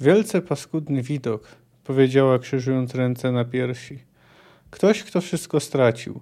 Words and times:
Wielce 0.00 0.42
paskudny 0.42 1.02
widok, 1.02 1.48
powiedziała 1.84 2.38
krzyżując 2.38 2.94
ręce 2.94 3.32
na 3.32 3.44
piersi. 3.44 3.98
Ktoś, 4.70 5.02
kto 5.02 5.20
wszystko 5.20 5.60
stracił. 5.60 6.20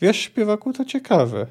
Wiesz, 0.00 0.16
śpiewaku, 0.16 0.72
to 0.72 0.84
ciekawe. 0.84 1.46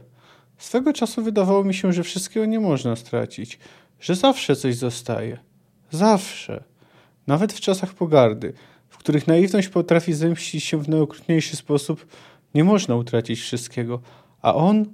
Swego 0.57 0.93
czasu 0.93 1.23
wydawało 1.23 1.63
mi 1.63 1.73
się, 1.73 1.93
że 1.93 2.03
wszystkiego 2.03 2.45
nie 2.45 2.59
można 2.59 2.95
stracić, 2.95 3.59
że 3.99 4.15
zawsze 4.15 4.55
coś 4.55 4.75
zostaje. 4.75 5.37
Zawsze. 5.91 6.63
Nawet 7.27 7.53
w 7.53 7.59
czasach 7.59 7.93
pogardy, 7.93 8.53
w 8.89 8.97
których 8.97 9.27
naiwność 9.27 9.67
potrafi 9.67 10.13
zemścić 10.13 10.63
się 10.63 10.77
w 10.77 10.89
najokrutniejszy 10.89 11.55
sposób, 11.55 12.05
nie 12.53 12.63
można 12.63 12.95
utracić 12.95 13.39
wszystkiego. 13.39 14.01
A 14.41 14.55
on? 14.55 14.85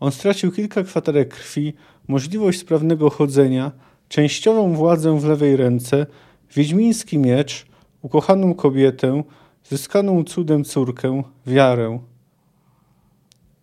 On 0.00 0.12
stracił 0.12 0.52
kilka 0.52 0.82
kwaterek 0.82 1.28
krwi, 1.34 1.74
możliwość 2.08 2.60
sprawnego 2.60 3.10
chodzenia, 3.10 3.72
częściową 4.10 4.74
władzę 4.74 5.18
w 5.20 5.24
lewej 5.24 5.56
ręce, 5.56 6.06
wiedźmiński 6.54 7.18
miecz, 7.18 7.66
ukochaną 8.02 8.54
kobietę, 8.54 9.22
zyskaną 9.64 10.24
cudem 10.24 10.64
córkę, 10.64 11.22
wiarę. 11.46 11.98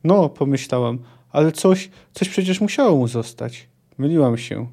No, 0.04 0.30
pomyślałam, 0.30 1.00
ale 1.32 1.52
coś, 1.52 1.90
coś 2.14 2.30
przecież 2.30 2.62
musiało 2.62 2.98
mu 2.98 3.08
zostać. 3.08 3.70
Myliłam 3.98 4.38
się. 4.38 4.68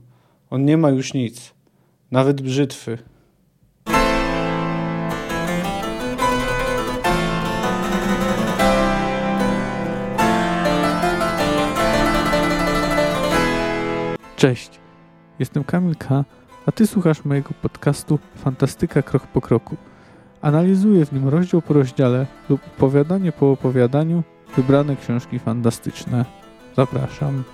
On 0.51 0.65
nie 0.65 0.77
ma 0.77 0.91
już 0.91 1.15
nic. 1.15 1.55
Nawet 2.11 2.43
brzytwy. 2.43 2.99
Cześć, 14.37 14.84
jestem 15.39 15.65
Kamil 15.65 15.95
K., 15.99 16.25
a 16.67 16.73
Ty 16.73 16.87
słuchasz 16.87 17.25
mojego 17.25 17.51
podcastu 17.63 18.19
Fantastyka 18.37 19.03
Krok 19.03 19.27
po 19.27 19.41
Kroku. 19.41 19.77
Analizuję 20.43 21.07
w 21.07 21.13
nim 21.13 21.29
rozdział 21.29 21.63
po 21.63 21.75
rozdziale 21.75 22.27
lub 22.49 22.61
opowiadanie 22.67 23.33
po 23.33 23.53
opowiadaniu 23.53 24.23
wybrane 24.57 24.97
książki 24.97 25.39
fantastyczne. 25.39 26.25
Zapraszam. 26.77 27.45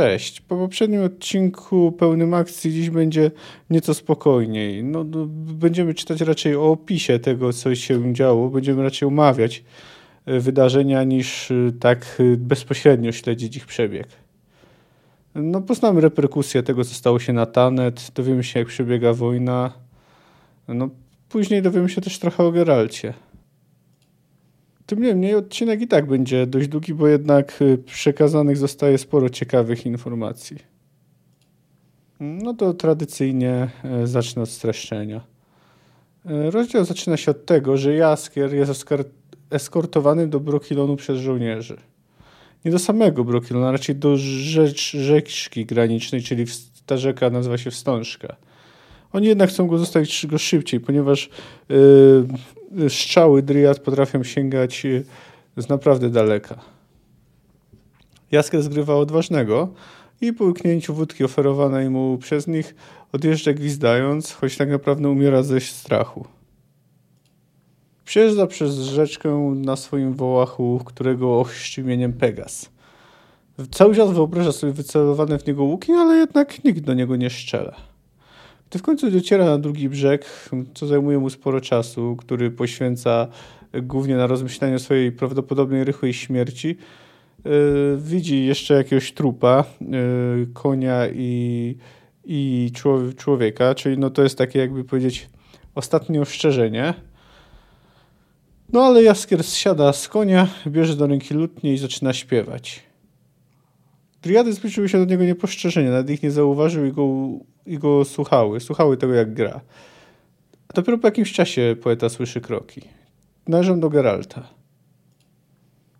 Cześć. 0.00 0.40
Po 0.40 0.56
poprzednim 0.56 1.04
odcinku 1.04 1.92
pełnym 1.92 2.34
akcji 2.34 2.72
dziś 2.72 2.90
będzie 2.90 3.30
nieco 3.70 3.94
spokojniej. 3.94 4.84
No, 4.84 5.04
no, 5.04 5.26
będziemy 5.54 5.94
czytać 5.94 6.20
raczej 6.20 6.56
o 6.56 6.70
opisie 6.70 7.18
tego, 7.18 7.52
co 7.52 7.74
się 7.74 8.14
działo. 8.14 8.48
Będziemy 8.48 8.82
raczej 8.82 9.08
omawiać 9.08 9.64
e, 10.26 10.40
wydarzenia, 10.40 11.04
niż 11.04 11.50
e, 11.50 11.54
tak 11.80 12.16
e, 12.20 12.36
bezpośrednio 12.36 13.12
śledzić 13.12 13.56
ich 13.56 13.66
przebieg. 13.66 14.06
No, 15.34 15.60
poznamy 15.60 16.00
reperkusje 16.00 16.62
tego, 16.62 16.84
co 16.84 16.94
stało 16.94 17.18
się 17.18 17.32
na 17.32 17.46
Tanet, 17.46 18.10
dowiemy 18.14 18.44
się, 18.44 18.58
jak 18.58 18.68
przebiega 18.68 19.12
wojna. 19.12 19.72
No, 20.68 20.88
później 21.28 21.62
dowiemy 21.62 21.88
się 21.88 22.00
też 22.00 22.18
trochę 22.18 22.44
o 22.44 22.52
Geralcie. 22.52 23.14
Tym 24.90 25.02
niemniej 25.02 25.34
odcinek 25.34 25.80
i 25.80 25.88
tak 25.88 26.06
będzie 26.06 26.46
dość 26.46 26.68
długi, 26.68 26.94
bo 26.94 27.08
jednak 27.08 27.62
y, 27.62 27.78
przekazanych 27.78 28.56
zostaje 28.56 28.98
sporo 28.98 29.28
ciekawych 29.28 29.86
informacji. 29.86 30.56
No 32.20 32.54
to 32.54 32.74
tradycyjnie 32.74 33.70
y, 34.02 34.06
zacznę 34.06 34.42
od 34.42 34.48
streszczenia. 34.48 35.20
Y, 36.26 36.50
rozdział 36.50 36.84
zaczyna 36.84 37.16
się 37.16 37.30
od 37.30 37.46
tego, 37.46 37.76
że 37.76 37.94
Jaskier 37.94 38.54
jest 38.54 38.84
eskortowany 39.50 40.28
do 40.28 40.40
Brokilonu 40.40 40.96
przez 40.96 41.18
żołnierzy. 41.18 41.76
Nie 42.64 42.70
do 42.70 42.78
samego 42.78 43.24
Brokilona, 43.24 43.72
raczej 43.72 43.94
do 43.96 44.16
rzecz, 44.16 44.96
rzeczki 44.96 45.66
granicznej, 45.66 46.22
czyli 46.22 46.44
ta 46.86 46.96
rzeka 46.96 47.30
nazywa 47.30 47.58
się 47.58 47.70
Wstążka. 47.70 48.36
Oni 49.12 49.26
jednak 49.26 49.50
chcą 49.50 49.66
go 49.66 49.78
zostawić 49.78 50.26
go 50.26 50.38
szybciej, 50.38 50.80
ponieważ 50.80 51.30
yy, 51.68 52.90
strzały 52.90 53.42
Dryad 53.42 53.78
potrafią 53.78 54.24
sięgać 54.24 54.84
y, 54.84 55.04
z 55.56 55.68
naprawdę 55.68 56.10
daleka. 56.10 56.60
Jaskier 58.30 58.62
zgrywa 58.62 58.94
odważnego 58.94 59.68
i 60.20 60.32
po 60.32 60.44
łyknięciu 60.44 60.94
wódki 60.94 61.24
oferowanej 61.24 61.90
mu 61.90 62.18
przez 62.18 62.46
nich 62.46 62.74
odjeżdża 63.12 63.52
gwizdając, 63.52 64.32
choć 64.32 64.56
tak 64.56 64.70
naprawdę 64.70 65.08
umiera 65.08 65.42
ze 65.42 65.60
strachu. 65.60 66.24
Przejeżdża 68.04 68.46
przez 68.46 68.74
rzeczkę 68.74 69.54
na 69.56 69.76
swoim 69.76 70.14
wołachu, 70.14 70.80
którego 70.84 71.40
ochrzci 71.40 71.80
imieniem 71.80 72.12
Pegas. 72.12 72.70
Cały 73.70 73.96
czas 73.96 74.10
wyobraża 74.10 74.52
sobie 74.52 74.72
wycelowane 74.72 75.38
w 75.38 75.46
niego 75.46 75.64
łuki, 75.64 75.92
ale 75.92 76.16
jednak 76.16 76.64
nikt 76.64 76.80
do 76.80 76.94
niego 76.94 77.16
nie 77.16 77.30
strzela. 77.30 77.89
Gdy 78.70 78.78
w 78.78 78.82
końcu 78.82 79.10
dociera 79.10 79.44
na 79.44 79.58
drugi 79.58 79.88
brzeg, 79.88 80.50
co 80.74 80.86
zajmuje 80.86 81.18
mu 81.18 81.30
sporo 81.30 81.60
czasu, 81.60 82.16
który 82.16 82.50
poświęca 82.50 83.28
głównie 83.82 84.16
na 84.16 84.26
rozmyślanie 84.26 84.74
o 84.74 84.78
swojej 84.78 85.12
prawdopodobnej 85.12 85.84
rychłej 85.84 86.14
śmierci, 86.14 86.76
yy, 87.44 87.52
widzi 87.98 88.44
jeszcze 88.44 88.74
jakiegoś 88.74 89.12
trupa, 89.12 89.64
yy, 89.80 90.46
konia 90.54 91.08
i, 91.08 91.76
i 92.24 92.70
człowieka, 93.16 93.74
czyli 93.74 93.98
no 93.98 94.10
to 94.10 94.22
jest 94.22 94.38
takie 94.38 94.58
jakby 94.58 94.84
powiedzieć 94.84 95.28
ostatnie 95.74 96.20
ostrzeżenie. 96.20 96.94
No 98.72 98.82
ale 98.82 99.02
Jaskier 99.02 99.44
zsiada 99.44 99.92
z 99.92 100.08
konia, 100.08 100.48
bierze 100.66 100.96
do 100.96 101.06
ręki 101.06 101.34
lutnię 101.34 101.74
i 101.74 101.78
zaczyna 101.78 102.12
śpiewać. 102.12 102.82
Driady 104.22 104.52
zbliżyły 104.52 104.88
się 104.88 104.98
do 104.98 105.04
niego 105.04 105.24
niepostrzeżenie, 105.24 105.90
nawet 105.90 106.10
ich 106.10 106.22
nie 106.22 106.30
zauważył 106.30 106.86
i 106.86 106.92
go, 106.92 107.28
i 107.66 107.78
go 107.78 108.04
słuchały. 108.04 108.60
Słuchały 108.60 108.96
tego, 108.96 109.14
jak 109.14 109.34
gra. 109.34 109.60
A 110.68 110.72
dopiero 110.72 110.98
po 110.98 111.06
jakimś 111.06 111.32
czasie 111.32 111.76
poeta 111.82 112.08
słyszy 112.08 112.40
kroki. 112.40 112.80
Należą 113.48 113.80
do 113.80 113.90
Geralta. 113.90 114.48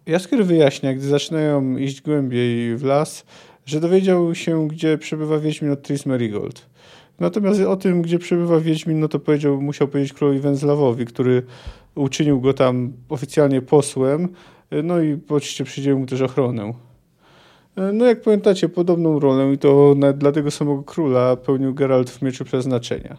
Jaskier 0.06 0.44
wyjaśnia, 0.44 0.94
gdy 0.94 1.06
zaczynają 1.06 1.76
iść 1.76 2.03
głębiej 2.03 2.76
w 2.76 2.84
las, 2.84 3.25
że 3.66 3.81
dowiedział 3.81 4.34
się, 4.34 4.69
gdzie 4.69 4.98
przebywa 4.98 5.38
Wiedźmin 5.38 5.71
od 5.71 5.82
Tris 5.82 6.06
Merigold. 6.06 6.66
Natomiast 7.21 7.60
o 7.60 7.77
tym, 7.77 8.03
gdzie 8.03 8.19
przebywa 8.19 8.60
Wiedźmin, 8.60 9.00
no 9.00 9.09
to 9.09 9.19
powiedział, 9.19 9.62
musiał 9.62 9.88
powiedzieć 9.88 10.12
królowi 10.12 10.41
Węzlawowi, 10.41 11.06
który 11.06 11.42
uczynił 11.94 12.41
go 12.41 12.54
tam 12.54 12.92
oficjalnie 13.09 13.62
posłem, 13.62 14.28
no 14.82 15.03
i 15.03 15.19
oczywiście 15.28 15.65
przydzielił 15.65 15.98
mu 15.98 16.06
też 16.06 16.21
ochronę. 16.21 16.75
E, 17.80 17.92
no 17.92 18.04
jak 18.04 18.20
pamiętacie, 18.20 18.68
podobną 18.68 19.18
rolę 19.18 19.52
i 19.52 19.58
to 19.58 19.94
dla 20.14 20.32
tego 20.32 20.50
samego 20.50 20.82
króla 20.82 21.36
pełnił 21.36 21.74
Geralt 21.74 22.10
w 22.10 22.22
Mieczu 22.22 22.44
Przeznaczenia. 22.44 23.16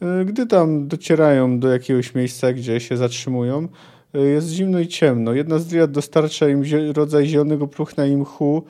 E, 0.00 0.24
gdy 0.24 0.46
tam 0.46 0.88
docierają 0.88 1.58
do 1.58 1.68
jakiegoś 1.68 2.14
miejsca, 2.14 2.52
gdzie 2.52 2.80
się 2.80 2.96
zatrzymują, 2.96 3.68
e, 4.14 4.20
jest 4.20 4.48
zimno 4.48 4.80
i 4.80 4.88
ciemno. 4.88 5.32
Jedna 5.32 5.58
z 5.58 5.66
driad 5.66 5.90
dostarcza 5.90 6.48
im 6.48 6.62
rodzaj 6.94 7.26
zielonego 7.26 7.68
próchna 7.68 8.06
i 8.06 8.16
mchu, 8.16 8.64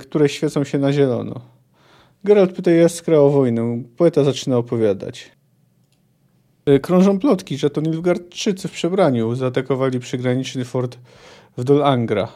które 0.00 0.28
świecą 0.28 0.64
się 0.64 0.78
na 0.78 0.92
zielono. 0.92 1.40
Geralt 2.24 2.52
pyta 2.52 2.70
Jaskra 2.70 3.18
o 3.18 3.30
wojnę. 3.30 3.82
Poeta 3.96 4.24
zaczyna 4.24 4.58
opowiadać. 4.58 5.32
Krążą 6.82 7.18
plotki, 7.18 7.58
że 7.58 7.70
to 7.70 7.80
Nilfgaardczycy 7.80 8.68
w 8.68 8.72
przebraniu 8.72 9.34
zaatakowali 9.34 10.00
przygraniczny 10.00 10.64
fort 10.64 10.98
w 11.56 11.64
Dol 11.64 11.82
Angra. 11.82 12.28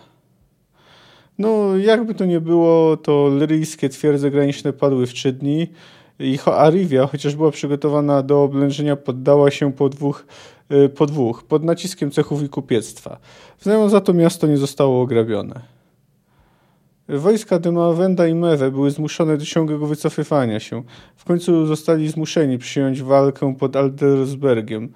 No, 1.38 1.76
jakby 1.76 2.14
to 2.14 2.24
nie 2.24 2.40
było, 2.40 2.96
to 2.96 3.28
lyryjskie 3.28 3.88
twierdze 3.88 4.30
graniczne 4.30 4.72
padły 4.72 5.06
w 5.06 5.12
trzy 5.12 5.32
dni 5.32 5.66
i 6.18 6.38
Arivia, 6.46 7.06
chociaż 7.06 7.36
była 7.36 7.50
przygotowana 7.50 8.22
do 8.22 8.42
oblężenia, 8.42 8.96
poddała 8.96 9.50
się 9.50 9.72
po 9.72 9.88
dwóch, 9.88 10.26
y, 10.72 10.88
po 10.88 11.06
dwóch 11.06 11.44
pod 11.44 11.64
naciskiem 11.64 12.10
cechów 12.10 12.42
i 12.42 12.48
kupiectwa. 12.48 13.18
W 13.58 13.64
zamian 13.64 13.90
za 13.90 14.00
to 14.00 14.14
miasto 14.14 14.46
nie 14.46 14.56
zostało 14.56 15.02
ograbione. 15.02 15.60
Wojska 17.08 17.58
Demawenda 17.58 18.26
i 18.26 18.34
Mewe 18.34 18.70
były 18.70 18.90
zmuszone 18.90 19.36
do 19.36 19.44
ciągłego 19.44 19.86
wycofywania 19.86 20.60
się. 20.60 20.82
W 21.16 21.24
końcu 21.24 21.66
zostali 21.66 22.08
zmuszeni 22.08 22.58
przyjąć 22.58 23.02
walkę 23.02 23.54
pod 23.54 23.76
Aldersbergiem. 23.76 24.88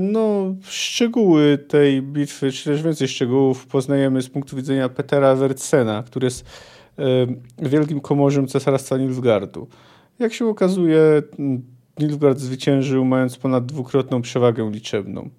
No, 0.00 0.54
szczegóły 0.62 1.58
tej 1.58 2.02
bitwy, 2.02 2.52
czy 2.52 2.64
też 2.64 2.82
więcej 2.82 3.08
szczegółów 3.08 3.66
poznajemy 3.66 4.22
z 4.22 4.28
punktu 4.28 4.56
widzenia 4.56 4.88
Petera 4.88 5.34
Wertsena, 5.34 6.02
który 6.02 6.24
jest 6.24 6.44
e, 6.98 7.04
wielkim 7.68 8.00
komorzem 8.00 8.46
cesarstwa 8.46 8.98
Nilfgardu. 8.98 9.68
Jak 10.18 10.32
się 10.32 10.46
okazuje, 10.46 11.22
Nilfgaard 11.98 12.38
zwyciężył, 12.38 13.04
mając 13.04 13.36
ponad 13.36 13.66
dwukrotną 13.66 14.22
przewagę 14.22 14.70
liczebną. 14.70 15.30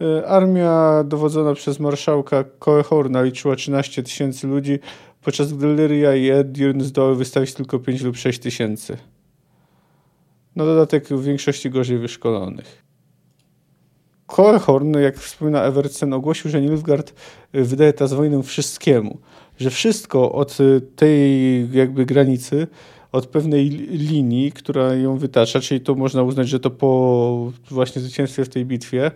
E, 0.00 0.26
armia 0.26 1.04
dowodzona 1.04 1.54
przez 1.54 1.80
marszałka 1.80 2.44
Koehorna 2.58 3.22
liczyła 3.22 3.56
13 3.56 4.02
tysięcy 4.02 4.46
ludzi, 4.46 4.78
podczas 5.22 5.52
gdy 5.52 5.66
Lyria 5.66 6.16
i 6.16 6.30
Edirn 6.30 6.80
zdołały 6.80 7.16
wystawić 7.16 7.54
tylko 7.54 7.78
5 7.78 8.02
lub 8.02 8.16
6 8.16 8.38
tysięcy. 8.38 8.96
Na 10.56 10.64
dodatek 10.64 11.08
w 11.08 11.24
większości 11.24 11.70
gorzej 11.70 11.98
wyszkolonych. 11.98 12.81
Korhorn, 14.26 14.98
jak 14.98 15.16
wspomina 15.18 15.62
Evertsen, 15.62 16.12
ogłosił, 16.12 16.50
że 16.50 16.60
Nilfgaard 16.60 17.12
wydaje 17.52 17.92
teraz 17.92 18.12
wojnę 18.12 18.42
wszystkiemu. 18.42 19.18
Że 19.58 19.70
wszystko 19.70 20.32
od 20.32 20.58
tej 20.96 21.68
jakby 21.72 22.06
granicy, 22.06 22.66
od 23.12 23.26
pewnej 23.26 23.68
linii, 23.90 24.52
która 24.52 24.94
ją 24.94 25.16
wytacza, 25.16 25.60
czyli 25.60 25.80
to 25.80 25.94
można 25.94 26.22
uznać, 26.22 26.48
że 26.48 26.60
to 26.60 26.70
po 26.70 27.52
właśnie 27.70 28.02
zwycięstwie 28.02 28.44
w 28.44 28.48
tej 28.48 28.64
bitwie 28.64 29.10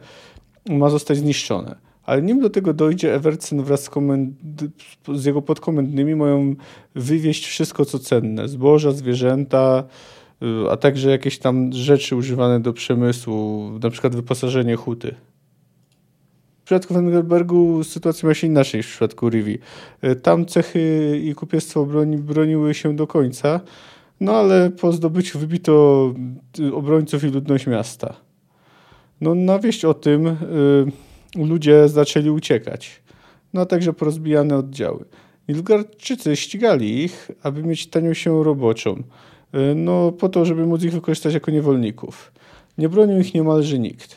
ma 0.68 0.90
zostać 0.90 1.18
zniszczone. 1.18 1.76
Ale 2.06 2.22
nim 2.22 2.40
do 2.40 2.50
tego 2.50 2.72
dojdzie, 2.72 3.14
Evertsen 3.14 3.62
wraz 3.62 3.84
z, 3.84 3.90
z, 5.14 5.24
jego 5.24 5.42
podkomendnymi 5.42 6.14
mają 6.14 6.54
wywieźć 6.94 7.46
wszystko, 7.46 7.84
co 7.84 7.98
cenne. 7.98 8.48
Zboża, 8.48 8.92
zwierzęta, 8.92 9.84
y, 9.84 10.15
a 10.70 10.76
także 10.76 11.10
jakieś 11.10 11.38
tam 11.38 11.72
rzeczy 11.72 12.16
używane 12.16 12.60
do 12.60 12.72
przemysłu, 12.72 13.70
na 13.82 13.90
przykład 13.90 14.16
wyposażenie 14.16 14.76
huty. 14.76 15.14
W 16.60 16.64
przypadku 16.64 16.94
Wengerbergu 16.94 17.84
sytuacja 17.84 18.28
ma 18.28 18.34
się 18.34 18.46
inaczej 18.46 18.78
niż 18.78 18.86
w 18.86 18.90
przypadku 18.90 19.28
Rivi. 19.28 19.58
Y, 20.04 20.16
tam 20.16 20.46
cechy 20.46 21.20
i 21.24 21.34
kupiectwo 21.34 21.86
broni, 21.86 22.16
broniły 22.16 22.74
się 22.74 22.96
do 22.96 23.06
końca, 23.06 23.60
no 24.20 24.32
ale 24.32 24.70
po 24.70 24.92
zdobyciu 24.92 25.38
wybito 25.38 26.14
y, 26.60 26.74
obrońców 26.74 27.24
i 27.24 27.26
ludność 27.26 27.66
miasta. 27.66 28.16
No, 29.20 29.34
na 29.34 29.58
wieść 29.58 29.84
o 29.84 29.94
tym 29.94 30.24
yy, 31.36 31.46
ludzie 31.46 31.88
zaczęli 31.88 32.30
uciekać. 32.30 33.02
No 33.52 33.60
a 33.60 33.66
także 33.66 33.92
porozbijane 33.92 34.56
oddziały. 34.56 35.04
Nilfgaardczycy 35.48 36.36
ścigali 36.36 37.04
ich, 37.04 37.30
aby 37.42 37.62
mieć 37.62 37.86
tanią 37.86 38.14
się 38.14 38.44
roboczą. 38.44 39.02
Yy, 39.56 39.74
no 39.74 40.12
po 40.12 40.28
to, 40.28 40.44
żeby 40.44 40.66
móc 40.66 40.82
ich 40.82 40.92
wykorzystać 40.92 41.34
jako 41.34 41.50
niewolników. 41.50 42.32
Nie 42.78 42.88
bronił 42.88 43.18
ich 43.18 43.34
niemalże 43.34 43.78
nikt. 43.78 44.16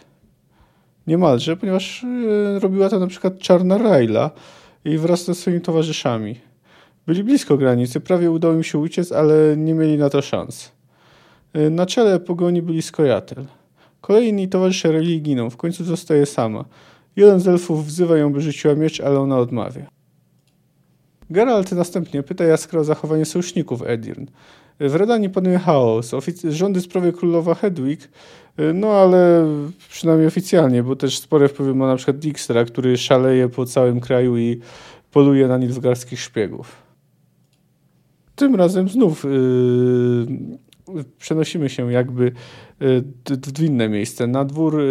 Niemalże, 1.07 1.57
ponieważ 1.57 2.03
yy, 2.03 2.59
robiła 2.59 2.89
to 2.89 2.99
na 2.99 3.07
przykład 3.07 3.39
Czarna 3.39 3.77
Rajla 3.77 4.31
i 4.85 4.97
wraz 4.97 5.25
ze 5.25 5.35
swoimi 5.35 5.61
towarzyszami. 5.61 6.35
Byli 7.07 7.23
blisko 7.23 7.57
granicy, 7.57 7.99
prawie 7.99 8.31
udało 8.31 8.53
im 8.53 8.63
się 8.63 8.77
uciec, 8.77 9.11
ale 9.11 9.57
nie 9.57 9.73
mieli 9.73 9.97
na 9.97 10.09
to 10.09 10.21
szans. 10.21 10.71
Yy, 11.53 11.69
na 11.69 11.85
czele 11.85 12.19
pogoni 12.19 12.61
byli 12.61 12.81
Skojatel. 12.81 13.45
Kolejni 14.01 14.47
towarzysze 14.49 14.91
religii 14.91 15.21
giną, 15.21 15.49
w 15.49 15.57
końcu 15.57 15.83
zostaje 15.83 16.25
sama. 16.25 16.65
Jeden 17.15 17.39
z 17.39 17.47
elfów 17.47 17.85
wzywa 17.85 18.17
ją, 18.17 18.33
by 18.33 18.41
rzuciła 18.41 18.75
miecz, 18.75 19.01
ale 19.01 19.19
ona 19.19 19.37
odmawia. 19.37 19.87
Geralt 21.29 21.71
następnie 21.71 22.23
pyta 22.23 22.43
Jaskra 22.43 22.79
o 22.79 22.83
zachowanie 22.83 23.25
sojuszników 23.25 23.81
Edirn. 23.81 24.25
W 24.79 24.95
Redanii 24.95 25.29
panuje 25.29 25.59
chaos. 25.59 26.13
Ofic- 26.13 26.51
rządy 26.51 26.81
sprawy 26.81 27.13
królowa 27.13 27.55
Hedwig, 27.55 28.09
no 28.73 28.87
ale 28.87 29.45
przynajmniej 29.89 30.27
oficjalnie, 30.27 30.83
bo 30.83 30.95
też 30.95 31.19
spore 31.19 31.47
wpływy 31.47 31.75
ma 31.75 31.87
na 31.87 31.95
przykład 31.95 32.17
Dijkstra, 32.17 32.65
który 32.65 32.97
szaleje 32.97 33.49
po 33.49 33.65
całym 33.65 33.99
kraju 33.99 34.37
i 34.37 34.59
poluje 35.11 35.47
na 35.47 35.57
nilfgaardskich 35.57 36.19
szpiegów. 36.19 36.75
Tym 38.35 38.55
razem 38.55 38.89
znów 38.89 39.23
yy, 39.23 41.03
przenosimy 41.17 41.69
się 41.69 41.91
jakby 41.91 42.31
w 43.55 43.63
inne 43.63 43.89
miejsce, 43.89 44.27
na 44.27 44.45
dwór 44.45 44.79
y, 44.79 44.83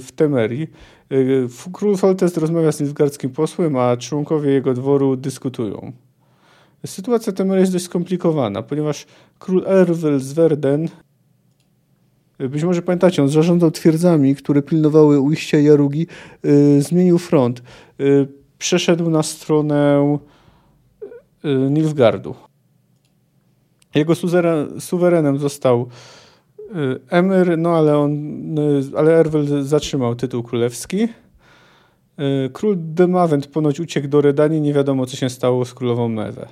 w 0.00 0.12
Temerii. 0.16 0.70
Y, 1.12 1.48
król 1.72 1.96
Foltest 1.96 2.36
rozmawia 2.36 2.72
z 2.72 2.80
nilfgaardzkim 2.80 3.30
posłem, 3.30 3.76
a 3.76 3.96
członkowie 3.96 4.50
jego 4.50 4.74
dworu 4.74 5.16
dyskutują. 5.16 5.92
Sytuacja 6.86 7.32
Temerii 7.32 7.60
jest 7.60 7.72
dość 7.72 7.84
skomplikowana, 7.84 8.62
ponieważ 8.62 9.06
król 9.38 9.64
Erwel 9.66 10.20
z 10.20 10.32
Verden 10.32 10.88
y, 12.40 12.48
być 12.48 12.64
może 12.64 12.82
pamiętacie, 12.82 13.22
on 13.22 13.28
zarządzał 13.28 13.70
twierdzami, 13.70 14.34
które 14.34 14.62
pilnowały 14.62 15.20
ujścia 15.20 15.58
Jarugi, 15.58 16.06
zmienił 16.78 17.18
front. 17.18 17.62
przeszedł 18.58 19.10
na 19.10 19.22
stronę 19.22 20.18
Nilfgardu. 21.44 22.34
Jego 23.94 24.14
suwerenem 24.78 25.38
został 25.38 25.88
Y, 26.74 27.00
Emir, 27.10 27.58
no 27.58 27.70
ale 27.76 27.98
on, 27.98 28.58
y, 28.58 28.82
ale 28.96 29.18
Erwel 29.18 29.64
zatrzymał 29.64 30.14
tytuł 30.14 30.42
królewski. 30.42 31.02
Y, 31.04 32.50
król 32.52 32.76
Demawent 32.78 33.46
ponoć 33.46 33.80
uciekł 33.80 34.08
do 34.08 34.20
Redanii, 34.20 34.60
nie 34.60 34.72
wiadomo 34.72 35.06
co 35.06 35.16
się 35.16 35.30
stało 35.30 35.64
z 35.64 35.74
królową 35.74 36.08
Mewe. 36.08 36.48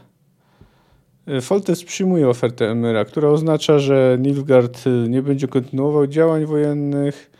Foltest 1.41 1.85
przyjmuje 1.85 2.29
ofertę 2.29 2.71
Emyra, 2.71 3.05
która 3.05 3.29
oznacza, 3.29 3.79
że 3.79 4.19
Nilfgaard 4.21 4.85
nie 5.09 5.23
będzie 5.23 5.49
kontynuował 5.49 6.07
działań 6.07 6.47
wojennych, 6.47 7.31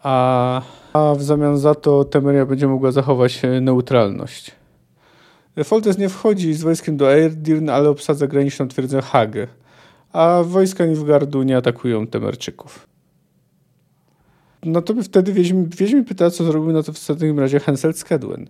a, 0.00 0.62
a 0.92 1.14
w 1.14 1.22
zamian 1.22 1.58
za 1.58 1.74
to 1.74 2.04
Temeria 2.04 2.46
będzie 2.46 2.68
mogła 2.68 2.92
zachować 2.92 3.42
neutralność. 3.60 4.50
Foltest 5.64 5.98
nie 5.98 6.08
wchodzi 6.08 6.54
z 6.54 6.62
wojskiem 6.62 6.96
do 6.96 7.14
Edirn, 7.14 7.68
ale 7.70 7.88
obsadza 7.88 8.26
graniczną 8.26 8.68
twierdzę 8.68 9.02
Hagę 9.02 9.46
a 10.14 10.42
wojska 10.44 10.86
Nilfgaardu 10.86 11.42
nie 11.42 11.56
atakują 11.56 12.06
Temerczyków. 12.06 12.88
No 14.64 14.82
to 14.82 14.94
by 14.94 15.02
wtedy 15.02 15.32
Wiedźmi, 15.32 15.66
Wiedźmi 15.68 16.04
pyta, 16.04 16.30
co 16.30 16.44
zrobił 16.44 16.72
na 16.72 16.82
to 16.82 16.92
w 16.92 17.06
takim 17.06 17.38
razie 17.38 17.60
Hensel 17.60 17.94
Skedwen. 17.94 18.48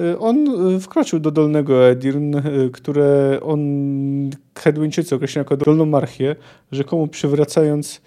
Y, 0.00 0.18
on 0.18 0.66
y, 0.76 0.80
wkroczył 0.80 1.20
do 1.20 1.30
Dolnego 1.30 1.88
Edirn, 1.88 2.34
y, 2.34 2.70
które 2.72 3.40
on 3.42 3.60
Hedwyńczycy 4.58 5.14
określają 5.14 5.44
jako 5.44 5.56
Dolną 5.56 5.86
Marchię, 5.86 6.36
rzekomo 6.72 7.06
przywracając 7.06 8.00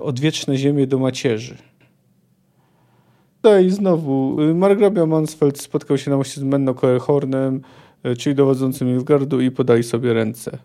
odwieczne 0.00 0.56
ziemię 0.56 0.86
do 0.86 0.98
macierzy. 0.98 1.56
No 3.42 3.58
i 3.58 3.70
znowu 3.70 4.36
margrabia 4.54 5.06
Mansfeld 5.06 5.60
spotkał 5.60 5.98
się 5.98 6.10
na 6.10 6.16
moście 6.16 6.40
z 6.40 6.44
Menno 6.44 6.74
Koehornem, 6.74 7.60
czyli 8.18 8.34
dowodzącym 8.34 8.88
Nilfgaardu 8.88 9.40
i 9.40 9.50
podali 9.50 9.82
sobie 9.82 10.12
ręce. 10.12 10.58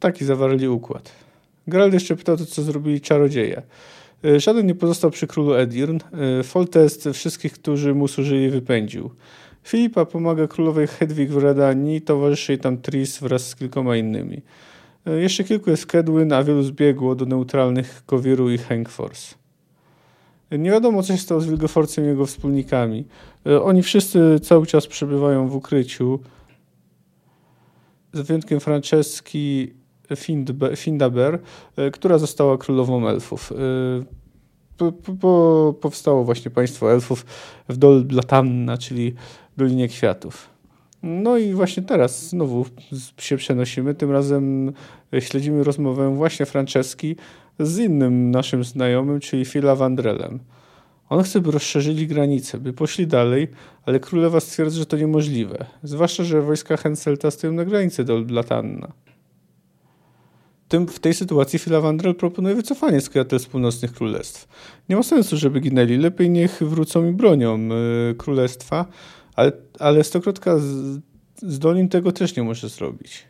Taki 0.00 0.24
zawarli 0.24 0.68
układ. 0.68 1.12
Geralt 1.66 1.94
jeszcze 1.94 2.16
pytał 2.16 2.36
to, 2.36 2.46
co 2.46 2.62
zrobili 2.62 3.00
czarodzieje. 3.00 3.62
E, 4.24 4.40
żaden 4.40 4.66
nie 4.66 4.74
pozostał 4.74 5.10
przy 5.10 5.26
królu 5.26 5.54
Edirn. 5.54 5.98
E, 6.40 6.42
Foltest 6.42 7.08
wszystkich, 7.12 7.52
którzy 7.52 7.94
mu 7.94 8.08
służyli, 8.08 8.50
wypędził. 8.50 9.10
Filipa 9.62 10.04
pomaga 10.04 10.46
królowej 10.46 10.86
Hedwig 10.86 11.30
w 11.30 11.36
Redanii, 11.36 12.00
towarzyszy 12.00 12.52
jej 12.52 12.58
tam 12.58 12.78
Tris 12.78 13.18
wraz 13.18 13.48
z 13.48 13.56
kilkoma 13.56 13.96
innymi. 13.96 14.42
E, 15.06 15.20
jeszcze 15.20 15.44
kilku 15.44 15.70
jest 15.70 15.86
Kedwyn, 15.86 16.32
a 16.32 16.44
wielu 16.44 16.62
zbiegło 16.62 17.14
do 17.14 17.26
neutralnych 17.26 18.02
Kowiru 18.06 18.50
i 18.50 18.58
Hengfors. 18.58 19.34
Nie 20.50 20.70
wiadomo, 20.70 21.02
co 21.02 21.12
się 21.12 21.18
stało 21.18 21.40
z 21.40 21.46
Wilgeforcem 21.46 22.04
i 22.04 22.08
jego 22.08 22.26
wspólnikami. 22.26 23.04
Oni 23.62 23.82
wszyscy 23.82 24.40
cały 24.42 24.66
czas 24.66 24.86
przebywają 24.86 25.48
w 25.48 25.56
ukryciu. 25.56 26.20
Z 28.12 28.20
wyjątkiem 28.20 28.60
Franceski 28.60 29.74
Findaber, 30.76 31.38
e, 31.76 31.90
która 31.90 32.18
została 32.18 32.58
królową 32.58 33.08
elfów. 33.08 33.52
E, 33.52 33.56
po, 34.76 34.92
po, 35.20 35.74
powstało 35.80 36.24
właśnie 36.24 36.50
państwo 36.50 36.92
elfów 36.92 37.26
w 37.68 37.76
Dol 37.76 38.04
Blatanna, 38.04 38.78
czyli 38.78 39.14
Dolinie 39.56 39.88
Kwiatów. 39.88 40.56
No 41.02 41.38
i 41.38 41.52
właśnie 41.52 41.82
teraz 41.82 42.28
znowu 42.28 42.66
się 43.18 43.36
przenosimy. 43.36 43.94
Tym 43.94 44.10
razem 44.10 44.72
śledzimy 45.20 45.64
rozmowę 45.64 46.14
właśnie 46.14 46.46
Franceski 46.46 47.16
z 47.58 47.78
innym 47.78 48.30
naszym 48.30 48.64
znajomym, 48.64 49.20
czyli 49.20 49.44
Phila 49.44 49.76
Vandrelem. 49.76 50.38
On 51.08 51.22
chce, 51.22 51.40
by 51.40 51.50
rozszerzyli 51.50 52.06
granice, 52.06 52.58
by 52.58 52.72
poszli 52.72 53.06
dalej, 53.06 53.48
ale 53.86 54.00
królowa 54.00 54.40
stwierdza, 54.40 54.78
że 54.78 54.86
to 54.86 54.96
niemożliwe. 54.96 55.66
Zwłaszcza, 55.82 56.24
że 56.24 56.42
wojska 56.42 56.76
Henselta 56.76 57.30
stoją 57.30 57.52
na 57.52 57.64
granicy 57.64 58.04
Dol 58.04 58.24
Blatanna 58.24 58.92
tym, 60.68 60.86
w 60.86 60.98
tej 60.98 61.14
sytuacji 61.14 61.58
Filavandrel 61.58 62.14
proponuje 62.14 62.54
wycofanie 62.54 63.00
z 63.38 63.46
północnych 63.46 63.92
królestw. 63.92 64.48
Nie 64.88 64.96
ma 64.96 65.02
sensu, 65.02 65.36
żeby 65.36 65.60
ginęli. 65.60 65.96
Lepiej 65.96 66.30
niech 66.30 66.62
wrócą 66.62 67.08
i 67.08 67.12
bronią 67.12 67.58
y, 68.10 68.14
królestwa, 68.14 68.86
ale, 69.34 69.52
ale 69.78 70.04
Stokrotka 70.04 70.58
z, 70.58 71.00
z 71.42 71.58
Dolin 71.58 71.88
tego 71.88 72.12
też 72.12 72.36
nie 72.36 72.42
może 72.42 72.68
zrobić. 72.68 73.26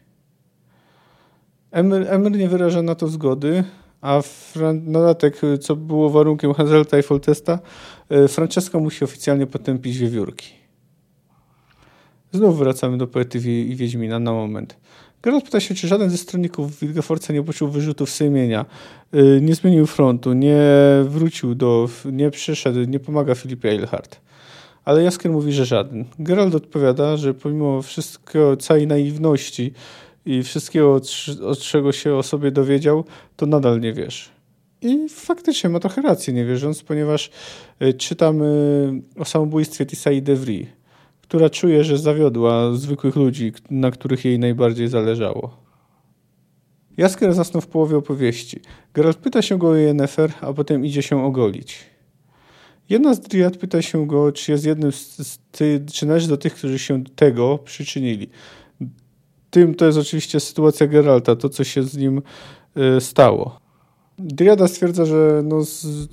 Emir, 1.71 2.31
nie 2.31 2.49
wyraża 2.49 2.83
na 2.83 2.95
to 2.95 3.09
zgody, 3.09 3.65
a 4.01 4.23
Fran 4.23 4.91
na 4.91 4.99
dodatek, 4.99 5.41
co 5.61 5.77
było 5.77 6.11
warunkiem 6.11 6.55
Hazelta 6.55 6.99
i 6.99 7.03
Foltesta, 7.03 7.59
y, 8.13 8.29
Francesca 8.29 8.79
musi 8.79 9.05
oficjalnie 9.05 9.47
potępić 9.47 9.99
wiewiórki. 9.99 10.53
Znów 12.33 12.59
wracamy 12.59 12.99
do 12.99 13.07
poety 13.07 13.39
i 13.63 13.77
Wiedźmina 13.77 14.19
na 14.19 14.33
moment. 14.33 14.77
Geralt 15.27 15.45
pyta 15.45 15.61
się, 15.61 15.75
czy 15.75 15.89
żaden 15.89 16.11
ze 16.11 16.19
stronników 16.19 16.81
Wilgefortza 16.81 17.33
nie 17.33 17.43
poczuł 17.43 17.69
wyrzutów 17.69 18.11
sumienia, 18.11 18.67
y, 19.15 19.41
nie 19.43 19.55
zmienił 19.55 19.87
frontu, 19.87 20.33
nie 20.33 20.61
wrócił 21.05 21.55
do, 21.55 21.89
nie 22.13 22.31
przyszedł, 22.31 22.79
nie 22.85 23.01
pomaga 23.01 23.35
Filipie 23.35 23.71
Eilhart. 23.71 24.21
Ale 24.85 25.03
Jaskier 25.03 25.33
mówi, 25.33 25.53
że 25.53 25.65
żaden. 25.65 26.05
Geralt 26.19 26.55
odpowiada, 26.55 27.17
że 27.17 27.35
pomimo 27.35 27.83
wszystkiego, 27.83 28.57
całej 28.57 28.87
naiwności 28.87 29.73
i 30.27 30.43
wszystkiego, 30.43 31.01
od 31.43 31.59
czego 31.59 31.93
się 31.93 32.15
o 32.15 32.23
sobie 32.23 32.51
dowiedział, 32.51 33.05
to 33.37 33.47
nadal 33.47 33.81
nie 33.81 33.93
wiesz. 33.93 34.31
I 34.83 35.09
faktycznie 35.09 35.71
ma 35.71 35.81
trochę 35.81 36.03
rację, 36.03 36.35
nie 36.35 36.45
wierząc, 36.45 36.83
ponieważ 36.83 37.31
y, 37.83 37.95
czytamy 37.95 38.47
o 39.19 39.25
samobójstwie 39.25 39.87
Tisai 39.87 40.23
DeVry, 40.23 40.67
która 41.29 41.51
czuje, 41.51 41.85
że 41.85 41.99
zawiodła 41.99 42.75
zwykłych 42.75 43.17
ludzi, 43.17 43.53
na 43.71 43.91
których 43.91 44.25
jej 44.25 44.39
najbardziej 44.39 44.89
zależało. 44.89 45.67
Jaskier 46.97 47.35
zasnął 47.35 47.61
w 47.61 47.67
połowie 47.67 47.97
opowieści. 47.97 48.61
Geralt 48.95 49.17
pyta 49.17 49.43
się 49.43 49.59
go 49.59 49.69
o 49.69 49.75
Yennefer, 49.75 50.33
a 50.41 50.53
potem 50.53 50.87
idzie 50.87 51.03
się 51.03 51.25
ogolić. 51.25 51.79
Jedna 52.89 53.15
z 53.15 53.21
Driad 53.21 53.57
pyta 53.57 53.83
się 53.83 54.07
go, 54.07 54.33
czy 54.33 54.53
jest 54.53 54.67
jednym 54.67 54.93
z, 54.93 55.39
ty, 55.53 55.85
czy 55.93 56.07
należy 56.07 56.29
do 56.29 56.37
tych, 56.37 56.55
którzy 56.55 56.79
się 56.79 57.03
do 57.03 57.11
tego 57.11 57.59
przyczynili. 57.59 58.31
Tym 59.51 59.75
to 59.75 59.87
jest 59.87 59.99
oczywiście 59.99 60.41
sytuacja 60.41 60.87
Geralta, 60.87 61.37
to 61.37 61.49
co 61.49 61.65
się 61.65 61.83
z 61.83 61.97
nim 61.97 62.23
y, 62.97 63.01
stało. 63.01 63.66
Driada 64.19 64.69
stwierdza, 64.69 65.05
że 65.05 65.43
no, 65.45 65.63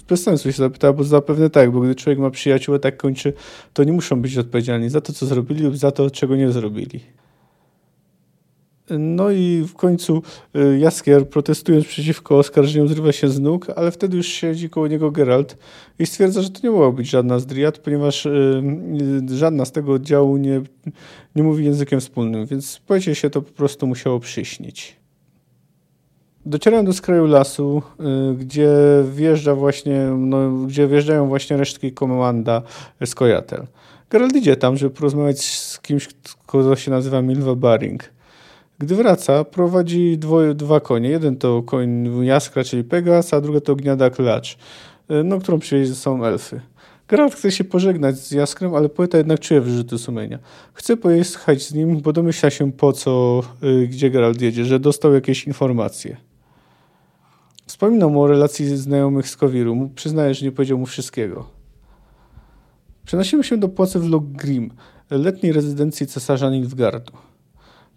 bez 0.10 0.24
sensu 0.24 0.52
się 0.52 0.58
zapyta, 0.58 0.94
bo 0.94 1.04
zapewne 1.04 1.50
tak, 1.50 1.72
bo 1.72 1.80
gdy 1.80 1.96
człowiek 1.96 2.20
ma 2.20 2.30
przyjaciół, 2.30 2.80
tak 2.80 2.98
kończy, 2.98 3.34
to 3.74 3.84
nie 3.84 3.94
muszą 3.94 4.22
być 4.22 4.38
odpowiedzialni 4.38 4.90
za 4.90 5.02
to, 5.02 5.14
co 5.14 5.26
zrobili 5.26 5.64
lub 5.64 5.78
za 5.78 5.92
to, 5.92 6.12
czego 6.12 6.36
nie 6.36 6.52
zrobili. 6.52 7.00
No 8.90 9.32
i 9.32 9.66
w 9.68 9.74
końcu 9.74 10.22
y, 10.56 10.80
Jaskier, 10.80 11.30
protestując 11.30 11.86
przeciwko 11.86 12.38
oskarżeniom, 12.38 12.88
zrywa 12.88 13.12
się 13.12 13.30
z 13.30 13.40
nóg, 13.40 13.68
ale 13.76 13.92
wtedy 13.92 14.18
już 14.18 14.28
siedzi 14.28 14.70
koło 14.70 14.88
niego 14.88 15.12
Geralt 15.12 15.58
i 16.00 16.06
stwierdza, 16.06 16.42
że 16.42 16.50
to 16.50 16.60
nie 16.64 16.72
mogła 16.72 16.92
być 16.92 17.10
żadna 17.10 17.40
z 17.40 17.46
Driad, 17.46 17.78
ponieważ 17.78 18.26
y, 18.26 18.64
y, 19.32 19.38
żadna 19.38 19.66
z 19.66 19.72
tego 19.72 19.94
oddziału 19.94 20.38
nie, 20.38 20.62
nie 21.36 21.44
mówi 21.44 21.66
językiem 21.66 22.00
wspólnym, 22.00 22.46
więc 22.46 22.82
powiecie 22.88 23.16
się 23.16 23.30
to 23.30 23.42
po 23.42 23.52
prostu 23.52 23.88
musiało 23.88 24.20
przyśnić. 24.20 25.03
Docierają 26.46 26.86
do 26.86 26.94
skraju 26.94 27.26
lasu, 27.26 27.82
gdzie 28.38 28.70
wjeżdża 29.14 29.56
właśnie, 29.56 30.06
no, 30.18 30.52
gdzie 30.52 30.88
wjeżdżają 30.88 31.28
właśnie 31.28 31.58
resztki 31.58 31.92
komanda 31.92 32.62
z 33.06 33.16
Kojatel. 33.16 33.68
Geralt 34.10 34.36
idzie 34.36 34.56
tam, 34.56 34.78
żeby 34.78 34.96
porozmawiać 34.96 35.42
z 35.42 35.80
kimś, 35.80 36.08
kto 36.48 36.76
się 36.76 36.92
nazywa 36.92 37.22
Milva 37.22 37.56
Baring. 37.56 38.04
Gdy 38.80 38.96
wraca, 38.96 39.44
prowadzi 39.44 40.18
dwoje, 40.18 40.54
dwa 40.54 40.80
konie. 40.80 41.10
Jeden 41.10 41.36
to 41.36 41.64
koń 41.64 42.10
Jaskra, 42.26 42.64
czyli 42.64 42.84
Pegas, 42.84 43.34
a 43.34 43.42
drugi 43.42 43.62
to 43.62 43.76
Gniada 43.76 44.10
Klacz, 44.10 44.58
e, 45.10 45.24
no, 45.24 45.40
którą 45.40 45.60
przywieźli 45.60 45.96
elfy. 46.24 46.62
Geralt 47.08 47.36
chce 47.36 47.52
się 47.52 47.64
pożegnać 47.64 48.18
z 48.18 48.32
Jaskrem, 48.32 48.76
ale 48.76 48.90
poeta 48.90 49.18
jednak 49.18 49.40
czuje 49.40 49.62
wyrzuty 49.62 49.98
sumienia. 49.98 50.40
Chce 50.74 50.98
pojechać 50.98 51.62
z 51.62 51.74
nim, 51.74 52.02
bo 52.02 52.14
domyśla 52.14 52.50
się 52.50 52.72
po 52.72 52.94
co, 52.94 53.44
y, 53.64 53.88
gdzie 53.88 54.10
Geralt 54.10 54.42
jedzie, 54.42 54.66
że 54.66 54.80
dostał 54.80 55.14
jakieś 55.14 55.48
informacje. 55.48 56.18
Wspominał 57.74 58.10
mu 58.10 58.22
o 58.22 58.28
relacji 58.28 58.78
znajomych 58.78 59.30
z 59.30 59.38
Kowiru. 59.38 59.90
Przyznaje, 59.96 60.34
że 60.34 60.46
nie 60.46 60.52
powiedział 60.52 60.78
mu 60.78 60.86
wszystkiego. 60.86 61.50
Przenosimy 63.06 63.44
się 63.44 63.58
do 63.58 63.70
płacy 63.70 64.00
w 64.00 64.10
Loggrim, 64.10 64.72
letniej 65.12 65.54
rezydencji 65.54 66.08
cesarza 66.08 66.50
Nilfgaardu. 66.50 67.14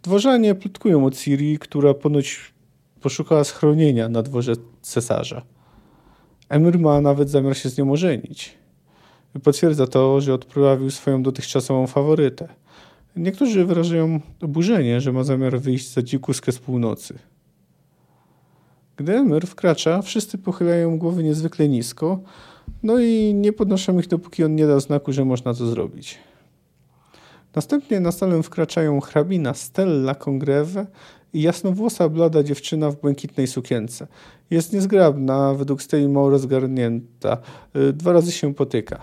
Dworzanie 0.03 0.55
plotkują 0.55 1.05
o 1.05 1.11
Ciri, 1.11 1.59
która 1.59 1.95
ponoć 1.95 2.55
poszukała 3.01 3.45
schronienia 3.45 4.09
na 4.09 4.23
dworze 4.23 4.53
cesarza. 4.83 5.43
Emir 6.49 6.79
ma 6.79 7.01
nawet 7.01 7.31
zamiar 7.31 7.57
się 7.57 7.69
z 7.69 7.79
nią 7.79 7.93
ożenić. 7.93 8.59
Potwierdza 9.43 9.87
to, 9.87 10.21
że 10.21 10.35
odprawił 10.35 10.91
swoją 10.91 11.23
dotychczasową 11.23 11.87
faworytę. 11.87 12.49
Niektórzy 13.17 13.65
wyrażają 13.65 14.21
oburzenie, 14.43 15.01
że 15.01 15.13
ma 15.13 15.25
zamiar 15.25 15.61
wyjść 15.61 15.93
za 15.93 16.03
dzikuskę 16.03 16.53
z 16.53 16.59
północy. 16.59 17.19
Gdy 18.97 19.17
Emir 19.17 19.47
wkracza, 19.47 20.03
wszyscy 20.03 20.39
pochylają 20.39 20.99
głowy 20.99 21.23
niezwykle 21.23 21.69
nisko, 21.69 22.21
no 22.83 23.01
i 23.01 23.35
nie 23.35 23.53
podnoszą 23.53 23.99
ich, 23.99 24.09
dopóki 24.09 24.45
on 24.45 24.55
nie 24.55 24.67
da 24.67 24.81
znaku, 24.81 25.13
że 25.13 25.25
można 25.25 25.55
to 25.55 25.67
zrobić. 25.67 26.19
Następnie 27.55 28.01
na 28.01 28.13
salę 28.13 28.43
wkraczają 28.43 29.01
hrabina 29.01 29.55
Stella 29.55 30.15
Congreve 30.15 30.87
i 31.33 31.43
jasnowłosa, 31.43 32.09
blada 32.09 32.43
dziewczyna 32.43 32.91
w 32.91 33.01
błękitnej 33.01 33.47
sukience. 33.47 34.07
Jest 34.51 34.73
niezgrabna, 34.73 35.55
według 35.55 35.83
Steli 35.83 36.09
mało 36.09 36.31
rozgarnięta. 36.31 37.39
Y, 37.77 37.93
dwa 37.93 38.13
razy 38.13 38.33
się 38.33 38.55
potyka. 38.55 39.03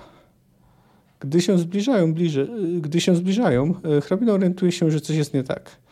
Gdy 1.20 1.42
się 1.42 1.58
zbliżają, 1.58 2.14
bliżej, 2.14 2.44
y, 2.78 2.82
gdy 2.82 3.02
się 3.02 3.16
zbliżają, 3.16 3.74
y, 3.98 4.02
hrabina 4.02 4.34
orientuje 4.34 4.72
się, 4.72 4.92
że 4.92 5.02
coś 5.02 5.16
jest 5.16 5.34
nie 5.34 5.44
tak. 5.44 5.84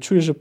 Czuje, 0.00 0.22
że 0.22 0.34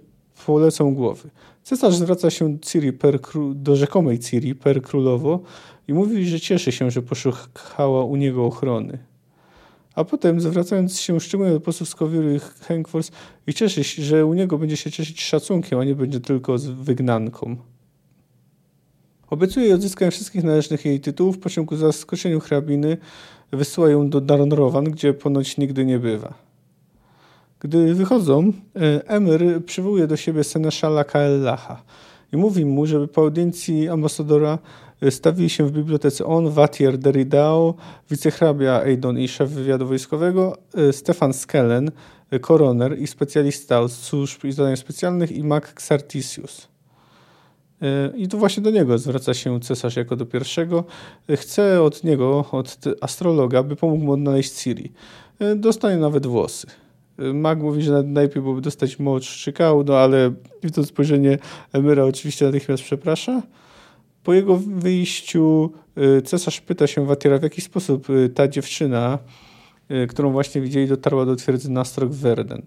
polecą 0.46 0.96
głowy. 0.96 1.30
Cesarz 1.64 1.96
zwraca 1.96 2.30
się 2.30 2.60
Ciri 2.60 2.94
per, 2.94 3.20
do 3.56 3.76
rzekomej 3.76 4.20
Ciri 4.20 4.56
per 4.56 4.82
królowo 4.82 5.40
i 5.88 5.94
mówi, 5.94 6.26
że 6.26 6.40
cieszy 6.40 6.72
się, 6.72 6.92
że 6.92 7.02
poszukała 7.02 8.04
u 8.04 8.16
niego 8.16 8.46
ochrony. 8.46 8.98
A 9.96 10.04
potem, 10.04 10.42
zwracając 10.42 11.00
się 11.00 11.20
szczególnie 11.20 11.54
do 11.54 11.60
posłów 11.60 11.90
i 12.36 12.40
Henkfors, 12.64 13.12
i 13.48 13.54
cieszy 13.54 13.84
się, 13.84 14.04
że 14.04 14.26
u 14.26 14.34
niego 14.34 14.58
będzie 14.58 14.78
się 14.78 14.92
cieszyć 14.92 15.22
szacunkiem, 15.22 15.80
a 15.80 15.84
nie 15.84 15.96
będzie 15.96 16.20
tylko 16.20 16.58
z 16.58 16.66
wygnanką. 16.66 17.56
Obiecuje 19.30 19.76
odzyskanie 19.76 20.12
wszystkich 20.12 20.44
należnych 20.44 20.86
jej 20.86 21.00
tytułów, 21.00 21.40
po 21.40 21.50
czym 21.50 21.66
ku 21.66 21.76
zaskoczeniu 21.76 22.40
hrabiny 22.40 22.98
wysyła 23.52 23.90
ją 23.90 24.10
do 24.10 24.22
Darnrowan, 24.22 24.84
gdzie 24.84 25.14
ponoć 25.14 25.58
nigdy 25.58 25.86
nie 25.86 26.00
bywa. 26.00 26.53
Gdy 27.64 27.94
wychodzą, 27.94 28.54
e, 28.76 29.08
Emir 29.08 29.66
przywołuje 29.66 30.08
do 30.08 30.18
siebie 30.18 30.44
seneszala 30.44 31.04
Kaellacha 31.04 31.84
i 32.34 32.38
mówi 32.38 32.66
mu, 32.66 32.86
żeby 32.86 33.08
po 33.08 33.22
audiencji 33.22 33.90
ambasadora 33.90 34.60
Stawili 35.10 35.50
się 35.50 35.68
w 35.68 35.72
bibliotece 35.72 36.26
on, 36.26 36.50
Watier 36.50 36.98
Derridao, 36.98 37.74
wicehrabia 38.10 38.84
Eidon 38.84 39.20
i 39.20 39.28
szef 39.28 39.50
wywiadu 39.50 39.88
wojskowego, 39.88 40.58
e, 40.76 40.94
Stefan 40.94 41.34
Skellen, 41.34 41.92
e, 42.32 42.40
koroner 42.40 43.00
i 43.00 43.08
specjalista 43.08 43.82
od 43.82 43.92
służb 43.92 44.46
i 44.46 44.52
zadań 44.52 44.78
specjalnych 44.78 45.32
i 45.32 45.44
Mac 45.44 45.64
Xartisius. 45.64 46.68
E, 47.82 48.18
I 48.18 48.28
tu 48.28 48.38
właśnie 48.38 48.64
do 48.64 48.72
niego 48.72 48.98
zwraca 48.98 49.34
się 49.34 49.60
cesarz 49.60 49.96
jako 49.96 50.16
do 50.16 50.26
pierwszego. 50.26 50.84
Chce 51.36 51.82
od 51.82 52.04
niego, 52.04 52.46
od 52.52 52.78
astrologa, 53.02 53.64
by 53.64 53.76
pomógł 53.76 54.04
mu 54.04 54.12
odnaleźć 54.12 54.52
Ciri. 54.52 54.92
Dostanie 55.56 55.98
nawet 55.98 56.28
włosy. 56.28 56.68
Mag 57.34 57.60
mówi, 57.60 57.82
że 57.82 58.04
najlepiej 58.04 58.42
byłoby 58.42 58.62
dostać 58.62 59.00
moc 59.00 59.24
czy 59.24 59.54
no 59.86 59.98
ale 59.98 60.34
widząc 60.64 60.88
spojrzenie 60.88 61.38
Emyra 61.74 62.04
oczywiście 62.04 62.46
natychmiast 62.46 62.84
przeprasza. 62.84 63.42
Po 64.24 64.34
jego 64.34 64.58
wyjściu 64.58 65.72
y, 66.18 66.22
cesarz 66.22 66.62
pyta 66.62 66.88
się 66.88 67.06
Watiera, 67.06 67.40
w 67.40 67.44
jaki 67.44 67.62
sposób 67.62 68.10
y, 68.10 68.30
ta 68.30 68.48
dziewczyna, 68.48 69.20
y, 69.92 70.08
którą 70.08 70.32
właśnie 70.32 70.62
widzieli, 70.62 70.88
dotarła 70.88 71.26
do 71.26 71.36
twierdzy 71.36 71.72
Nastrok 71.72 72.12
Verden. 72.12 72.62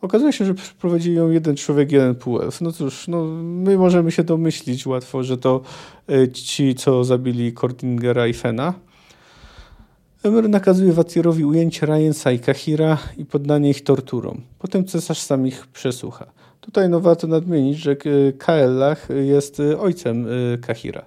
Okazuje 0.00 0.32
się, 0.32 0.44
że 0.44 0.54
przeprowadził 0.54 1.14
ją 1.14 1.30
jeden 1.30 1.56
człowiek, 1.56 1.92
jeden 1.92 2.14
półelf. 2.14 2.60
No 2.60 2.72
cóż, 2.72 3.08
no, 3.08 3.24
my 3.42 3.78
możemy 3.78 4.10
się 4.12 4.24
domyślić 4.24 4.86
łatwo, 4.86 5.22
że 5.22 5.38
to 5.38 5.60
ci, 6.32 6.74
co 6.74 7.04
zabili 7.04 7.52
Kordingera 7.52 8.26
i 8.26 8.34
Fena. 8.34 8.74
Emer 10.28 10.48
nakazuje 10.48 10.92
Watierowi 10.92 11.44
ujęcie 11.44 11.86
Ryansa 11.86 12.32
i 12.32 12.38
Kahira 12.38 12.98
i 13.16 13.24
poddanie 13.24 13.70
ich 13.70 13.84
torturom. 13.84 14.40
Potem 14.58 14.84
cesarz 14.84 15.18
sam 15.18 15.46
ich 15.46 15.66
przesłucha. 15.66 16.26
Tutaj 16.60 16.88
no, 16.88 17.00
warto 17.00 17.26
nadmienić, 17.26 17.78
że 17.78 17.96
Kaellach 18.38 19.08
jest 19.24 19.62
ojcem 19.78 20.26
y, 20.26 20.58
Kahira. 20.58 21.04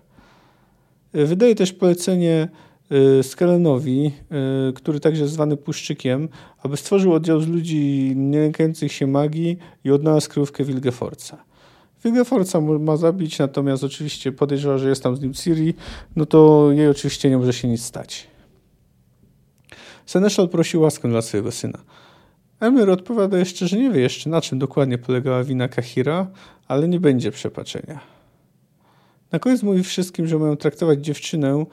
Wydaje 1.13 1.55
też 1.55 1.73
polecenie 1.73 2.47
y, 3.19 3.23
Skelenowi, 3.23 4.11
y, 4.69 4.73
który 4.73 4.99
także 4.99 5.21
jest 5.21 5.33
zwany 5.33 5.57
Puszczykiem, 5.57 6.29
aby 6.63 6.77
stworzył 6.77 7.13
oddział 7.13 7.41
z 7.41 7.47
ludzi 7.47 8.13
nie 8.15 8.39
lękających 8.39 8.91
się 8.91 9.07
magii 9.07 9.57
i 9.83 9.91
odnalazł 9.91 10.29
kryjówkę 10.29 10.63
Wilgeforca. 10.63 11.37
Wilgeforca 12.03 12.61
ma 12.61 12.97
zabić, 12.97 13.39
natomiast 13.39 13.83
oczywiście 13.83 14.31
podejrzewa, 14.31 14.77
że 14.77 14.89
jest 14.89 15.03
tam 15.03 15.15
z 15.15 15.21
nim 15.21 15.33
Ciri, 15.33 15.73
no 16.15 16.25
to 16.25 16.69
jej 16.71 16.87
oczywiście 16.87 17.29
nie 17.29 17.37
może 17.37 17.53
się 17.53 17.67
nic 17.67 17.83
stać. 17.83 18.30
Seneszal 20.11 20.49
prosi 20.49 20.77
łaskę 20.77 21.09
dla 21.09 21.21
swojego 21.21 21.51
syna. 21.51 21.79
Emir 22.59 22.89
odpowiada 22.89 23.37
jeszcze, 23.37 23.67
że 23.67 23.77
nie 23.77 23.91
wie 23.91 24.01
jeszcze 24.01 24.29
na 24.29 24.41
czym 24.41 24.59
dokładnie 24.59 24.97
polegała 24.97 25.43
wina 25.43 25.67
Kahira, 25.67 26.27
ale 26.67 26.87
nie 26.87 26.99
będzie 26.99 27.31
przepaczenia. 27.31 27.99
Na 29.31 29.39
koniec 29.39 29.63
mówi 29.63 29.83
wszystkim, 29.83 30.27
że 30.27 30.39
mają 30.39 30.57
traktować 30.57 31.05
dziewczynę, 31.05 31.65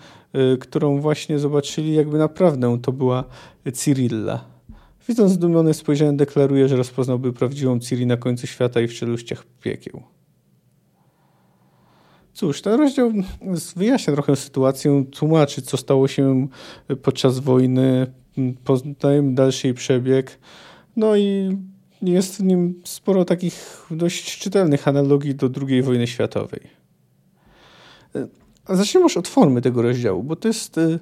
y, 0.55 0.59
którą 0.59 1.01
właśnie 1.01 1.39
zobaczyli, 1.39 1.95
jakby 1.95 2.19
naprawdę 2.19 2.79
to 2.83 2.93
była 2.93 3.25
Cyrilla. 3.73 4.45
Widząc 5.09 5.33
zdumione 5.33 5.75
spojrzenie, 5.75 6.17
deklaruje, 6.17 6.69
że 6.69 6.77
rozpoznałby 6.77 7.33
prawdziwą 7.33 7.81
Ciri 7.81 8.07
na 8.07 8.17
końcu 8.17 8.47
świata 8.47 8.81
i 8.81 8.89
w 8.89 8.95
czeluściach 8.95 9.45
piekieł. 9.63 10.03
Cóż, 12.33 12.63
ten 12.63 12.81
rozdział 12.81 13.13
wyjaśnia 13.77 14.13
trochę 14.13 14.37
sytuację, 14.37 15.05
tłumaczy, 15.11 15.63
co 15.63 15.77
stało 15.77 16.09
się 16.09 16.49
podczas 17.03 17.39
wojny, 17.39 18.07
poznajemy 18.65 19.35
dalszy 19.35 19.75
przebieg. 19.75 20.39
No 20.97 21.17
i 21.17 21.57
jest 22.03 22.37
w 22.37 22.43
nim 22.43 22.81
sporo 22.85 23.25
takich 23.25 23.87
dość 23.91 24.39
czytelnych 24.39 24.89
analogii 24.89 25.35
do 25.35 25.51
II 25.69 25.83
wojny 25.83 26.07
światowej. 26.07 26.61
A 28.65 28.75
zacznijmy 28.75 29.05
już 29.05 29.17
od 29.17 29.29
formy 29.29 29.63
tego 29.63 29.83
rozdziału, 29.83 30.23
bo 30.23 30.37
to 30.37 30.49
jest 30.49 30.79
y, 30.79 30.99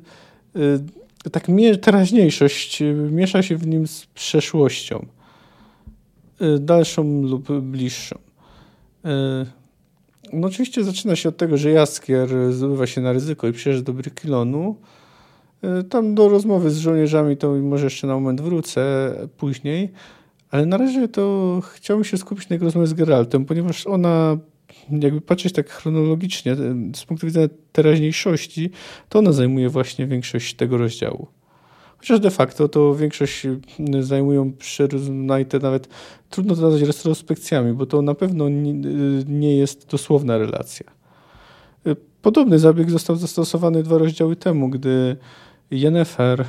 y, 1.26 1.31
tak 1.31 1.47
teraźniejszość 1.83 2.83
miesza 3.11 3.43
się 3.43 3.57
w 3.57 3.66
nim 3.66 3.87
z 3.87 4.07
przeszłością, 4.07 5.07
dalszą 6.61 7.23
lub 7.23 7.52
bliższą. 7.61 8.19
No 10.33 10.47
oczywiście 10.47 10.85
zaczyna 10.85 11.16
się 11.16 11.28
od 11.28 11.37
tego, 11.37 11.57
że 11.57 11.71
Jaskier 11.71 12.52
zdobywa 12.52 12.87
się 12.87 13.00
na 13.00 13.12
ryzyko 13.12 13.49
i 13.49 13.52
przyjeżdża 13.52 13.85
do 13.85 13.93
Brykilonu. 13.93 14.76
Y, 15.64 15.84
tam 15.84 16.14
do 16.14 16.28
rozmowy 16.28 16.70
z 16.70 16.78
żołnierzami 16.78 17.36
to 17.36 17.52
może 17.52 17.84
jeszcze 17.86 18.06
na 18.06 18.14
moment 18.14 18.40
wrócę 18.40 19.12
później, 19.36 19.92
ale 20.50 20.66
na 20.66 20.76
razie 20.76 21.08
to 21.08 21.60
chciałbym 21.72 22.04
się 22.04 22.16
skupić 22.16 22.48
na 22.48 22.54
jego 22.54 22.64
rozmowie 22.64 22.86
z 22.86 22.94
Geraltem, 22.94 23.44
ponieważ 23.44 23.86
ona 23.86 24.38
jakby 24.90 25.20
patrzeć 25.20 25.52
tak 25.52 25.70
chronologicznie, 25.70 26.56
z 26.96 27.04
punktu 27.04 27.26
widzenia 27.26 27.48
teraźniejszości, 27.72 28.70
to 29.08 29.18
ona 29.18 29.32
zajmuje 29.32 29.68
właśnie 29.68 30.06
większość 30.06 30.54
tego 30.54 30.76
rozdziału. 30.78 31.26
Chociaż 31.98 32.20
de 32.20 32.30
facto 32.30 32.68
to 32.68 32.94
większość 32.94 33.46
zajmują 34.00 34.52
przyrównajte 34.52 35.58
nawet, 35.58 35.88
trudno 36.30 36.54
to 36.54 36.62
nazwać 36.62 36.82
retrospekcjami, 36.82 37.72
bo 37.72 37.86
to 37.86 38.02
na 38.02 38.14
pewno 38.14 38.48
nie 39.26 39.56
jest 39.56 39.90
dosłowna 39.90 40.38
relacja. 40.38 40.86
Podobny 42.22 42.58
zabieg 42.58 42.90
został 42.90 43.16
zastosowany 43.16 43.82
dwa 43.82 43.98
rozdziały 43.98 44.36
temu, 44.36 44.68
gdy 44.68 45.16
Yennefer, 45.70 46.44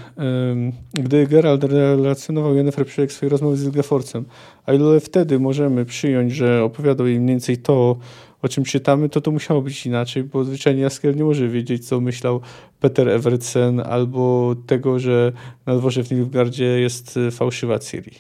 gdy 0.94 1.28
Gerald 1.28 1.64
relacjonował 1.64 2.56
Yennefer 2.56 2.86
przebieg 2.86 3.12
swojej 3.12 3.30
rozmowy 3.32 3.58
z 3.58 3.64
Ilgeforcem, 3.64 4.26
a 4.66 4.74
ile 4.74 5.00
wtedy 5.00 5.40
możemy 5.40 5.86
przyjąć, 5.86 6.32
że 6.32 6.64
opowiadał 6.64 7.08
jej 7.08 7.20
mniej 7.20 7.30
więcej 7.30 7.58
to, 7.58 7.98
o 8.42 8.48
czym 8.48 8.64
czytamy, 8.64 9.10
to 9.10 9.22
to 9.22 9.32
musiało 9.32 9.62
być 9.62 9.86
inaczej, 9.86 10.24
bo 10.24 10.44
zwyczajnie 10.44 10.82
Jaskier 10.82 11.16
nie 11.16 11.24
może 11.24 11.48
wiedzieć, 11.48 11.88
co 11.88 12.02
myślał 12.02 12.42
Peter 12.80 13.10
Evertsen, 13.10 13.80
albo 13.80 14.56
tego, 14.68 15.00
że 15.00 15.32
na 15.66 15.76
dworze 15.76 16.04
w 16.04 16.12
Nilfgaardzie 16.12 16.66
jest 16.66 17.18
y, 17.18 17.32
fałszywa 17.32 17.80
Ciri. 17.80 18.12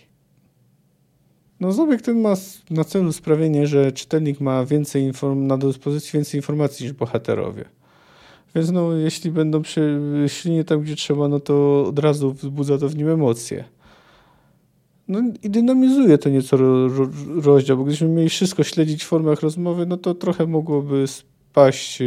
No, 1.59 1.71
zabieg 1.71 2.01
ten 2.01 2.21
ma 2.21 2.33
na 2.69 2.83
celu 2.83 3.13
sprawienie, 3.13 3.67
że 3.67 3.91
czytelnik 3.91 4.41
ma 4.41 4.65
więcej 4.65 5.03
inform 5.03 5.47
na 5.47 5.57
dyspozycji 5.57 6.11
więcej 6.13 6.37
informacji 6.37 6.83
niż 6.83 6.93
bohaterowie. 6.93 7.65
Więc 8.55 8.71
no, 8.71 8.93
jeśli 8.93 9.31
będą 9.31 9.61
szli 10.27 10.51
nie 10.51 10.63
tam, 10.63 10.81
gdzie 10.81 10.95
trzeba, 10.95 11.27
no 11.27 11.39
to 11.39 11.85
od 11.87 11.99
razu 11.99 12.33
wzbudza 12.33 12.77
to 12.77 12.89
w 12.89 12.95
nim 12.95 13.09
emocje. 13.09 13.63
No 15.07 15.21
i 15.43 15.49
dynamizuje 15.49 16.17
to 16.17 16.29
nieco 16.29 16.57
ro, 16.57 16.87
ro, 16.87 17.09
rozdział, 17.35 17.77
bo 17.77 17.83
gdybyśmy 17.83 18.07
mieli 18.07 18.29
wszystko 18.29 18.63
śledzić 18.63 19.03
w 19.03 19.07
formach 19.07 19.41
rozmowy, 19.41 19.85
no 19.85 19.97
to 19.97 20.13
trochę 20.13 20.47
mogłoby 20.47 21.05
spaść, 21.07 21.99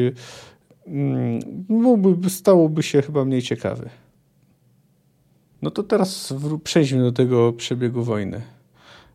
mm, 0.87 1.40
mógłby, 1.68 2.30
stałoby 2.30 2.82
się 2.82 3.02
chyba 3.02 3.25
mniej 3.25 3.42
ciekawy. 3.42 3.90
No 5.62 5.70
to 5.70 5.82
teraz 5.82 6.35
przejdźmy 6.64 7.02
do 7.02 7.12
tego 7.12 7.52
przebiegu 7.52 8.02
wojny. 8.02 8.42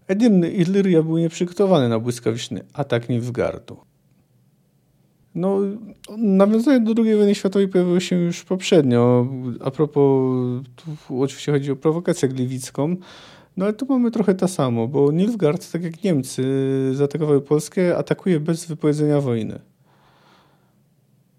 Edirn 0.08 0.46
Illyria 0.46 1.03
był 1.03 1.17
nieprzygotowany 1.17 1.89
na 1.89 2.00
błyskawiczny 2.00 2.65
atak 2.74 3.10
Nilfgaardu. 3.10 3.77
No, 5.36 5.60
nawiązania 6.18 6.80
do 6.80 7.04
II 7.04 7.15
wojny 7.15 7.36
światowej 7.36 7.68
pojawiły 7.68 8.01
się 8.01 8.15
już 8.15 8.44
poprzednio. 8.44 9.27
A 9.60 9.72
propos, 9.72 10.36
tu 10.75 11.22
oczywiście 11.22 11.51
chodzi 11.51 11.72
o 11.72 11.75
prowokację 11.75 12.30
gliwicką, 12.30 12.96
no 13.58 13.65
ale 13.65 13.74
tu 13.74 13.86
mamy 13.86 14.12
trochę 14.12 14.36
to 14.36 14.48
samo, 14.48 14.88
bo 14.88 15.12
Nilfgaard, 15.12 15.72
tak 15.72 15.84
jak 15.84 16.04
Niemcy 16.04 16.44
zaatakowały 16.94 17.42
Polskę, 17.42 17.98
atakuje 17.98 18.39
bez 18.39 18.65
wypowiedzenia 18.65 19.22
wojny. 19.22 19.60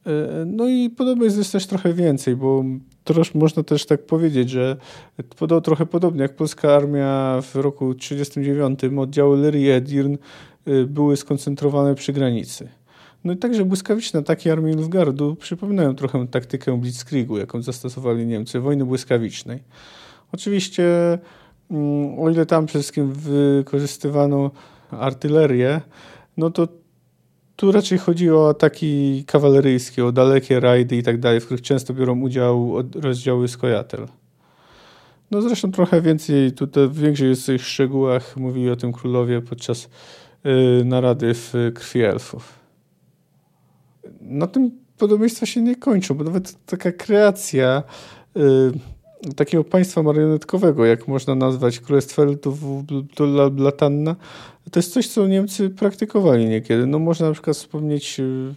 E, 0.06 0.44
no 0.46 0.68
i 0.68 0.90
podobnie 0.90 1.24
jest 1.24 1.52
też 1.52 1.66
trochę 1.66 1.92
więcej, 1.92 2.36
bo 2.36 2.64
trosz, 3.04 3.34
można 3.34 3.62
też 3.62 3.86
tak 3.86 4.06
powiedzieć, 4.06 4.50
że 4.50 4.76
trochę 5.62 5.86
podobnie 5.86 6.22
jak 6.22 6.36
polska 6.36 6.76
armia 6.76 7.40
w 7.42 7.56
roku 7.56 7.94
1939, 7.94 8.98
oddziały 8.98 9.38
Lery 9.38 9.60
i 9.60 9.70
Edirn 9.70 10.14
e, 10.66 10.84
były 10.84 11.16
skoncentrowane 11.16 11.94
przy 11.94 12.12
granicy. 12.12 12.68
No 13.24 13.32
i 13.32 13.36
także 13.36 13.64
błyskawiczne 13.64 14.20
ataki 14.20 14.50
armii 14.50 14.74
Lufgardu 14.74 15.36
przypominają 15.36 15.94
trochę 15.94 16.26
taktykę 16.26 16.80
Blitzkriegu, 16.80 17.38
jaką 17.38 17.62
zastosowali 17.62 18.26
Niemcy, 18.26 18.60
wojny 18.60 18.84
błyskawicznej. 18.84 19.62
Oczywiście, 20.32 21.18
mm, 21.70 22.20
o 22.20 22.30
ile 22.30 22.46
tam 22.46 22.66
przede 22.66 22.82
wszystkim 22.82 23.12
wykorzystywano 23.12 24.50
artylerię, 24.90 25.80
no 26.36 26.50
to 26.50 26.68
tu 27.56 27.72
raczej 27.72 27.98
chodzi 27.98 28.30
o 28.30 28.48
ataki 28.48 29.24
kawaleryjskie, 29.26 30.04
o 30.04 30.12
dalekie 30.12 30.60
rajdy 30.60 30.96
i 30.96 31.02
tak 31.02 31.20
dalej, 31.20 31.40
w 31.40 31.44
których 31.44 31.62
często 31.62 31.94
biorą 31.94 32.20
udział 32.20 32.74
rozdziały 32.94 33.48
Skojatel. 33.48 34.06
No 35.30 35.42
zresztą 35.42 35.72
trochę 35.72 36.02
więcej, 36.02 36.52
tutaj 36.52 36.88
w 36.88 36.98
większych 36.98 37.62
szczegółach 37.66 38.36
mówili 38.36 38.70
o 38.70 38.76
tym 38.76 38.92
królowie 38.92 39.40
podczas 39.40 39.88
y, 40.80 40.84
narady 40.84 41.34
w 41.34 41.52
Krwi 41.74 42.02
Elfów 42.02 42.65
na 44.20 44.46
tym 44.46 44.70
podobieństwa 44.98 45.46
się 45.46 45.62
nie 45.62 45.76
kończą, 45.76 46.14
bo 46.14 46.24
nawet 46.24 46.66
taka 46.66 46.92
kreacja 46.92 47.82
y, 48.36 49.32
takiego 49.36 49.64
państwa 49.64 50.02
marionetkowego, 50.02 50.86
jak 50.86 51.08
można 51.08 51.34
nazwać 51.34 51.80
Królestwo 51.80 52.22
Blatanna, 53.50 54.16
to 54.70 54.78
jest 54.78 54.92
coś, 54.92 55.08
co 55.08 55.26
Niemcy 55.26 55.70
praktykowali 55.70 56.46
niekiedy. 56.46 56.86
No 56.86 56.98
można 56.98 57.26
na 57.26 57.32
przykład 57.32 57.56
wspomnieć 57.56 58.20
y, 58.20 58.54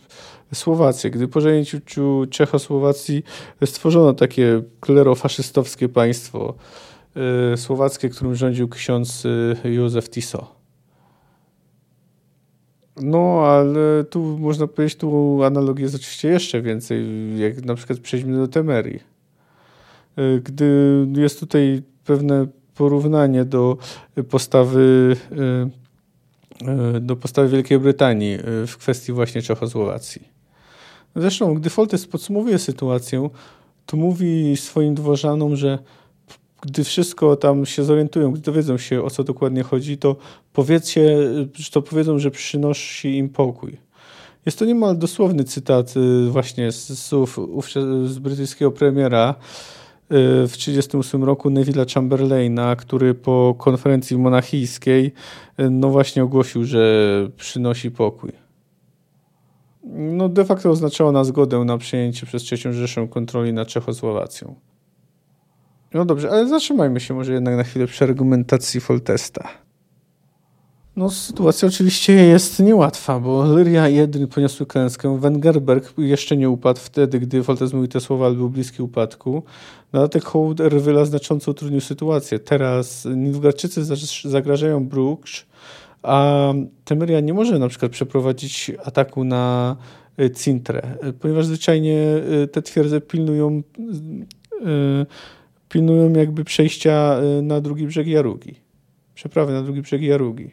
Słowację. 0.54 1.12
Gdy 1.12 1.28
po 1.28 1.42
zajęciu 1.42 1.78
Czechosłowacji 2.30 3.24
stworzono 3.66 4.14
takie 4.14 4.62
klerofaszystowskie 4.80 5.90
państwo 5.90 6.56
y, 7.54 7.58
słowackie, 7.58 8.10
którym 8.10 8.36
rządził 8.36 8.70
ksiądz 8.70 9.26
y, 9.26 9.56
Józef 9.64 10.10
Tiso. 10.10 10.59
No, 13.02 13.42
ale 13.46 14.04
tu 14.04 14.38
można 14.40 14.68
powiedzieć, 14.68 14.98
tu 14.98 15.40
analogii 15.44 15.84
jest 15.84 15.96
oczywiście 15.96 16.28
jeszcze 16.28 16.62
więcej, 16.62 17.06
jak 17.40 17.66
na 17.66 17.76
przykład 17.76 18.00
przejdźmy 18.00 18.38
do 18.38 18.48
Temerii. 18.48 19.00
E, 20.16 20.40
gdy 20.40 21.08
jest 21.16 21.40
tutaj 21.40 21.82
pewne 22.06 22.48
porównanie 22.76 23.46
do 23.46 23.78
postawy 24.30 25.16
e, 25.32 26.96
e, 26.96 27.00
do 27.00 27.16
postawy 27.16 27.50
Wielkiej 27.50 27.80
Brytanii 27.80 28.38
w 28.68 28.78
kwestii 28.78 29.12
właśnie 29.12 29.42
Czechosłowacji. 29.42 30.22
Zresztą, 31.16 31.54
gdy 31.54 31.70
Foltest 31.70 32.12
podsumowuje 32.12 32.60
sytuację, 32.60 33.30
to 33.86 33.98
mówi 33.98 34.58
swoim 34.58 34.96
dworzanom, 34.96 35.56
że 35.56 35.80
gdy 36.62 36.84
wszystko 36.84 37.36
tam 37.36 37.65
się 37.65 37.84
zorientują, 37.84 38.32
gdy 38.32 38.41
dowiedzą 38.41 38.78
się 38.78 39.04
o 39.04 39.10
co 39.10 39.24
dokładnie 39.24 39.63
chodzi, 39.63 39.98
to 39.98 40.15
powiedzcie, 40.54 41.17
to 41.72 41.82
powiedzą, 41.82 42.19
że 42.19 42.32
przynosi 42.32 43.17
im 43.17 43.30
pokój. 43.30 43.78
Jest 44.45 44.60
to 44.60 44.65
niemal 44.65 44.98
dosłowny 44.98 45.43
cytat 45.43 45.93
y, 45.98 46.30
właśnie 46.30 46.72
z 46.72 47.00
słów 47.00 47.39
z 48.06 48.19
brytyjskiego 48.19 48.72
premiera 48.72 49.30
y, 49.32 49.36
w 50.48 50.52
1938 50.52 51.24
roku 51.24 51.50
Neville'a 51.50 51.93
Chamberlaina, 51.93 52.76
który 52.76 53.13
po 53.13 53.56
konferencji 53.58 54.17
monachijskiej 54.17 55.13
y, 55.60 55.69
no 55.69 55.89
właśnie 55.89 56.24
ogłosił, 56.24 56.65
że 56.65 57.28
przynosi 57.38 57.91
pokój. 57.91 58.32
No 59.84 60.30
de 60.30 60.45
facto 60.45 60.69
oznaczało 60.69 61.12
na 61.12 61.24
zgodę 61.24 61.65
na 61.65 61.78
przejęcie 61.78 62.26
przez 62.26 62.52
III 62.52 62.74
Rzeszę 62.74 63.08
kontroli 63.08 63.54
nad 63.54 63.67
Czechosłowacją. 63.67 64.56
No 65.93 66.06
dobrze, 66.06 66.30
ale 66.30 66.47
zatrzymajmy 66.47 66.99
się 66.99 67.13
może 67.13 67.34
jednak 67.34 67.56
na 67.56 67.63
chwilę 67.63 67.88
przy 67.88 68.04
argumentacji 68.04 68.80
Foltesta. 68.80 69.49
No, 70.95 71.10
sytuacja 71.10 71.67
oczywiście 71.67 72.13
jest 72.13 72.60
niełatwa, 72.60 73.19
bo 73.19 73.45
Lyria 73.45 73.89
i 73.89 74.28
poniosły 74.28 74.65
klęskę. 74.65 75.19
Wengerberg 75.19 75.93
jeszcze 75.97 76.38
nie 76.38 76.49
upadł 76.49 76.80
wtedy, 76.80 77.19
gdy 77.19 77.43
Foltest 77.43 77.73
mówił 77.73 77.88
te 77.88 77.99
słowa, 77.99 78.25
ale 78.25 78.36
był 78.36 78.49
bliski 78.49 78.82
upadku. 78.82 79.43
Dodatek 79.91 80.23
hołd 80.23 80.60
Erwyla 80.60 81.06
znacząco 81.06 81.52
utrudnił 81.52 81.82
sytuację. 81.82 82.39
Teraz 82.39 83.08
Nilfgaardczycy 83.15 83.84
zagrażają 84.25 84.88
Bruges, 84.88 85.45
a 86.04 86.47
Temeria 86.86 87.19
nie 87.19 87.34
może 87.34 87.60
na 87.60 87.67
przykład 87.67 87.91
przeprowadzić 87.91 88.71
ataku 88.86 89.23
na 89.23 89.75
y, 90.21 90.32
Cintrę, 90.32 90.82
ponieważ 91.19 91.45
zwyczajnie 91.45 91.97
y, 92.43 92.47
te 92.47 92.62
twierdze 92.62 93.02
pilnują 93.02 93.62
y, 94.60 95.06
pilnują 95.70 96.14
jakby 96.14 96.44
przejścia 96.44 97.20
y, 97.40 97.42
na 97.42 97.62
drugi 97.62 97.88
brzeg 97.88 98.08
Jarugi. 98.08 98.56
Przeprawy 99.16 99.54
na 99.54 99.64
drugi 99.64 99.82
brzeg 99.82 100.02
Jarugi. 100.02 100.52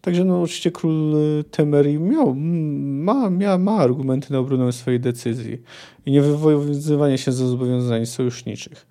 Także 0.00 0.24
no 0.24 0.42
oczywiście 0.42 0.70
król 0.70 1.14
y, 1.14 1.44
Temerii 1.50 1.98
miał, 1.98 2.34
ma, 2.34 3.30
miał, 3.30 3.58
ma 3.58 3.76
argumenty 3.76 4.32
na 4.32 4.38
obronę 4.38 4.72
swojej 4.72 5.00
decyzji 5.00 5.62
i 6.06 6.12
nie 6.12 6.22
wywiązywanie 6.22 7.18
się 7.18 7.32
ze 7.32 7.48
zobowiązań 7.48 8.06
sojuszniczych. 8.06 8.86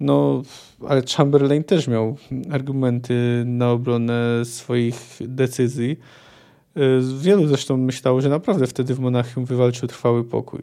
No, 0.00 0.42
ale 0.88 1.02
Chamberlain 1.16 1.64
też 1.64 1.88
miał 1.88 2.16
argumenty 2.50 3.42
na 3.46 3.70
obronę 3.70 4.44
swoich 4.44 5.18
decyzji. 5.20 5.98
Y, 6.76 6.80
wielu 7.18 7.46
zresztą 7.46 7.76
myślało, 7.76 8.20
że 8.20 8.28
naprawdę 8.28 8.66
wtedy 8.66 8.94
w 8.94 9.00
Monachium 9.00 9.44
wywalczył 9.44 9.88
trwały 9.88 10.24
pokój. 10.24 10.60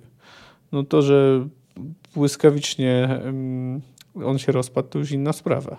No 0.72 0.84
to, 0.84 1.02
że 1.02 1.48
błyskawicznie 2.16 3.22
on 4.16 4.40
się 4.40 4.52
rozpadł, 4.52 4.88
to 4.88 5.00
już 5.00 5.12
inna 5.12 5.34
sprawa. 5.34 5.78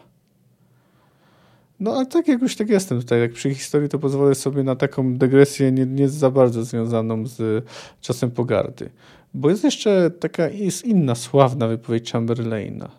No 1.81 1.99
a 1.99 2.05
tak 2.05 2.29
jak 2.29 2.43
już 2.43 2.57
tak 2.57 2.69
jestem 2.69 3.01
tutaj, 3.01 3.21
jak 3.21 3.33
przy 3.33 3.55
historii, 3.55 3.89
to 3.89 3.99
pozwolę 3.99 4.35
sobie 4.35 4.63
na 4.63 4.77
taką 4.77 5.15
dygresję 5.15 5.73
nie, 5.73 5.87
nie 5.87 6.09
za 6.09 6.31
bardzo 6.31 6.65
związaną 6.65 7.27
z 7.27 7.65
czasem 8.01 8.31
pogardy. 8.31 8.91
Bo 9.35 9.51
jest 9.51 9.65
jeszcze 9.65 10.11
taka, 10.11 10.49
jest 10.49 10.85
inna 10.85 11.15
sławna 11.15 11.69
wypowiedź 11.69 12.13
Chamberlaina. 12.13 12.91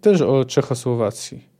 Też 0.00 0.20
o 0.20 0.44
Czechosłowacji. 0.44 1.52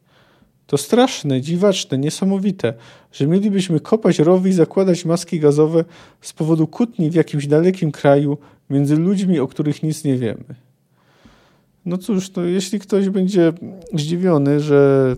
To 0.66 0.78
straszne, 0.78 1.40
dziwaczne, 1.40 1.98
niesamowite, 1.98 2.74
że 3.12 3.26
mielibyśmy 3.26 3.80
kopać 3.80 4.18
rowy 4.18 4.48
i 4.48 4.52
zakładać 4.52 5.04
maski 5.04 5.40
gazowe 5.40 5.84
z 6.20 6.32
powodu 6.32 6.66
kłótni 6.66 7.10
w 7.10 7.14
jakimś 7.14 7.46
dalekim 7.46 7.92
kraju 7.92 8.38
między 8.70 8.96
ludźmi, 8.96 9.40
o 9.40 9.48
których 9.48 9.82
nic 9.82 10.04
nie 10.04 10.16
wiemy. 10.16 10.44
No 11.86 11.98
cóż, 11.98 12.30
to 12.30 12.44
jeśli 12.44 12.78
ktoś 12.78 13.08
będzie 13.08 13.52
zdziwiony, 13.94 14.60
że 14.60 15.16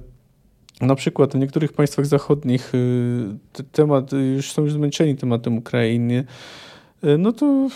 na 0.80 0.94
przykład 0.94 1.32
w 1.32 1.38
niektórych 1.38 1.72
państwach 1.72 2.06
zachodnich 2.06 2.74
y, 2.74 3.64
temat, 3.72 4.10
już 4.36 4.52
są 4.52 4.62
już 4.62 4.72
zmęczeni 4.72 5.16
tematem 5.16 5.58
Ukrainy, 5.58 6.24
y, 7.04 7.18
no 7.18 7.32
to 7.32 7.68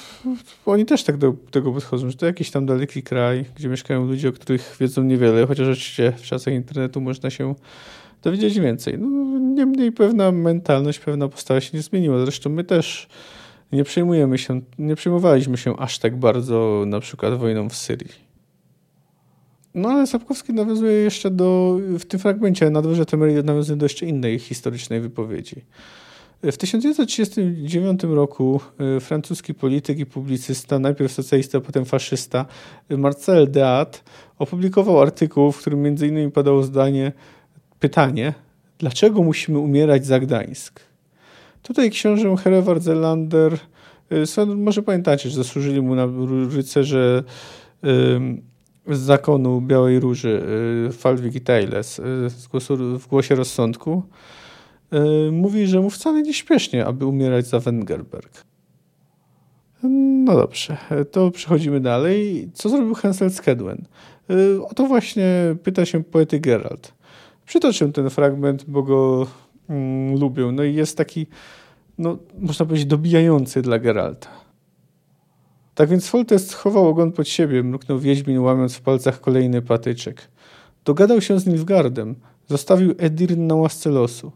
oni 0.67 0.87
też 0.87 1.05
tak 1.05 1.17
do 1.17 1.35
tego 1.51 1.73
podchodzą, 1.73 2.11
że 2.11 2.17
to 2.17 2.27
jakiś 2.27 2.51
tam 2.51 2.67
daleki 2.67 3.03
kraj, 3.03 3.45
gdzie 3.57 3.69
mieszkają 3.69 4.07
ludzie, 4.07 4.29
o 4.29 4.33
których 4.33 4.77
wiedzą 4.81 5.03
niewiele, 5.03 5.47
chociaż 5.47 5.69
oczywiście 5.69 6.13
w 6.17 6.23
czasach 6.23 6.55
internetu 6.55 7.01
można 7.01 7.31
się 7.31 7.55
dowiedzieć 8.23 8.61
więcej. 8.61 8.99
No, 8.99 9.39
niemniej 9.39 9.93
pewna 9.93 10.33
mentalność, 10.33 10.99
pewna 10.99 11.29
postawa 11.29 11.61
się 11.61 11.77
nie 11.77 11.83
zmieniła. 11.83 12.21
Zresztą 12.21 12.51
my 12.51 12.65
też 12.65 13.09
nie 13.73 13.85
przejmujemy 13.85 14.39
się, 14.39 14.61
nie 14.79 14.95
przejmowaliśmy 14.97 15.57
się 15.57 15.77
aż 15.77 15.99
tak 15.99 16.17
bardzo 16.17 16.85
na 16.87 17.01
przykład 17.01 17.39
wojną 17.39 17.69
w 17.69 17.77
Syrii. 17.77 18.28
No 19.79 19.89
ale 19.89 20.07
Sapkowski 20.07 20.53
nawiązuje 20.53 20.93
jeszcze 20.93 21.31
do, 21.31 21.79
w 21.99 22.05
tym 22.05 22.21
fragmencie 22.21 22.71
na 22.71 22.83
dworze 22.83 23.07
Temerii 23.07 23.45
nawiązuje 23.45 23.77
do 23.77 23.85
jeszcze 23.85 24.07
innej 24.07 24.39
historycznej 24.39 25.01
wypowiedzi. 25.01 25.65
W 26.43 26.57
1939 26.57 28.03
roku 28.03 28.61
e, 28.97 29.01
francuski 29.01 29.55
polityk 29.55 29.99
i 29.99 30.07
publicysta, 30.07 30.79
najpierw 30.79 31.13
socjalista, 31.13 31.61
potem 31.61 31.85
faszysta, 31.85 32.47
Marcel 32.91 33.51
Deat 33.51 34.05
opublikował 34.39 35.01
artykuł, 35.01 35.53
w 35.53 35.59
którym 35.59 35.87
innymi 35.87 36.33
padało 36.33 36.63
zdanie, 36.63 37.13
pytanie, 37.81 38.35
dlaczego 38.79 39.23
musimy 39.23 39.59
umierać 39.59 40.07
za 40.07 40.21
Gdańsk? 40.21 40.81
Tutaj 41.63 41.91
książę 41.91 42.37
Hereward 42.37 42.83
Zelander, 42.83 43.59
e, 44.39 44.47
może 44.47 44.83
pamiętacie, 44.83 45.31
że 45.31 45.37
zasłużyli 45.37 45.83
mu 45.83 45.95
na 45.95 46.09
rycerze 46.51 47.25
z 48.89 48.99
zakonu 48.99 49.61
Białej 49.61 50.01
Róży 50.01 50.43
y, 50.89 50.93
Falwig 50.93 51.35
i 51.35 51.41
Tejles 51.41 51.99
y, 51.99 52.03
w 52.99 53.07
głosie 53.09 53.35
rozsądku 53.35 54.03
y, 55.29 55.33
mówi, 55.33 55.67
że 55.67 55.81
mu 55.81 55.91
wcale 55.91 56.23
nie 56.23 56.35
śpiesznie, 56.35 56.87
aby 56.87 57.07
umierać 57.07 57.47
za 57.47 57.61
Wengerberg. 57.61 58.45
No 60.25 60.37
dobrze, 60.37 60.77
to 61.11 61.31
przechodzimy 61.31 61.81
dalej. 61.81 62.49
Co 62.55 62.69
zrobił 62.69 62.95
Hansel 62.95 63.31
Skedwen? 63.31 63.85
O 64.69 64.75
to 64.75 64.87
właśnie 64.87 65.57
pyta 65.63 65.87
się 65.87 66.05
poety 66.05 66.41
Gerald. 66.41 66.95
Przytoczę 67.47 67.93
ten 67.93 68.11
fragment, 68.11 68.65
bo 68.69 68.83
go 68.83 69.27
mm, 69.69 70.21
lubię. 70.21 70.53
No 70.53 70.65
i 70.65 70.75
jest 70.75 70.97
taki, 70.97 71.27
no, 71.99 72.19
można 72.39 72.67
powiedzieć, 72.67 72.87
dobijający 72.87 73.63
dla 73.63 73.79
Geralta. 73.79 74.48
Tak 75.79 75.89
więc 75.89 76.09
Foltest 76.09 76.51
schował 76.51 76.89
ogon 76.89 77.13
pod 77.13 77.29
siebie, 77.29 77.63
mruknął 77.63 77.99
Wiedźmin, 77.99 78.39
łamiąc 78.39 78.75
w 78.75 78.81
palcach 78.81 79.21
kolejny 79.21 79.63
patyczek. 79.63 80.29
Dogadał 80.85 81.21
się 81.21 81.41
z 81.41 81.47
Nilfgardem. 81.47 82.15
Zostawił 82.47 82.95
Edirn 82.99 83.47
na 83.47 83.55
łasce 83.55 83.91
losu. 83.91 84.33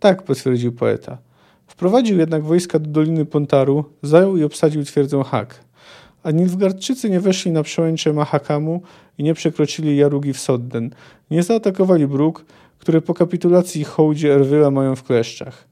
Tak, 0.00 0.22
potwierdził 0.22 0.72
poeta. 0.72 1.18
Wprowadził 1.66 2.18
jednak 2.18 2.44
wojska 2.44 2.78
do 2.78 2.90
Doliny 2.90 3.24
Pontaru, 3.24 3.84
zajął 4.02 4.36
i 4.36 4.44
obsadził 4.44 4.84
twierdzę 4.84 5.24
Hak. 5.24 5.64
A 6.22 6.30
Nilfgardczycy 6.30 7.10
nie 7.10 7.20
weszli 7.20 7.50
na 7.50 7.62
przełęcze 7.62 8.12
Mahakamu 8.12 8.82
i 9.18 9.22
nie 9.22 9.34
przekroczyli 9.34 9.96
Jarugi 9.96 10.32
w 10.32 10.40
Sodden. 10.40 10.90
Nie 11.30 11.42
zaatakowali 11.42 12.06
Bruk, 12.06 12.44
które 12.78 13.00
po 13.00 13.14
kapitulacji 13.14 13.84
hołdzie 13.84 14.34
Erwyla 14.34 14.70
mają 14.70 14.96
w 14.96 15.02
kleszczach. 15.02 15.68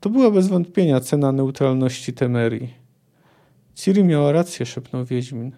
To 0.00 0.10
była 0.10 0.30
bez 0.30 0.48
wątpienia 0.48 1.00
cena 1.00 1.32
neutralności 1.32 2.12
Temerii. 2.12 2.81
Ciri 3.74 4.04
miała 4.04 4.32
rację, 4.32 4.66
szepnął 4.66 5.04
Wiedźmin. 5.04 5.52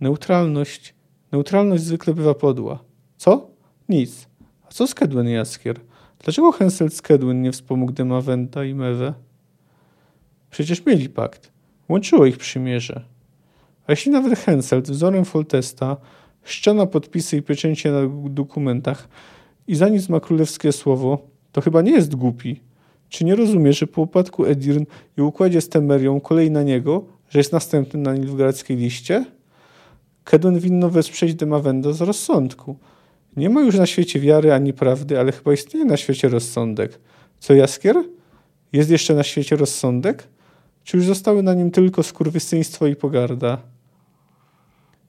Neutralność. 0.00 0.94
Neutralność 1.32 1.82
zwykle 1.82 2.14
bywa 2.14 2.34
podła. 2.34 2.84
Co? 3.16 3.50
Nic. 3.88 4.28
A 4.68 4.68
co 4.68 4.86
Skedwen 4.86 5.28
i 5.28 5.32
Jaskier? 5.32 5.80
Dlaczego 6.24 6.52
Hensel 6.52 6.90
Skedwen 6.90 7.42
nie 7.42 7.52
wspomógł 7.52 7.92
Demawenta 7.92 8.64
i 8.64 8.74
Mewe? 8.74 9.14
Przecież 10.50 10.86
mieli 10.86 11.08
pakt. 11.08 11.52
Łączyło 11.88 12.26
ich 12.26 12.36
przymierze. 12.36 13.04
A 13.86 13.92
jeśli 13.92 14.12
nawet 14.12 14.38
Hensel 14.38 14.82
wzorem 14.82 15.24
Foltesta 15.24 15.96
ściana 16.44 16.86
podpisy 16.86 17.36
i 17.36 17.42
pieczęcie 17.42 17.92
na 17.92 18.00
dokumentach 18.28 19.08
i 19.66 19.74
za 19.74 19.88
nic 19.88 20.08
ma 20.08 20.20
królewskie 20.20 20.72
słowo, 20.72 21.18
to 21.52 21.60
chyba 21.60 21.82
nie 21.82 21.92
jest 21.92 22.14
głupi. 22.14 22.60
Czy 23.08 23.24
nie 23.24 23.36
rozumie, 23.36 23.72
że 23.72 23.86
po 23.86 24.02
upadku 24.02 24.44
Edirn 24.44 24.84
i 25.16 25.20
układzie 25.20 25.60
z 25.60 25.68
Temerią 25.68 26.20
kolej 26.20 26.50
na 26.50 26.62
niego, 26.62 27.04
że 27.28 27.38
jest 27.38 27.52
następny 27.52 28.00
na 28.00 28.14
nilfgaardzkiej 28.14 28.76
liście, 28.76 29.24
Kedun 30.24 30.58
winno 30.58 30.90
wesprzeć 30.90 31.34
Demawenda 31.34 31.92
z 31.92 32.00
rozsądku. 32.00 32.76
Nie 33.36 33.50
ma 33.50 33.60
już 33.60 33.74
na 33.74 33.86
świecie 33.86 34.20
wiary 34.20 34.52
ani 34.52 34.72
prawdy, 34.72 35.20
ale 35.20 35.32
chyba 35.32 35.52
istnieje 35.52 35.84
na 35.84 35.96
świecie 35.96 36.28
rozsądek. 36.28 37.00
Co 37.38 37.54
Jaskier? 37.54 37.96
Jest 38.72 38.90
jeszcze 38.90 39.14
na 39.14 39.22
świecie 39.22 39.56
rozsądek? 39.56 40.28
Czy 40.84 40.96
już 40.96 41.06
zostały 41.06 41.42
na 41.42 41.54
nim 41.54 41.70
tylko 41.70 42.02
skurwysyństwo 42.02 42.86
i 42.86 42.96
pogarda? 42.96 43.58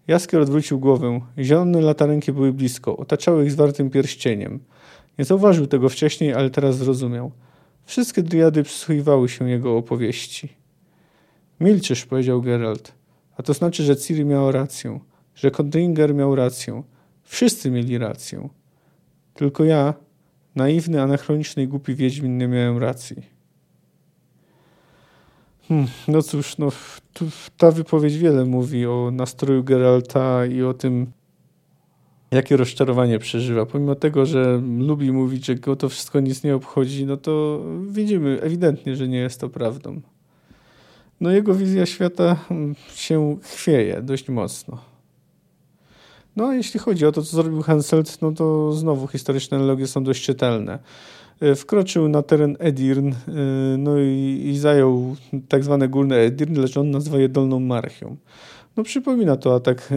Jaskier 0.08 0.42
odwrócił 0.42 0.80
głowę. 0.80 1.22
Zielone 1.40 1.82
latarenki 1.82 2.32
były 2.32 2.54
blisko, 2.54 2.98
otaczały 2.98 3.46
ich 3.46 3.52
zwartym 3.52 3.90
pierścieniem. 3.90 4.60
Nie 5.20 5.26
zauważył 5.26 5.68
tego 5.68 5.90
wcześniej, 5.90 6.34
ale 6.34 6.50
teraz 6.50 6.78
zrozumiał. 6.78 7.32
Wszystkie 7.86 8.24
driady 8.24 8.64
przysłuchiwały 8.64 9.30
się 9.30 9.50
jego 9.50 9.78
opowieści. 9.78 10.59
Milczysz, 11.60 12.06
powiedział 12.06 12.42
Geralt. 12.42 12.94
A 13.38 13.44
to 13.44 13.54
znaczy, 13.54 13.84
że 13.84 13.98
Ciri 13.98 14.26
miała 14.26 14.52
rację, 14.52 15.00
że 15.36 15.52
Kodringer 15.52 16.16
miał 16.16 16.36
rację. 16.36 16.84
Wszyscy 17.24 17.72
mieli 17.72 17.98
rację. 17.98 18.50
Tylko 19.34 19.64
ja, 19.64 19.94
naiwny, 20.56 21.02
anachroniczny 21.02 21.64
i 21.64 21.68
głupi 21.68 21.96
Wiedźmin, 21.96 22.38
nie 22.38 22.48
miałem 22.48 22.78
racji. 22.78 23.16
Hmm, 25.68 25.88
no 26.08 26.22
cóż, 26.22 26.58
no, 26.58 26.70
tu, 27.14 27.26
ta 27.58 27.72
wypowiedź 27.72 28.18
wiele 28.18 28.46
mówi 28.46 28.86
o 28.86 29.10
nastroju 29.12 29.64
Geralta 29.64 30.46
i 30.46 30.62
o 30.62 30.74
tym, 30.74 31.12
jakie 32.32 32.58
rozczarowanie 32.58 33.20
przeżywa. 33.20 33.66
Pomimo 33.66 33.96
tego, 33.96 34.26
że 34.26 34.62
lubi 34.80 35.12
mówić, 35.12 35.46
że 35.46 35.56
go 35.56 35.76
to 35.76 35.90
wszystko 35.90 36.20
nic 36.20 36.44
nie 36.44 36.56
obchodzi, 36.56 37.06
no 37.06 37.18
to 37.18 37.64
widzimy 37.88 38.42
ewidentnie, 38.42 38.96
że 38.96 39.08
nie 39.08 39.18
jest 39.18 39.42
to 39.42 39.50
prawdą 39.50 40.02
no 41.22 41.32
jego 41.32 41.54
wizja 41.54 41.86
świata 41.86 42.36
mm, 42.52 42.76
się 42.96 43.38
chwieje 43.42 44.02
dość 44.02 44.30
mocno. 44.30 44.78
No 46.36 46.48
a 46.48 46.54
jeśli 46.54 46.80
chodzi 46.80 47.06
o 47.06 47.12
to, 47.12 47.22
co 47.22 47.42
zrobił 47.42 47.62
Henselt, 47.62 48.22
no 48.22 48.32
to 48.32 48.74
znowu 48.74 49.08
historyczne 49.08 49.58
analogie 49.58 49.88
są 49.88 50.04
dość 50.04 50.26
czytelne. 50.26 50.80
E, 51.40 51.56
wkroczył 51.56 52.10
na 52.10 52.22
teren 52.22 52.58
Edirn, 52.60 53.10
e, 53.10 53.14
no 53.78 54.00
i, 54.00 54.42
i 54.46 54.58
zajął 54.58 55.16
tak 55.48 55.64
zwane 55.64 55.88
górne 55.90 56.16
Edirn, 56.16 56.62
lecz 56.62 56.78
on 56.78 56.92
nazywa 56.92 57.18
je 57.18 57.30
Dolną 57.30 57.60
Marchią. 57.60 58.18
No 58.78 58.84
przypomina 58.84 59.38
to 59.38 59.56
atak 59.56 59.90
e, 59.92 59.96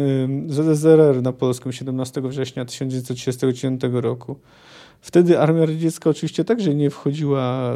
ZSRR 0.53 1.23
na 1.23 1.33
Polskę 1.33 1.73
17 1.73 2.21
września 2.21 2.65
1939 2.65 3.81
roku. 3.93 4.37
Wtedy 5.01 5.41
armia 5.41 5.67
radziecka 5.67 6.11
oczywiście 6.11 6.45
także 6.45 6.75
nie 6.75 6.91
wchodziła, 6.91 7.75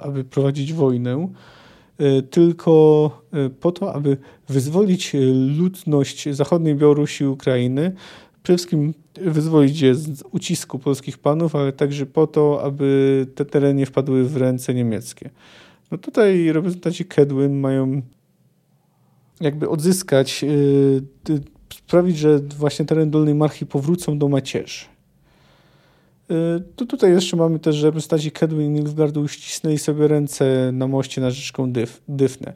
aby 0.00 0.24
prowadzić 0.24 0.72
wojnę, 0.72 1.28
tylko 2.30 3.22
e, 3.32 3.50
po 3.50 3.72
to, 3.72 3.94
aby 3.94 4.16
wyzwolić 4.48 5.14
e, 5.14 5.18
ludność 5.58 6.28
zachodniej 6.30 6.74
Białorusi 6.74 7.24
i 7.24 7.26
Ukrainy, 7.26 7.92
przede 8.42 8.56
wszystkim 8.56 8.94
wyzwolić 9.14 9.80
je 9.80 9.94
z 9.94 10.22
ucisku 10.32 10.78
polskich 10.78 11.18
panów, 11.18 11.56
ale 11.56 11.72
także 11.72 12.06
po 12.06 12.26
to, 12.26 12.62
aby 12.62 13.26
te 13.34 13.44
tereny 13.44 13.86
wpadły 13.86 14.24
w 14.24 14.36
ręce 14.36 14.74
niemieckie. 14.74 15.30
No 15.90 15.98
tutaj 15.98 16.52
reprezentanci 16.52 17.04
Kedwin 17.04 17.60
mają 17.60 18.02
jakby 19.40 19.68
odzyskać, 19.68 20.44
sprawić, 21.74 22.18
że 22.18 22.38
właśnie 22.38 22.84
teren 22.84 23.10
Dolnej 23.10 23.34
Marchi 23.34 23.66
powrócą 23.66 24.18
do 24.18 24.28
macierzy. 24.28 24.91
Y, 26.32 26.62
to 26.76 26.86
tutaj 26.86 27.12
jeszcze 27.12 27.36
mamy 27.36 27.58
też, 27.58 27.76
że 27.76 27.86
reprezentanci 27.86 28.30
Kedwin 28.30 28.62
i 28.62 28.68
Nilfgaardu 28.68 29.20
uścisnęli 29.20 29.78
sobie 29.78 30.08
ręce 30.08 30.70
na 30.72 30.86
moście 30.86 31.20
na 31.20 31.30
rzeczką 31.30 31.72
Dyf, 31.72 32.02
Dyfnę. 32.08 32.52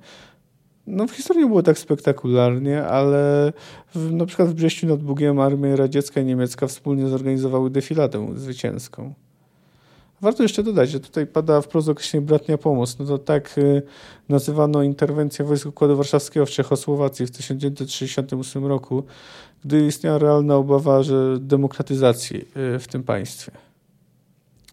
No 0.86 1.06
w 1.06 1.10
historii 1.10 1.46
było 1.46 1.62
tak 1.62 1.78
spektakularnie, 1.78 2.84
ale 2.84 3.52
w, 3.94 4.12
na 4.12 4.26
przykład 4.26 4.48
w 4.48 4.54
Brześciu 4.54 4.86
nad 4.86 5.02
Bugiem 5.02 5.40
armia 5.40 5.76
radziecka 5.76 6.20
i 6.20 6.24
niemiecka 6.24 6.66
wspólnie 6.66 7.08
zorganizowały 7.08 7.70
defiladę 7.70 8.28
zwycięską. 8.36 9.14
Warto 10.20 10.42
jeszcze 10.42 10.62
dodać, 10.62 10.90
że 10.90 11.00
tutaj 11.00 11.26
pada 11.26 11.60
wprost 11.60 11.88
określenie 11.88 12.26
bratnia 12.26 12.58
pomoc. 12.58 12.98
No 12.98 13.04
to 13.04 13.18
tak 13.18 13.58
y, 13.58 13.82
nazywano 14.28 14.82
interwencję 14.82 15.44
wojsk 15.44 15.66
Układu 15.66 15.96
Warszawskiego 15.96 16.46
w 16.46 16.50
Czechosłowacji 16.50 17.26
w 17.26 17.30
1968 17.30 18.66
roku, 18.66 19.02
gdy 19.64 19.86
istniała 19.86 20.18
realna 20.18 20.56
obawa 20.56 21.02
że 21.02 21.38
demokratyzacji 21.40 22.36
y, 22.76 22.78
w 22.78 22.88
tym 22.88 23.02
państwie. 23.02 23.65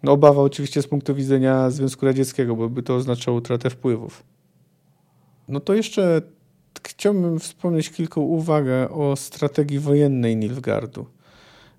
No 0.04 0.12
obawa 0.12 0.42
oczywiście 0.42 0.82
z 0.82 0.88
punktu 0.88 1.16
widzenia 1.16 1.70
Związku 1.70 2.06
Radzieckiego, 2.06 2.56
bo 2.56 2.70
by 2.70 2.84
to 2.84 2.96
oznaczało 2.96 3.38
utratę 3.38 3.70
wpływów. 3.70 4.24
No 5.48 5.60
to 5.60 5.74
jeszcze 5.74 6.22
chciałbym 6.88 7.40
wspomnieć 7.40 7.90
kilka 7.90 8.22
uwag 8.22 8.66
o 8.92 9.16
strategii 9.16 9.80
wojennej 9.80 10.38
Nilfgardu. 10.38 11.06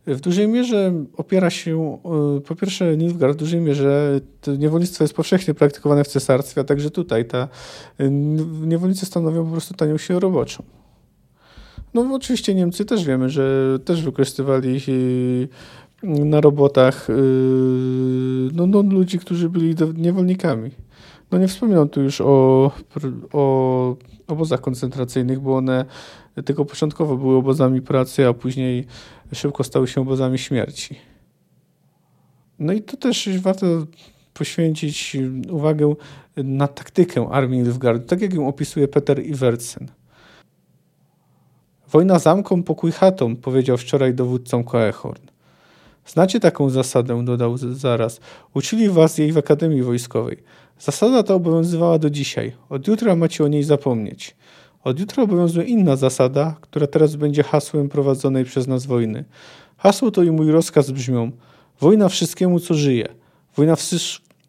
W 0.06 0.20
dużej 0.20 0.48
mierze 0.48 0.92
opiera 1.16 1.50
się, 1.50 1.98
e, 2.36 2.40
po 2.40 2.56
pierwsze 2.56 2.96
Nilfgaard 2.96 3.34
w 3.34 3.38
dużej 3.38 3.60
mierze 3.60 4.20
to 4.40 4.56
niewolnictwo 4.56 5.04
jest 5.04 5.14
powszechnie 5.14 5.54
praktykowane 5.54 6.04
w 6.04 6.08
cesarstwie, 6.08 6.60
a 6.60 6.64
także 6.64 6.90
tutaj 6.90 7.24
ta 7.24 7.48
e, 7.98 8.10
niewolnicy 8.66 9.06
stanowią 9.06 9.44
po 9.44 9.52
prostu 9.52 9.74
tanią 9.74 9.98
siłę 9.98 10.20
roboczą. 10.20 10.62
No 11.94 12.14
oczywiście 12.14 12.54
Niemcy 12.54 12.84
też 12.84 13.04
wiemy, 13.04 13.30
że 13.30 13.78
też 13.84 14.02
wykorzystywali 14.02 14.76
e, 14.76 14.80
na 16.04 16.40
robotach 16.40 17.08
no, 18.52 18.66
no, 18.66 18.82
ludzi, 18.82 19.18
którzy 19.18 19.48
byli 19.50 19.74
niewolnikami. 19.96 20.70
No 21.30 21.38
nie 21.38 21.48
wspominam 21.48 21.88
tu 21.88 22.02
już 22.02 22.20
o, 22.20 22.70
o 23.32 23.96
obozach 24.26 24.60
koncentracyjnych, 24.60 25.40
bo 25.40 25.56
one 25.56 25.84
tylko 26.44 26.64
początkowo 26.64 27.16
były 27.16 27.36
obozami 27.36 27.82
pracy, 27.82 28.28
a 28.28 28.32
później 28.32 28.86
szybko 29.32 29.64
stały 29.64 29.88
się 29.88 30.00
obozami 30.00 30.38
śmierci. 30.38 30.96
No 32.58 32.72
i 32.72 32.82
to 32.82 32.96
też 32.96 33.28
warto 33.38 33.66
poświęcić 34.34 35.16
uwagę 35.50 35.94
na 36.36 36.68
taktykę 36.68 37.28
armii 37.30 37.60
Nilfgaardu, 37.60 38.06
tak 38.06 38.20
jak 38.20 38.34
ją 38.34 38.48
opisuje 38.48 38.88
Peter 38.88 39.26
Iversen. 39.26 39.88
Wojna 41.90 42.18
zamką, 42.18 42.62
pokój 42.62 42.92
chatą, 42.92 43.36
powiedział 43.36 43.76
wczoraj 43.76 44.14
dowódcom 44.14 44.64
Koehorn. 44.64 45.33
Znacie 46.06 46.40
taką 46.40 46.70
zasadę, 46.70 47.24
dodał 47.24 47.56
zaraz. 47.56 48.20
Uczyli 48.54 48.88
was 48.88 49.18
jej 49.18 49.32
w 49.32 49.38
Akademii 49.38 49.82
Wojskowej. 49.82 50.36
Zasada 50.78 51.22
ta 51.22 51.34
obowiązywała 51.34 51.98
do 51.98 52.10
dzisiaj. 52.10 52.52
Od 52.68 52.88
jutra 52.88 53.16
macie 53.16 53.44
o 53.44 53.48
niej 53.48 53.62
zapomnieć. 53.62 54.36
Od 54.84 55.00
jutra 55.00 55.22
obowiązuje 55.22 55.66
inna 55.66 55.96
zasada, 55.96 56.56
która 56.60 56.86
teraz 56.86 57.16
będzie 57.16 57.42
hasłem 57.42 57.88
prowadzonej 57.88 58.44
przez 58.44 58.66
nas 58.66 58.86
wojny. 58.86 59.24
Hasło 59.76 60.10
to 60.10 60.22
i 60.22 60.30
mój 60.30 60.50
rozkaz 60.50 60.90
brzmią: 60.90 61.32
Wojna 61.80 62.08
wszystkiemu, 62.08 62.60
co 62.60 62.74
żyje. 62.74 63.08
Wojna, 63.56 63.74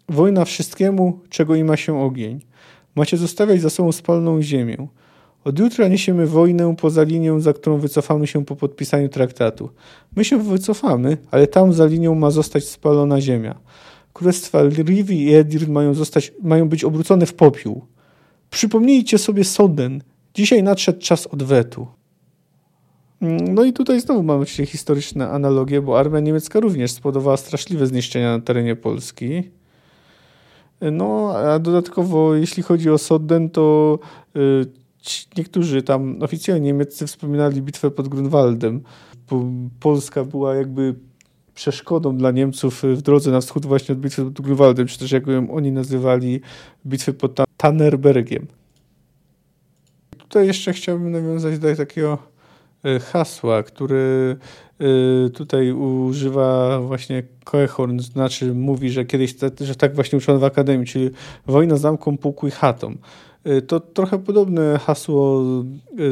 wojna 0.09 0.45
wszystkiemu, 0.45 1.19
czego 1.29 1.55
ima 1.55 1.77
się 1.77 2.01
ogień. 2.01 2.41
Macie 2.95 3.17
zostawiać 3.17 3.61
za 3.61 3.69
sobą 3.69 3.91
spalną 3.91 4.41
ziemię. 4.41 4.87
Od 5.45 5.59
jutra 5.59 5.87
niesiemy 5.87 6.27
wojnę 6.27 6.75
poza 6.75 7.03
linią, 7.03 7.39
za 7.39 7.53
którą 7.53 7.77
wycofamy 7.77 8.27
się 8.27 8.45
po 8.45 8.55
podpisaniu 8.55 9.09
traktatu. 9.09 9.69
My 10.15 10.25
się 10.25 10.37
wycofamy, 10.37 11.17
ale 11.31 11.47
tam 11.47 11.73
za 11.73 11.85
linią 11.85 12.15
ma 12.15 12.31
zostać 12.31 12.67
spalona 12.67 13.21
ziemia. 13.21 13.55
Królestwa 14.13 14.63
Rivi 14.63 15.23
i 15.23 15.35
Edir 15.35 15.69
mają, 15.69 15.93
zostać, 15.93 16.33
mają 16.43 16.69
być 16.69 16.83
obrócone 16.83 17.25
w 17.25 17.33
popiół. 17.33 17.85
Przypomnijcie 18.49 19.17
sobie 19.17 19.43
Soden. 19.43 20.03
Dzisiaj 20.33 20.63
nadszedł 20.63 20.99
czas 20.99 21.27
odwetu. 21.27 21.87
No 23.53 23.63
i 23.63 23.73
tutaj 23.73 24.01
znowu 24.01 24.23
mamy 24.23 24.41
oczywiście 24.41 24.65
historyczne 24.65 25.29
analogie, 25.29 25.81
bo 25.81 25.99
armia 25.99 26.19
niemiecka 26.19 26.59
również 26.59 26.91
spowodowała 26.91 27.37
straszliwe 27.37 27.87
zniszczenia 27.87 28.37
na 28.37 28.43
terenie 28.43 28.75
Polski. 28.75 29.43
No, 30.81 31.33
a 31.37 31.59
dodatkowo, 31.59 32.35
jeśli 32.35 32.63
chodzi 32.63 32.89
o 32.89 32.97
Soden, 32.97 33.49
to 33.49 33.99
y, 34.35 34.84
niektórzy 35.37 35.83
tam 35.83 36.23
oficjalnie 36.23 36.65
niemieccy 36.65 37.07
wspominali 37.07 37.61
bitwę 37.61 37.91
pod 37.91 38.07
Grunwaldem. 38.07 38.81
Polska 39.79 40.23
była 40.23 40.55
jakby 40.55 40.95
przeszkodą 41.55 42.17
dla 42.17 42.31
Niemców 42.31 42.83
w 42.83 43.01
drodze 43.01 43.31
na 43.31 43.41
wschód 43.41 43.65
właśnie 43.65 43.93
od 43.93 43.99
bitwy 43.99 44.25
pod 44.25 44.41
Grunwaldem, 44.41 44.87
czy 44.87 44.99
też 44.99 45.11
jak 45.11 45.27
ją 45.27 45.51
oni 45.51 45.71
nazywali 45.71 46.41
bitwy 46.85 47.13
pod 47.13 47.39
Tannerbergiem. 47.57 48.47
Tutaj 50.17 50.47
jeszcze 50.47 50.73
chciałbym 50.73 51.11
nawiązać 51.11 51.59
do 51.59 51.75
takiego 51.75 52.17
e, 52.83 52.99
hasła, 52.99 53.63
który 53.63 54.35
e, 54.79 55.29
tutaj 55.29 55.71
używa 55.71 56.79
właśnie 56.79 57.23
Koechorn, 57.43 57.99
znaczy 57.99 58.53
mówi, 58.53 58.89
że 58.89 59.05
kiedyś, 59.05 59.35
że 59.59 59.75
tak 59.75 59.95
właśnie 59.95 60.17
uczono 60.17 60.39
w 60.39 60.43
Akademii, 60.43 60.87
czyli 60.87 61.09
wojna 61.45 61.77
zamką, 61.77 62.17
pułku 62.17 62.47
i 62.47 62.51
chatą. 62.51 62.95
E, 63.45 63.61
to 63.61 63.79
trochę 63.79 64.19
podobne 64.19 64.79
hasło 64.79 65.43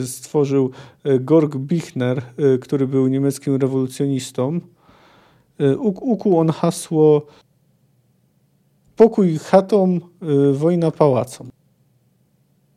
stworzył 0.05 0.71
Gorg 1.19 1.55
Bichner, 1.57 2.21
który 2.61 2.87
był 2.87 3.07
niemieckim 3.07 3.55
rewolucjonistą. 3.55 4.59
Ukuł 5.79 6.39
on 6.39 6.49
hasło 6.49 7.27
pokój 8.95 9.37
chatą, 9.37 9.99
wojna 10.53 10.91
pałacom. 10.91 11.49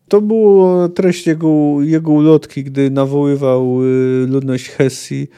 To 0.08 0.20
było 0.20 0.88
treść 0.88 1.26
jego, 1.26 1.48
jego 1.80 2.12
ulotki, 2.12 2.64
gdy 2.64 2.90
nawoływał 2.90 3.82
y, 3.84 4.26
ludność 4.28 4.68
Hesji, 4.68 5.28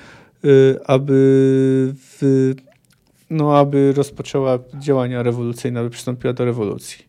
y, 0.45 0.79
aby, 0.87 1.15
w, 1.95 2.55
no, 3.31 3.59
aby 3.59 3.93
rozpoczęła 3.97 4.59
działania 4.79 5.23
rewolucyjne, 5.23 5.81
aby 5.81 5.91
przystąpiła 5.91 6.33
do 6.33 6.45
rewolucji. 6.45 7.08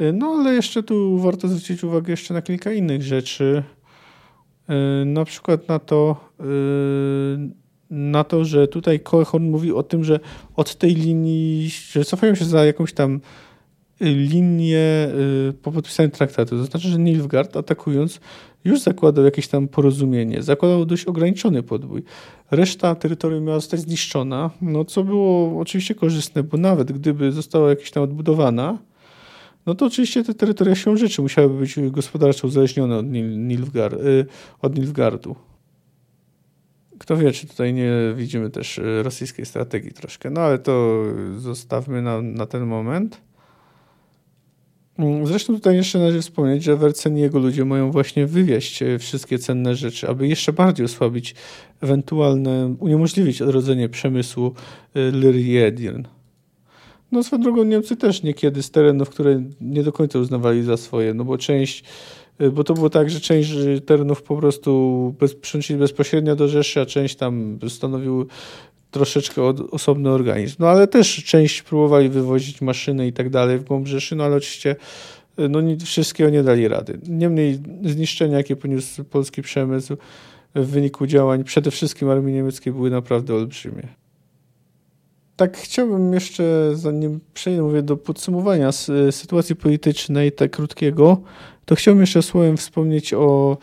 Y, 0.00 0.12
no 0.12 0.26
ale 0.26 0.54
jeszcze 0.54 0.82
tu 0.82 1.18
warto 1.18 1.48
zwrócić 1.48 1.84
uwagę 1.84 2.10
jeszcze 2.10 2.34
na 2.34 2.42
kilka 2.42 2.72
innych 2.72 3.02
rzeczy. 3.02 3.62
Na 5.06 5.24
przykład 5.24 5.68
na 5.68 5.78
to, 5.78 6.16
na 7.90 8.24
to, 8.24 8.44
że 8.44 8.68
tutaj 8.68 9.00
Koechorn 9.00 9.44
mówi 9.44 9.72
o 9.72 9.82
tym, 9.82 10.04
że 10.04 10.20
od 10.56 10.74
tej 10.74 10.94
linii, 10.94 11.70
że 11.90 12.04
cofają 12.04 12.34
się 12.34 12.44
za 12.44 12.64
jakąś 12.64 12.92
tam 12.92 13.20
linię 14.00 15.08
y, 15.48 15.52
po 15.62 15.72
podpisaniu 15.72 16.10
traktatu. 16.10 16.56
To 16.56 16.64
znaczy, 16.64 16.88
że 16.88 16.98
Nilfgaard 16.98 17.56
atakując 17.56 18.20
już 18.64 18.80
zakładał 18.80 19.24
jakieś 19.24 19.48
tam 19.48 19.68
porozumienie, 19.68 20.42
zakładał 20.42 20.86
dość 20.86 21.04
ograniczony 21.04 21.62
podbój. 21.62 22.02
Reszta 22.50 22.94
terytorium 22.94 23.44
miała 23.44 23.58
zostać 23.58 23.80
zniszczona, 23.80 24.50
no 24.62 24.84
co 24.84 25.04
było 25.04 25.60
oczywiście 25.60 25.94
korzystne, 25.94 26.42
bo 26.42 26.56
nawet 26.56 26.92
gdyby 26.92 27.32
została 27.32 27.70
jakaś 27.70 27.90
tam 27.90 28.02
odbudowana, 28.02 28.78
no 29.66 29.74
to 29.74 29.86
oczywiście 29.86 30.24
te 30.24 30.34
terytoria 30.34 30.74
się 30.74 30.96
rzeczy 30.96 31.22
musiałyby 31.22 31.58
być 31.58 31.80
gospodarczo 31.90 32.46
uzależnione 32.46 32.96
od, 32.96 33.06
Nilfgaard, 33.06 33.94
y, 34.00 34.26
od 34.62 34.78
Nilfgaardu. 34.78 35.36
Kto 36.98 37.16
wie, 37.16 37.32
czy 37.32 37.46
tutaj 37.46 37.74
nie 37.74 37.92
widzimy 38.16 38.50
też 38.50 38.78
y, 38.78 39.02
rosyjskiej 39.02 39.46
strategii 39.46 39.92
troszkę, 39.92 40.30
no 40.30 40.40
ale 40.40 40.58
to 40.58 41.02
zostawmy 41.38 42.02
na, 42.02 42.22
na 42.22 42.46
ten 42.46 42.66
moment. 42.66 43.20
Mm, 44.98 45.26
zresztą 45.26 45.54
tutaj 45.54 45.76
jeszcze 45.76 45.98
należy 45.98 46.22
wspomnieć, 46.22 46.62
że 46.62 46.76
Wercen 46.76 47.18
i 47.18 47.20
jego 47.20 47.38
ludzie 47.38 47.64
mają 47.64 47.90
właśnie 47.90 48.26
wywieźć 48.26 48.82
e, 48.82 48.98
wszystkie 48.98 49.38
cenne 49.38 49.74
rzeczy, 49.74 50.08
aby 50.08 50.28
jeszcze 50.28 50.52
bardziej 50.52 50.86
osłabić 50.86 51.34
ewentualne, 51.80 52.76
uniemożliwić 52.78 53.42
odrodzenie 53.42 53.88
przemysłu 53.88 54.54
e, 54.94 55.10
Lyry 55.10 55.40
i 55.40 55.56
Edirn. 55.56 56.02
No 57.12 57.22
swoją 57.22 57.42
drogą 57.42 57.64
Niemcy 57.64 57.96
też 57.96 58.22
niekiedy 58.22 58.62
z 58.62 58.70
terenów, 58.70 59.10
które 59.10 59.42
nie 59.60 59.82
do 59.82 59.92
końca 59.92 60.18
uznawali 60.18 60.62
za 60.62 60.76
swoje, 60.76 61.14
no 61.14 61.24
bo 61.24 61.38
część, 61.38 61.84
e, 62.38 62.50
bo 62.50 62.64
to 62.64 62.74
było 62.74 62.90
tak, 62.90 63.10
że 63.10 63.20
część 63.20 63.52
terenów 63.86 64.22
po 64.22 64.36
prostu 64.36 65.14
bez, 65.20 65.34
przyłączyli 65.34 65.78
bezpośrednio 65.78 66.36
do 66.36 66.48
Rzeszy, 66.48 66.80
a 66.80 66.86
część 66.86 67.16
tam 67.16 67.58
stanowił 67.68 68.26
troszeczkę 68.90 69.42
od, 69.42 69.60
osobny 69.60 70.10
organizm. 70.10 70.56
No 70.58 70.68
ale 70.68 70.86
też 70.86 71.24
część 71.24 71.62
próbowali 71.62 72.08
wywozić 72.08 72.60
maszyny 72.60 73.06
i 73.06 73.12
tak 73.12 73.30
dalej 73.30 73.58
w 73.58 73.64
głąb 73.64 73.86
Rzeszy, 73.86 74.16
no 74.16 74.24
ale 74.24 74.36
oczywiście 74.36 74.76
no, 75.38 75.60
nie, 75.60 75.76
wszystkiego 75.76 76.30
nie 76.30 76.42
dali 76.42 76.68
rady. 76.68 76.98
Niemniej 77.08 77.58
zniszczenia, 77.84 78.36
jakie 78.36 78.56
poniósł 78.56 79.04
polski 79.04 79.42
przemysł 79.42 79.96
w 80.54 80.66
wyniku 80.66 81.06
działań 81.06 81.44
przede 81.44 81.70
wszystkim 81.70 82.08
armii 82.08 82.34
niemieckiej 82.34 82.72
były 82.72 82.90
naprawdę 82.90 83.34
olbrzymie. 83.34 84.05
Tak 85.36 85.56
chciałbym 85.56 86.14
jeszcze, 86.14 86.70
zanim 86.74 87.20
przejdę 87.34 87.82
do 87.82 87.96
podsumowania 87.96 88.72
sytuacji 89.10 89.56
politycznej, 89.56 90.32
tak 90.32 90.50
krótkiego, 90.50 91.20
to 91.64 91.74
chciałbym 91.74 92.00
jeszcze 92.00 92.22
słowem 92.22 92.56
wspomnieć 92.56 93.14
o... 93.14 93.58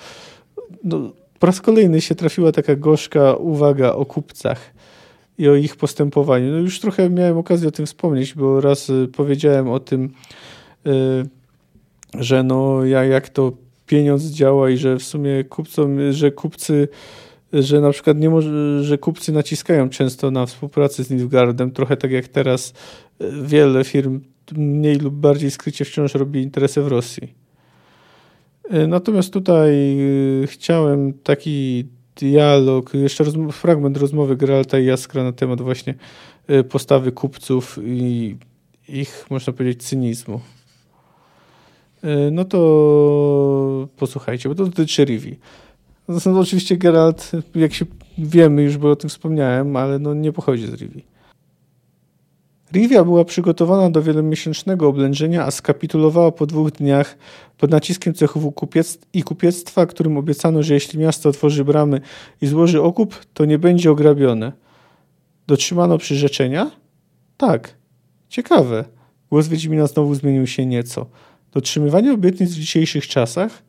No, 0.83 1.13
po 1.39 1.47
raz 1.47 1.61
kolejny 1.61 2.01
się 2.01 2.15
trafiła 2.15 2.51
taka 2.51 2.75
gorzka 2.75 3.35
uwaga 3.35 3.93
o 3.93 4.05
kupcach 4.05 4.73
i 5.37 5.49
o 5.49 5.55
ich 5.55 5.75
postępowaniu. 5.75 6.51
No 6.51 6.57
już 6.57 6.79
trochę 6.79 7.09
miałem 7.09 7.37
okazję 7.37 7.67
o 7.67 7.71
tym 7.71 7.85
wspomnieć, 7.85 8.33
bo 8.33 8.61
raz 8.61 8.89
y, 8.89 9.07
powiedziałem 9.17 9.69
o 9.69 9.79
tym, 9.79 10.09
y, 10.87 10.91
że 12.19 12.43
no 12.43 12.85
ja 12.85 13.03
jak 13.03 13.29
to 13.29 13.51
pieniądz 13.85 14.23
działa 14.23 14.69
i 14.69 14.77
że 14.77 14.97
w 14.97 15.03
sumie 15.03 15.43
kupcom, 15.43 16.11
że 16.11 16.31
kupcy 16.31 16.87
że 17.53 17.81
na 17.81 17.91
przykład 17.91 18.17
nie 18.17 18.29
może, 18.29 18.83
że 18.83 18.97
kupcy 18.97 19.31
naciskają 19.31 19.89
często 19.89 20.31
na 20.31 20.45
współpracę 20.45 21.03
z 21.03 21.09
Nilfgaardem, 21.09 21.71
trochę 21.71 21.97
tak 21.97 22.11
jak 22.11 22.27
teraz 22.27 22.73
e, 23.19 23.31
wiele 23.43 23.83
firm 23.83 24.19
mniej 24.51 24.95
lub 24.95 25.13
bardziej 25.13 25.51
skrycie 25.51 25.85
wciąż 25.85 26.13
robi 26.13 26.41
interesy 26.41 26.81
w 26.81 26.87
Rosji. 26.87 27.33
E, 28.69 28.87
natomiast 28.87 29.33
tutaj 29.33 29.97
e, 30.43 30.47
chciałem 30.47 31.13
taki 31.13 31.85
dialog, 32.15 32.93
jeszcze 32.93 33.23
rozm 33.23 33.51
fragment 33.51 33.97
rozmowy 33.97 34.35
Geralta 34.35 34.79
i 34.79 34.85
Jaskra 34.85 35.23
na 35.23 35.31
temat 35.31 35.61
właśnie 35.61 35.95
postawy 36.69 37.11
kupców 37.11 37.79
i 37.83 38.35
ich, 38.89 39.25
można 39.29 39.53
powiedzieć, 39.53 39.83
cynizmu. 39.83 40.39
No 42.31 42.45
to 42.45 43.87
posłuchajcie, 43.97 44.49
bo 44.49 44.55
to 44.55 44.65
dotyczy 44.65 45.05
Rivi. 45.05 45.37
No, 46.07 46.39
oczywiście 46.39 46.77
Geralt, 46.77 47.31
jak 47.55 47.73
się 47.73 47.85
wiemy 48.17 48.63
już, 48.63 48.77
bo 48.77 48.91
o 48.91 48.95
tym 48.95 49.09
wspomniałem, 49.09 49.75
ale 49.75 49.99
no 49.99 50.13
nie 50.13 50.31
pochodzi 50.31 50.67
z 50.67 50.73
Rivi. 50.73 51.03
Rivia 52.73 53.03
była 53.03 53.25
przygotowana 53.25 53.89
do 53.89 54.01
wielomiesięcznego 54.01 54.87
oblężenia, 54.87 55.45
a 55.45 55.51
skapitulowała 55.51 56.31
po 56.31 56.45
dwóch 56.45 56.71
dniach 56.71 57.17
pod 57.57 57.71
naciskiem 57.71 58.13
cechów 58.13 58.55
kupiec 58.55 58.99
i 59.13 59.23
kupiectwa, 59.23 59.85
którym 59.85 60.17
obiecano, 60.17 60.63
że 60.63 60.73
jeśli 60.73 60.99
miasto 60.99 61.29
otworzy 61.29 61.65
bramy 61.65 62.01
i 62.41 62.47
złoży 62.47 62.81
okup, 62.81 63.25
to 63.33 63.45
nie 63.45 63.59
będzie 63.59 63.91
ograbione. 63.91 64.51
Dotrzymano 65.47 65.97
przyrzeczenia? 65.97 66.71
Tak. 67.37 67.75
Ciekawe. 68.29 68.85
Głos 69.29 69.47
Wiedźmina 69.47 69.87
znowu 69.87 70.15
zmienił 70.15 70.47
się 70.47 70.65
nieco. 70.65 71.05
Dotrzymywanie 71.51 72.13
obietnic 72.13 72.49
w 72.49 72.59
dzisiejszych 72.59 73.07
czasach? 73.07 73.63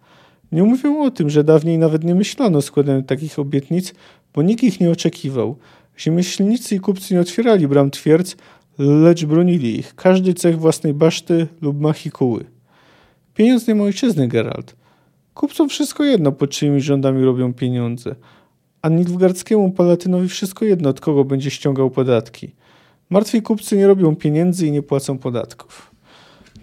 Nie 0.52 0.62
mówią 0.62 1.02
o 1.02 1.10
tym, 1.10 1.30
że 1.30 1.44
dawniej 1.44 1.78
nawet 1.78 2.04
nie 2.04 2.14
myślano 2.14 2.58
o 2.58 2.62
składaniu 2.62 3.02
takich 3.02 3.38
obietnic, 3.38 3.94
bo 4.34 4.42
nikt 4.42 4.62
ich 4.62 4.80
nie 4.80 4.90
oczekiwał. 4.90 5.56
Rzemieślnicy 5.96 6.74
i 6.74 6.80
kupcy 6.80 7.14
nie 7.14 7.20
otwierali 7.20 7.68
bram 7.68 7.90
twierdz, 7.90 8.36
lecz 8.78 9.24
bronili 9.24 9.78
ich, 9.78 9.94
każdy 9.94 10.34
cech 10.34 10.58
własnej 10.58 10.94
baszty 10.94 11.46
lub 11.62 11.80
machikuły. 11.80 12.44
Pieniądz 13.34 13.68
nie 13.68 13.74
ma 13.74 13.84
ojczyzny, 13.84 14.28
Geralt. 14.28 14.76
Kupcom 15.34 15.68
wszystko 15.68 16.04
jedno, 16.04 16.32
pod 16.32 16.50
czyimi 16.50 16.80
rządami 16.80 17.24
robią 17.24 17.54
pieniądze. 17.54 18.14
A 18.82 18.88
Nilfgaardzkiemu 18.88 19.72
palatynowi 19.72 20.28
wszystko 20.28 20.64
jedno, 20.64 20.90
od 20.90 21.00
kogo 21.00 21.24
będzie 21.24 21.50
ściągał 21.50 21.90
podatki. 21.90 22.50
Martwi 23.10 23.42
kupcy 23.42 23.76
nie 23.76 23.86
robią 23.86 24.16
pieniędzy 24.16 24.66
i 24.66 24.72
nie 24.72 24.82
płacą 24.82 25.18
podatków. 25.18 25.90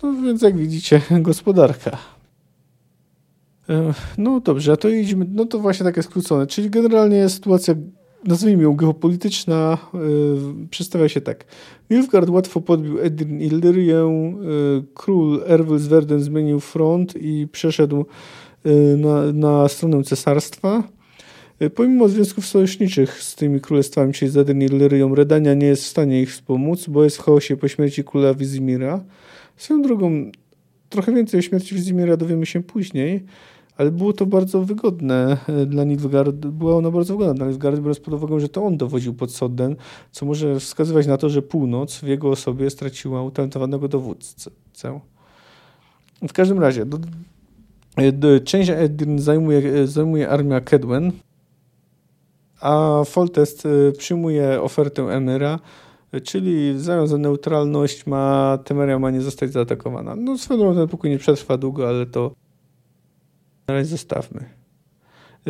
No 0.03 0.13
więc 0.13 0.41
jak 0.41 0.57
widzicie, 0.57 1.01
gospodarka. 1.19 1.97
E, 3.69 3.93
no 4.17 4.39
dobrze, 4.39 4.71
a 4.71 4.77
to 4.77 4.89
idźmy, 4.89 5.25
no 5.33 5.45
to 5.45 5.59
właśnie 5.59 5.83
takie 5.83 6.03
skrócone, 6.03 6.47
czyli 6.47 6.69
generalnie 6.69 7.29
sytuacja, 7.29 7.75
nazwijmy 8.25 8.63
ją 8.63 8.75
geopolityczna, 8.75 9.77
yy, 9.93 10.67
przedstawia 10.69 11.09
się 11.09 11.21
tak. 11.21 11.45
Nilfgaard 11.89 12.29
łatwo 12.29 12.61
podbił 12.61 12.99
Edirn 12.99 13.39
Illyrię, 13.39 13.93
yy, 14.41 14.83
król 14.93 15.43
Erwil 15.45 15.79
z 15.79 15.87
Verden 15.87 16.19
zmienił 16.19 16.59
front 16.59 17.15
i 17.15 17.47
przeszedł 17.51 18.05
yy, 18.65 18.97
na, 18.97 19.31
na 19.33 19.67
stronę 19.67 20.03
cesarstwa. 20.03 20.83
Pomimo 21.75 22.09
związków 22.09 22.45
sojuszniczych 22.45 23.23
z 23.23 23.35
tymi 23.35 23.61
królestwami, 23.61 24.13
czyli 24.13 24.31
z 24.31 24.37
Edirn 24.37 24.61
Illyrią, 24.61 25.15
Redania 25.15 25.53
nie 25.53 25.67
jest 25.67 25.83
w 25.83 25.87
stanie 25.87 26.21
ich 26.21 26.31
wspomóc, 26.31 26.87
bo 26.87 27.03
jest 27.03 27.17
w 27.17 27.21
chaosie 27.21 27.57
po 27.57 27.67
śmierci 27.67 28.03
króla 28.03 28.33
Wizimira. 28.33 29.03
Swoją 29.57 29.81
drogą, 29.81 30.31
trochę 30.91 31.13
więcej 31.13 31.39
o 31.39 31.43
śmierci 31.43 31.75
Wizimira 31.75 32.17
dowiemy 32.17 32.45
się 32.45 32.63
później, 32.63 33.25
ale 33.77 33.91
było 33.91 34.13
to 34.13 34.25
bardzo 34.25 34.61
wygodne 34.61 35.37
e, 35.47 35.65
dla 35.65 35.83
Nilfgaard, 35.83 36.35
była 36.35 36.75
ona 36.75 36.91
bardzo 36.91 37.13
wygodna 37.13 37.33
dla 37.33 37.45
Nilfgaard, 37.45 37.79
biorąc 37.79 37.99
pod 37.99 38.13
uwagę, 38.13 38.39
że 38.39 38.49
to 38.49 38.63
on 38.63 38.77
dowodził 38.77 39.13
pod 39.13 39.31
Sodden, 39.31 39.75
co 40.11 40.25
może 40.25 40.59
wskazywać 40.59 41.07
na 41.07 41.17
to, 41.17 41.29
że 41.29 41.41
północ 41.41 41.99
w 41.99 42.07
jego 42.07 42.29
osobie 42.29 42.69
straciła 42.69 43.23
utalentowanego 43.23 43.87
dowódcę. 43.87 44.51
W 46.27 46.33
każdym 46.33 46.59
razie, 46.59 46.85
do, 46.85 46.97
do, 48.13 48.39
część 48.39 48.69
Edirn 48.69 49.17
zajmuje, 49.19 49.87
zajmuje 49.87 50.29
armia 50.29 50.61
Kedwen, 50.61 51.11
a 52.61 53.03
Foltest 53.05 53.65
e, 53.65 53.91
przyjmuje 53.91 54.61
ofertę 54.61 55.03
Emyra, 55.03 55.59
czyli 56.23 56.79
zamiast 56.79 57.11
za 57.11 57.17
neutralność 57.17 58.05
ma 58.05 58.57
Temeria 58.63 58.99
ma 58.99 59.11
nie 59.11 59.21
zostać 59.21 59.51
zaatakowana. 59.51 60.15
No 60.15 60.37
swoją 60.37 60.59
drogą 60.59 60.75
ten 60.75 60.87
pokój 60.87 61.09
nie 61.09 61.17
przetrwa 61.17 61.57
długo, 61.57 61.89
ale 61.89 62.05
to 62.05 62.31
na 63.67 63.73
razie 63.73 63.89
zostawmy. 63.89 64.61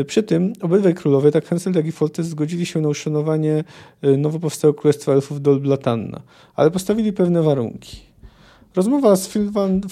Przy 0.08 0.24
tym 0.24 0.54
obydwaj 0.62 0.95
królowie, 0.95 1.32
tak 1.32 1.45
Hansel 1.45 1.74
jak 1.74 1.86
i 1.86 1.91
Foltest, 1.91 2.30
zgodzili 2.30 2.65
się 2.65 2.82
na 2.82 2.89
uszanowanie 2.89 3.63
y, 4.04 4.17
nowo 4.17 4.39
powstałego 4.39 4.80
królestwa 4.80 5.12
elfów 5.12 5.41
Dolblatanna, 5.41 6.21
ale 6.56 6.71
postawili 6.71 7.13
pewne 7.13 7.43
warunki. 7.43 8.12
Rozmowa 8.76 9.15
z 9.15 9.30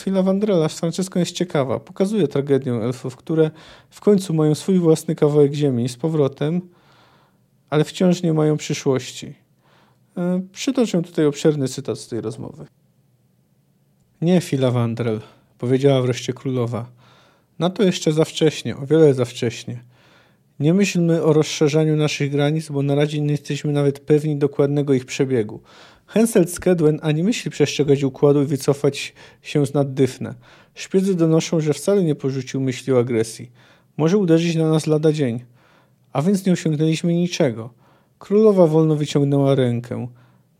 Phila 0.03 0.23
Vandrella 0.23 0.69
z 0.69 0.79
Franceską 0.79 1.19
jest 1.19 1.31
ciekawa. 1.31 1.79
Pokazuje 1.79 2.27
tragedię 2.27 2.73
elfów, 2.73 3.15
które 3.15 3.51
w 3.89 4.01
końcu 4.01 4.33
mają 4.33 4.55
swój 4.55 4.79
własny 4.79 5.15
kawałek 5.15 5.53
ziemi 5.53 5.89
z 5.89 5.97
powrotem, 5.97 6.61
ale 7.69 7.83
wciąż 7.83 8.23
nie 8.23 8.33
mają 8.33 8.57
przyszłości. 8.57 9.33
Y, 10.19 10.41
przytoczę 10.51 11.01
tutaj 11.01 11.25
obszerny 11.25 11.67
cytat 11.67 11.99
z 11.99 12.07
tej 12.07 12.21
rozmowy. 12.21 12.65
Nie, 14.21 14.41
Phila 14.41 14.71
Vandrel, 14.71 15.19
powiedziała 15.57 16.01
wreszcie 16.01 16.33
królowa. 16.33 16.89
Na 17.59 17.69
to 17.69 17.83
jeszcze 17.83 18.11
za 18.11 18.25
wcześnie, 18.25 18.77
o 18.77 18.85
wiele 18.85 19.13
za 19.13 19.25
wcześnie. 19.25 19.83
Nie 20.59 20.73
myślmy 20.73 21.23
o 21.23 21.33
rozszerzaniu 21.33 21.95
naszych 21.95 22.31
granic, 22.31 22.69
bo 22.69 22.81
na 22.81 22.95
razie 22.95 23.21
nie 23.21 23.31
jesteśmy 23.31 23.71
nawet 23.71 23.99
pewni 23.99 24.35
dokładnego 24.35 24.93
ich 24.93 25.05
przebiegu. 25.05 25.61
Henselt 26.07 26.53
z 26.53 26.59
Kedwen 26.59 26.99
ani 27.01 27.23
myśli 27.23 27.51
przestrzegać 27.51 28.03
układu 28.03 28.41
i 28.41 28.45
wycofać 28.45 29.13
się 29.41 29.65
z 29.65 29.73
naddyfne. 29.73 30.35
Szpiedzy 30.75 31.15
donoszą, 31.15 31.59
że 31.59 31.73
wcale 31.73 32.03
nie 32.03 32.15
porzucił 32.15 32.61
myśli 32.61 32.93
o 32.93 32.99
agresji. 32.99 33.51
Może 33.97 34.17
uderzyć 34.17 34.55
na 34.55 34.69
nas 34.69 34.87
lada 34.87 35.11
dzień. 35.11 35.43
A 36.13 36.21
więc 36.21 36.45
nie 36.45 36.53
osiągnęliśmy 36.53 37.13
niczego. 37.13 37.78
Królowa 38.19 38.67
wolno 38.67 38.95
wyciągnęła 38.95 39.55
rękę. 39.55 40.07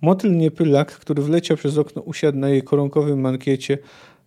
Motyl 0.02 0.38
niepylak, 0.38 0.92
który 0.92 1.24
wleciał 1.24 1.58
przez 1.58 1.78
okno, 1.78 2.02
usiadł 2.02 2.38
na 2.38 2.50
jej 2.50 2.64
koronkowym 2.64 3.22
mankiecie, 3.22 3.78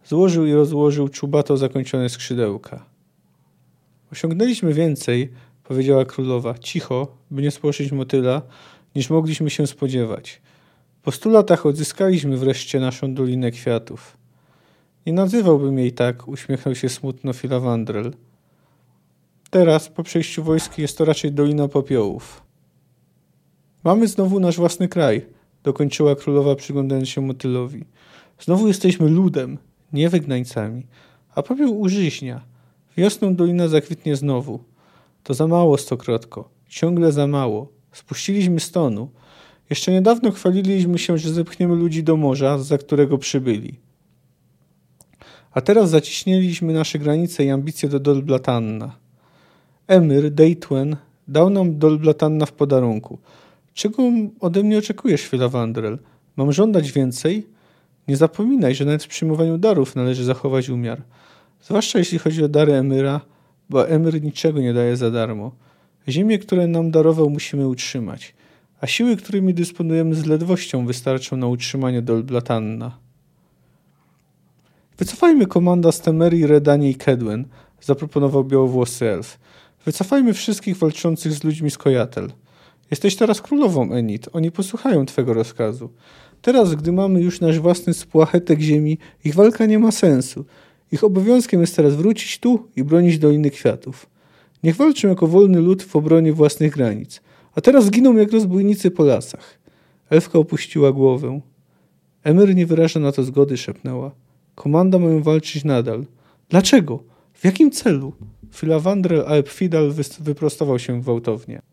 Złożył 0.04 0.46
i 0.46 0.52
rozłożył 0.52 1.08
czubato 1.08 1.56
zakończone 1.56 2.08
skrzydełka. 2.08 2.84
Osiągnęliśmy 4.12 4.74
więcej, 4.74 5.32
powiedziała 5.64 6.04
królowa, 6.04 6.58
cicho, 6.58 7.16
by 7.30 7.42
nie 7.42 7.50
spłoszyć 7.50 7.92
motyla, 7.92 8.42
niż 8.94 9.10
mogliśmy 9.10 9.50
się 9.50 9.66
spodziewać. 9.66 10.42
Po 11.02 11.12
stu 11.12 11.30
latach 11.30 11.66
odzyskaliśmy 11.66 12.36
wreszcie 12.36 12.80
naszą 12.80 13.14
Dolinę 13.14 13.50
Kwiatów. 13.50 14.16
Nie 15.06 15.12
nazywałbym 15.12 15.78
jej 15.78 15.92
tak, 15.92 16.28
uśmiechnął 16.28 16.74
się 16.74 16.88
smutno 16.88 17.32
Filawandrel. 17.32 18.12
Teraz, 19.50 19.88
po 19.88 20.02
przejściu 20.02 20.44
wojski, 20.44 20.82
jest 20.82 20.98
to 20.98 21.04
raczej 21.04 21.32
Dolina 21.32 21.68
Popiołów. 21.68 22.42
Mamy 23.84 24.08
znowu 24.08 24.40
nasz 24.40 24.56
własny 24.56 24.88
kraj, 24.88 25.26
dokończyła 25.62 26.16
królowa, 26.16 26.56
przyglądając 26.56 27.08
się 27.08 27.20
motylowi. 27.20 27.84
Znowu 28.40 28.68
jesteśmy 28.68 29.08
ludem, 29.08 29.58
nie 29.92 30.08
wygnańcami, 30.08 30.86
a 31.34 31.42
popiół 31.42 31.80
użyźnia. 31.80 32.40
Wiosną 32.96 33.34
dolina 33.34 33.68
zakwitnie 33.68 34.16
znowu. 34.16 34.60
To 35.22 35.34
za 35.34 35.46
mało 35.46 35.78
stokrotko, 35.78 36.48
ciągle 36.68 37.12
za 37.12 37.26
mało. 37.26 37.68
Spuściliśmy 37.92 38.60
stonu. 38.60 39.08
Jeszcze 39.70 39.92
niedawno 39.92 40.30
chwaliliśmy 40.30 40.98
się, 40.98 41.18
że 41.18 41.32
zepchniemy 41.32 41.74
ludzi 41.74 42.02
do 42.02 42.16
morza, 42.16 42.58
za 42.58 42.78
którego 42.78 43.18
przybyli. 43.18 43.80
A 45.52 45.60
teraz 45.60 45.90
zaciśnieliśmy 45.90 46.72
nasze 46.72 46.98
granice 46.98 47.44
i 47.44 47.50
ambicje 47.50 47.88
do 47.88 48.00
Dolblatanna. 48.00 48.96
Emir, 49.86 50.30
Deitwen, 50.30 50.96
dał 51.28 51.50
nam 51.50 51.78
Dolblatanna 51.78 52.46
w 52.46 52.52
podarunku. 52.52 53.18
Czego 53.74 54.02
ode 54.40 54.62
mnie 54.62 54.78
oczekujesz, 54.78 55.22
chwila 55.22 55.48
Wandrel? 55.48 55.98
Mam 56.36 56.52
żądać 56.52 56.92
więcej? 56.92 57.46
Nie 58.08 58.16
zapominaj, 58.16 58.74
że 58.74 58.84
nawet 58.84 59.04
w 59.04 59.08
przyjmowaniu 59.08 59.58
darów 59.58 59.96
należy 59.96 60.24
zachować 60.24 60.68
umiar. 60.68 61.02
Zwłaszcza 61.62 61.98
jeśli 61.98 62.18
chodzi 62.18 62.44
o 62.44 62.48
dary 62.48 62.72
Emyra, 62.72 63.20
bo 63.70 63.88
Emyr 63.88 64.22
niczego 64.22 64.60
nie 64.60 64.74
daje 64.74 64.96
za 64.96 65.10
darmo. 65.10 65.52
Ziemię, 66.08 66.38
które 66.38 66.66
nam 66.66 66.90
darował, 66.90 67.30
musimy 67.30 67.68
utrzymać, 67.68 68.34
a 68.80 68.86
siły, 68.86 69.16
którymi 69.16 69.54
dysponujemy 69.54 70.14
z 70.14 70.26
ledwością, 70.26 70.86
wystarczą 70.86 71.36
na 71.36 71.46
utrzymanie 71.46 72.02
Dolblatanna. 72.02 72.98
Wycofajmy 74.98 75.46
komanda 75.46 75.92
z 75.92 76.00
Temerii, 76.00 76.46
Redanie 76.46 76.90
i 76.90 76.94
Kedwen, 76.94 77.44
zaproponował 77.80 78.44
białowłosy 78.44 79.10
elf. 79.10 79.38
Wycofajmy 79.84 80.34
wszystkich 80.34 80.76
walczących 80.76 81.32
z 81.32 81.44
ludźmi 81.44 81.70
z 81.70 81.78
Kojatel. 81.78 82.32
Jesteś 82.92 83.16
teraz 83.16 83.40
królową, 83.40 83.92
Enid. 83.92 84.28
Oni 84.32 84.50
posłuchają 84.50 85.06
twego 85.06 85.34
rozkazu. 85.34 85.90
Teraz, 86.42 86.74
gdy 86.74 86.92
mamy 86.92 87.20
już 87.20 87.40
nasz 87.40 87.60
własny 87.60 87.94
spłachetek 87.94 88.60
ziemi, 88.60 88.98
ich 89.24 89.34
walka 89.34 89.66
nie 89.66 89.78
ma 89.78 89.92
sensu. 89.92 90.44
Ich 90.92 91.04
obowiązkiem 91.04 91.60
jest 91.60 91.76
teraz 91.76 91.94
wrócić 91.94 92.38
tu 92.38 92.68
i 92.76 92.84
bronić 92.84 93.18
Doliny 93.18 93.50
Kwiatów. 93.50 94.06
Niech 94.62 94.76
walczą 94.76 95.08
jako 95.08 95.26
wolny 95.26 95.60
lud 95.60 95.82
w 95.82 95.96
obronie 95.96 96.32
własnych 96.32 96.72
granic. 96.72 97.20
A 97.54 97.60
teraz 97.60 97.90
giną 97.90 98.16
jak 98.16 98.32
rozbójnicy 98.32 98.90
po 98.90 99.04
lasach. 99.04 99.58
Elfka 100.10 100.38
opuściła 100.38 100.92
głowę. 100.92 101.40
Emir 102.24 102.54
nie 102.54 102.66
wyraża 102.66 103.00
na 103.00 103.12
to 103.12 103.22
zgody, 103.22 103.56
szepnęła. 103.56 104.10
Komanda 104.54 104.98
mają 104.98 105.22
walczyć 105.22 105.64
nadal. 105.64 106.06
Dlaczego? 106.48 107.02
W 107.32 107.44
jakim 107.44 107.70
celu? 107.70 108.12
Filawandrel 108.54 109.24
Alpfidal 109.26 109.92
wyprostował 110.20 110.78
się 110.78 111.00
gwałtownie. 111.00 111.71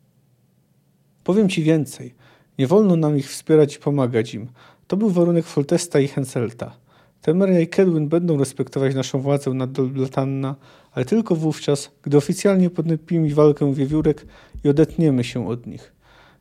Powiem 1.29 1.49
ci 1.49 1.63
więcej. 1.63 2.13
Nie 2.59 2.67
wolno 2.67 2.95
nam 2.95 3.17
ich 3.17 3.29
wspierać 3.29 3.75
i 3.75 3.79
pomagać 3.79 4.33
im. 4.33 4.47
To 4.87 4.97
był 4.97 5.09
warunek 5.09 5.45
Foltesta 5.45 5.99
i 5.99 6.07
Henselta. 6.07 6.75
Temeria 7.21 7.59
i 7.59 7.67
Kedwin 7.67 8.07
będą 8.07 8.37
respektować 8.37 8.95
naszą 8.95 9.19
władzę 9.19 9.53
nad 9.53 9.71
Dolblatanna, 9.71 10.55
ale 10.91 11.05
tylko 11.05 11.35
wówczas, 11.35 11.91
gdy 12.03 12.17
oficjalnie 12.17 12.69
podnepimy 12.69 13.33
walkę 13.33 13.73
wiewiórek 13.73 14.25
i 14.63 14.69
odetniemy 14.69 15.23
się 15.23 15.47
od 15.47 15.67
nich. 15.67 15.93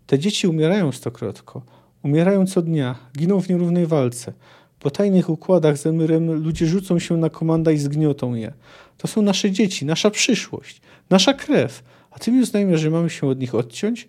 Te 0.06 0.18
dzieci 0.18 0.46
umierają 0.46 0.92
stokrotko. 0.92 1.62
Umierają 2.02 2.46
co 2.46 2.62
dnia, 2.62 2.98
giną 3.18 3.40
w 3.40 3.48
nierównej 3.48 3.86
walce. 3.86 4.32
Po 4.78 4.90
tajnych 4.90 5.30
układach 5.30 5.78
z 5.78 5.86
Emyrem 5.86 6.32
ludzie 6.32 6.66
rzucą 6.66 6.98
się 6.98 7.16
na 7.16 7.30
komanda 7.30 7.72
i 7.72 7.78
zgniotą 7.78 8.34
je. 8.34 8.52
To 8.96 9.08
są 9.08 9.22
nasze 9.22 9.50
dzieci, 9.50 9.86
nasza 9.86 10.10
przyszłość, 10.10 10.80
nasza 11.10 11.34
krew. 11.34 11.82
A 12.10 12.18
ty 12.18 12.32
mi 12.32 12.40
uznajmy, 12.40 12.78
że 12.78 12.90
mamy 12.90 13.10
się 13.10 13.26
od 13.26 13.40
nich 13.40 13.54
odciąć? 13.54 14.08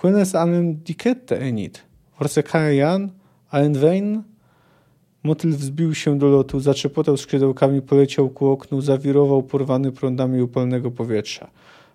Quenes 0.00 0.34
anem 0.34 0.74
dicette 0.76 1.32
enit. 1.32 1.84
Jan, 2.72 3.10
Aenvein? 3.50 4.22
Motyl 5.22 5.50
wzbił 5.50 5.94
się 5.94 6.18
do 6.18 6.28
lotu, 6.28 6.60
zaczepotał 6.60 7.16
skrzydełkami, 7.16 7.82
poleciał 7.82 8.28
ku 8.28 8.48
oknu, 8.48 8.80
zawirował 8.80 9.42
porwany 9.42 9.92
prądami 9.92 10.42
upalnego 10.42 10.90
powietrza. 10.90 11.50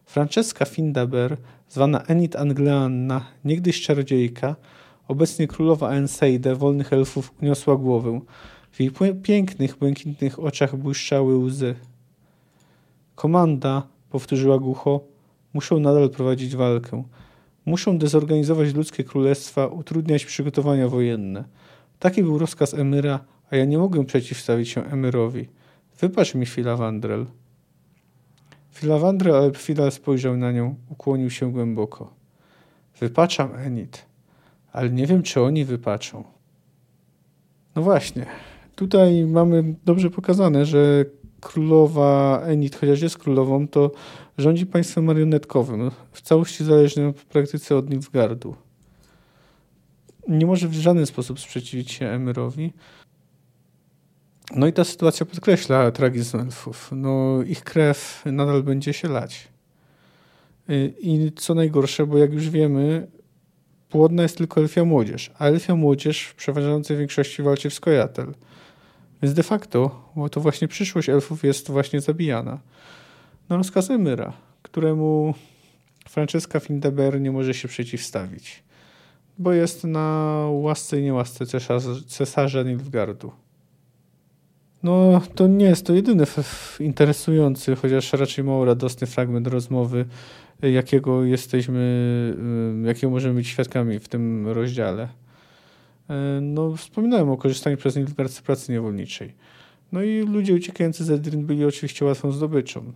Francesca 0.06 0.66
Findaber, 0.66 1.38
zwana 1.70 2.02
Enid 2.02 2.36
Angleanna, 2.36 3.26
niegdyś 3.46 3.82
czarodziejka, 3.82 4.56
obecnie 5.08 5.48
królowa 5.48 5.92
Enseide, 5.92 6.56
wolnych 6.56 6.94
elfów, 6.94 7.34
uniosła 7.42 7.76
głowę. 7.76 8.22
W 8.72 8.80
jej 8.80 8.92
pięknych, 9.24 9.78
błękitnych 9.78 10.40
oczach 10.40 10.76
błyszczały 10.76 11.38
łzy. 11.38 11.76
Komanda, 13.16 13.84
powtórzyła 14.10 14.60
głucho, 14.60 15.00
muszą 15.54 15.80
nadal 15.80 16.10
prowadzić 16.10 16.56
walkę. 16.56 17.04
Muszą 17.66 17.98
dezorganizować 17.98 18.74
ludzkie 18.74 19.04
królestwa, 19.04 19.68
utrudniać 19.68 20.26
przygotowania 20.26 20.88
wojenne. 20.88 21.44
Taki 22.00 22.24
był 22.24 22.38
rozkaz 22.38 22.74
Emyra, 22.74 23.20
a 23.52 23.56
ja 23.56 23.66
nie 23.66 23.78
mogę 23.78 24.06
przeciwstawić 24.06 24.70
się 24.70 24.86
Emyrowi. 24.86 25.48
Wybacz 26.00 26.36
mi, 26.36 26.46
Filawandrel. 26.46 27.26
Filawandrel, 28.72 29.36
ale 29.36 29.52
chwila 29.52 29.92
spojrzał 29.92 30.38
na 30.38 30.52
nią, 30.52 30.76
ukłonił 30.90 31.30
się 31.30 31.52
głęboko. 31.52 32.14
Wypaczam, 33.00 33.56
Enid, 33.56 34.06
ale 34.72 34.90
nie 34.90 35.08
wiem, 35.08 35.24
czy 35.24 35.42
oni 35.42 35.66
wypaczą. 35.66 36.24
No 37.76 37.82
właśnie, 37.82 38.26
tutaj 38.76 39.26
mamy 39.26 39.76
dobrze 39.86 40.10
pokazane, 40.10 40.66
że 40.66 41.06
królowa 41.42 42.42
Enid, 42.46 42.76
chociaż 42.76 43.02
jest 43.02 43.18
królową, 43.18 43.68
to 43.68 43.92
rządzi 44.38 44.66
państwem 44.66 45.04
marionetkowym, 45.04 45.92
w 46.12 46.22
całości 46.22 46.64
zależnym 46.64 47.14
w 47.14 47.26
praktyce 47.26 47.76
od 47.76 47.90
Nilfgaardu. 47.90 48.56
Nie 50.28 50.46
może 50.46 50.68
w 50.68 50.74
żaden 50.74 51.06
sposób 51.06 51.40
sprzeciwić 51.40 51.92
się 51.92 52.06
Emyrowi. 52.06 52.74
No 54.56 54.68
i 54.68 54.74
ta 54.74 54.84
sytuacja 54.84 55.26
podkreśla 55.26 55.92
tragizm 55.92 56.40
elfów. 56.40 56.90
No, 56.92 57.44
ich 57.44 57.64
krew 57.64 58.22
nadal 58.26 58.64
będzie 58.64 58.94
się 58.94 59.08
lać. 59.08 59.48
I 61.00 61.32
co 61.36 61.54
najgorsze, 61.54 62.08
bo 62.08 62.18
jak 62.18 62.34
już 62.34 62.50
wiemy, 62.50 63.08
płodna 63.90 64.24
jest 64.24 64.38
tylko 64.38 64.62
elfia 64.62 64.86
młodzież, 64.86 65.32
a 65.40 65.46
elfia 65.46 65.76
młodzież 65.76 66.24
w 66.24 66.36
przeważającej 66.36 66.98
większości 66.98 67.44
walczy 67.44 67.70
w 67.70 67.74
Skojatel. 67.74 68.34
Więc 69.26 69.36
de 69.36 69.44
facto, 69.44 70.12
to 70.32 70.42
właśnie 70.42 70.68
przyszłość 70.68 71.10
elfów 71.10 71.44
jest 71.44 71.72
właśnie 71.72 72.02
zabijana. 72.02 72.60
Na 73.50 73.58
rozkaz 73.58 73.90
Emyra, 73.90 74.34
któremu 74.62 75.34
Francesca 76.10 76.60
Findeber 76.60 77.22
nie 77.22 77.32
może 77.32 77.54
się 77.54 77.68
przeciwstawić, 77.68 78.64
bo 79.38 79.54
jest 79.54 79.84
na 79.84 80.38
łasce 80.52 81.00
i 81.00 81.04
niełasce 81.04 81.46
cesarza, 81.46 81.90
cesarza 82.08 82.64
Nilfgardu. 82.64 83.32
No, 84.84 85.22
to 85.36 85.48
nie 85.48 85.66
jest 85.66 85.86
to 85.86 85.94
jedyny 85.94 86.26
interesujący, 86.80 87.76
chociaż 87.76 88.14
raczej 88.14 88.44
mało 88.44 88.66
radosny 88.66 89.08
fragment 89.08 89.48
rozmowy, 89.48 90.06
jakiego 90.62 91.24
jesteśmy, 91.24 91.80
y, 92.84 92.88
jakiego 92.88 93.10
możemy 93.12 93.36
być 93.36 93.48
świadkami 93.48 94.00
w 94.00 94.08
tym 94.08 94.48
rozdziale. 94.48 95.08
E, 96.10 96.42
no, 96.42 96.76
wspominałem 96.76 97.30
o 97.30 97.38
korzystaniu 97.38 97.78
przez 97.78 97.96
Nilfgaard 97.96 98.32
z 98.32 98.42
pracy 98.42 98.72
niewolniczej. 98.72 99.34
No 99.92 100.04
i 100.04 100.22
ludzie 100.22 100.54
uciekający 100.54 101.04
z 101.04 101.12
Edrin 101.12 101.46
byli 101.46 101.66
oczywiście 101.66 102.06
łatwą 102.06 102.32
zdobyczą. 102.32 102.94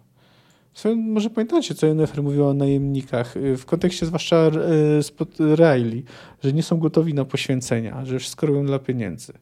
może 0.96 1.30
pamiętacie, 1.30 1.76
co 1.76 1.88
Yennefer 1.88 2.24
mówiła 2.24 2.50
o 2.50 2.54
najemnikach, 2.54 3.38
y, 3.38 3.58
w 3.58 3.66
kontekście 3.66 4.06
zwłaszcza 4.06 4.52
y, 5.00 5.04
spod 5.04 5.30
Riley, 5.40 6.04
że 6.44 6.54
nie 6.54 6.64
są 6.64 6.78
gotowi 6.78 7.14
na 7.14 7.26
poświęcenia, 7.26 8.06
że 8.06 8.20
wszystko 8.20 8.48
robią 8.48 8.66
dla 8.66 8.80
pieniędzy. 8.80 9.34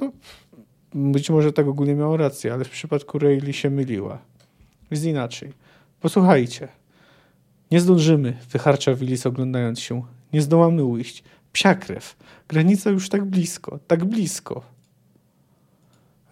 No, 0.00 0.12
być 0.94 1.30
może 1.30 1.52
tak 1.52 1.66
ogólnie 1.66 1.94
miała 1.94 2.16
rację, 2.16 2.52
ale 2.52 2.64
w 2.64 2.70
przypadku 2.70 3.18
Riley 3.18 3.52
się 3.52 3.70
myliła. 3.70 4.18
Jest 4.90 5.04
inaczej. 5.04 5.52
Posłuchajcie. 6.00 6.68
Nie 7.70 7.80
zdążymy, 7.80 8.36
wycharczał 8.50 8.96
Willis 8.96 9.26
oglądając 9.26 9.80
się. 9.80 10.02
Nie 10.32 10.42
zdołamy 10.42 10.84
ujść. 10.84 11.24
Psia 11.56 11.74
krew. 11.74 12.16
Granica 12.48 12.90
już 12.90 13.08
tak 13.08 13.24
blisko, 13.24 13.78
tak 13.86 14.04
blisko. 14.04 14.62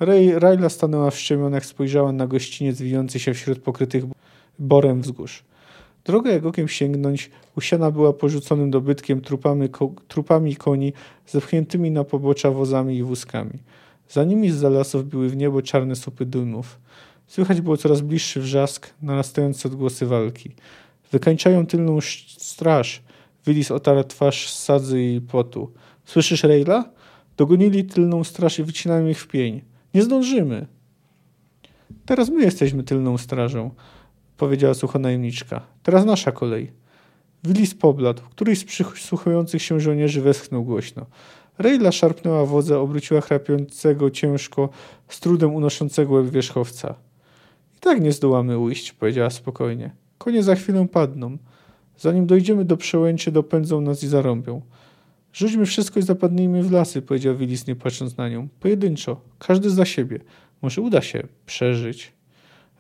Ray, 0.01 0.39
Rayla 0.39 0.69
stanęła 0.69 1.11
w 1.11 1.19
szczemionach, 1.19 1.67
spojrzała 1.67 2.13
na 2.13 2.27
gościniec 2.27 2.81
wijący 2.83 3.21
się 3.21 3.35
wśród 3.35 3.59
pokrytych 3.59 4.05
borem 4.59 5.03
wzgórz. 5.03 5.45
Droga 6.05 6.31
jak 6.31 6.45
okiem 6.47 6.69
sięgnąć, 6.69 7.31
usiana 7.57 7.91
była 7.91 8.13
porzuconym 8.13 8.71
dobytkiem, 8.71 9.21
trupami, 9.21 9.69
ko, 9.69 9.93
trupami 10.09 10.57
koni, 10.57 10.93
zepchniętymi 11.27 11.91
na 11.91 12.05
pobocza 12.05 12.51
wozami 12.51 12.97
i 12.97 13.03
wózkami. 13.03 13.59
Za 14.09 14.25
nimi 14.25 14.51
z 14.51 14.63
lasów 14.63 15.09
biły 15.09 15.29
w 15.29 15.37
niebo 15.37 15.63
czarne 15.63 15.97
słupy 15.97 16.27
dymów. 16.27 16.79
Słychać 17.27 17.61
było 17.61 17.77
coraz 17.77 18.01
bliższy 18.01 18.41
wrzask, 18.41 18.91
narastające 19.03 19.69
odgłosy 19.69 20.07
walki. 20.07 20.51
Wykańczają 21.13 21.67
tylną 21.67 21.99
straż. 22.39 23.04
Willis 23.47 23.71
otarł 23.71 24.05
twarz 24.05 24.51
z 24.51 24.63
sadzy 24.63 25.03
i 25.03 25.21
potu. 25.21 25.73
Słyszysz, 26.05 26.43
Rejla? 26.43 26.91
Dogonili 27.37 27.85
tylną 27.85 28.25
straż 28.25 28.59
i 28.59 28.65
wycinają 28.65 29.07
ich 29.07 29.21
w 29.21 29.29
pień. 29.29 29.63
Nie 29.95 30.03
zdążymy. 30.03 30.67
Teraz 32.07 32.29
my 32.31 32.43
jesteśmy 32.43 32.83
tylną 32.83 33.19
strażą, 33.19 33.71
powiedziała 34.37 34.75
sucho 34.75 34.99
najemniczka. 34.99 35.61
Teraz 35.83 36.05
nasza 36.05 36.33
kolej. 36.33 36.73
Willis 37.45 37.75
pobladł. 37.75 38.23
Któryś 38.31 38.59
z 38.59 38.65
przysłuchujących 38.65 39.63
się 39.63 39.81
żołnierzy 39.81 40.21
westchnął 40.21 40.65
głośno. 40.65 41.07
Rejla 41.59 41.93
szarpnęła 41.93 42.47
wodza, 42.47 42.79
obróciła 42.79 43.21
chrapiącego 43.21 44.11
ciężko, 44.11 44.69
z 45.09 45.21
trudem 45.21 45.55
unoszącego 45.55 46.15
łeb 46.15 46.27
wierzchowca. 46.27 46.95
I 47.77 47.81
tak 47.81 48.01
nie 48.01 48.13
zdołamy 48.13 48.59
ujść, 48.59 48.93
powiedziała 48.93 49.31
spokojnie. 49.31 49.91
Konie 50.19 50.43
za 50.43 50.55
chwilę 50.55 50.89
padną. 50.89 51.39
Zanim 51.99 52.27
dojdziemy 52.27 52.65
do 52.65 52.77
przełęczy, 52.77 53.33
dopędzą 53.33 53.81
nas 53.81 54.03
i 54.03 54.09
zarąbią. 54.09 54.63
Rzućmy 55.33 55.67
wszystko 55.67 56.01
i 56.01 56.03
zapadnijmy 56.03 56.63
w 56.63 56.73
lasy, 56.73 57.03
powiedział 57.03 57.37
Willis, 57.37 57.67
nie 57.67 57.77
patrząc 57.77 58.17
na 58.17 58.29
nią. 58.29 58.49
Pojedynczo, 58.61 59.21
każdy 59.39 59.71
za 59.71 59.85
siebie. 59.85 60.21
Może 60.63 60.81
uda 60.81 61.03
się 61.03 61.23
przeżyć. 61.47 62.13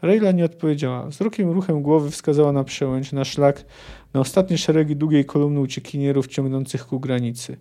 Rejla 0.02 0.32
nie 0.32 0.44
odpowiedziała. 0.44 1.06
Wzrokiem 1.06 1.50
ruchem 1.50 1.82
głowy 1.82 2.10
wskazała 2.10 2.52
na 2.52 2.64
przełęcz, 2.64 3.12
na 3.12 3.24
szlak, 3.24 3.64
na 4.14 4.20
ostatnie 4.20 4.58
szeregi 4.58 4.96
długiej 4.96 5.24
kolumny 5.24 5.60
uciekinierów 5.60 6.26
ciągnących 6.26 6.86
ku 6.86 7.00
granicy. 7.00 7.56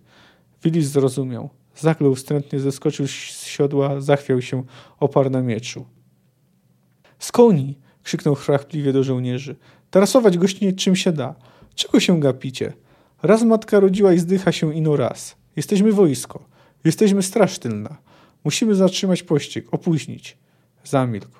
Willis 0.64 0.86
zrozumiał. 0.86 1.50
Zaklął 1.76 2.14
wstrętnie, 2.14 2.60
zeskoczył 2.60 3.06
z 3.06 3.44
siodła, 3.44 4.00
zachwiał 4.00 4.42
się, 4.42 4.62
oparł 5.00 5.30
na 5.30 5.42
mieczu. 5.42 5.86
Z 7.18 7.32
koni! 7.32 7.78
krzyknął 8.02 8.34
chrapliwie 8.34 8.92
do 8.92 9.04
żołnierzy. 9.04 9.56
Tarasować 9.94 10.38
gościnie 10.38 10.72
czym 10.72 10.96
się 10.96 11.12
da. 11.12 11.34
Czego 11.74 12.00
się 12.00 12.20
gapicie? 12.20 12.72
Raz 13.22 13.42
matka 13.42 13.80
rodziła 13.80 14.12
i 14.12 14.18
zdycha 14.18 14.52
się 14.52 14.74
ino 14.74 14.96
raz. 14.96 15.36
Jesteśmy 15.56 15.92
wojsko. 15.92 16.44
Jesteśmy 16.84 17.22
straż 17.22 17.58
tylna. 17.58 17.96
Musimy 18.44 18.74
zatrzymać 18.74 19.22
pościg, 19.22 19.66
opóźnić. 19.70 20.36
Zamilkł. 20.84 21.38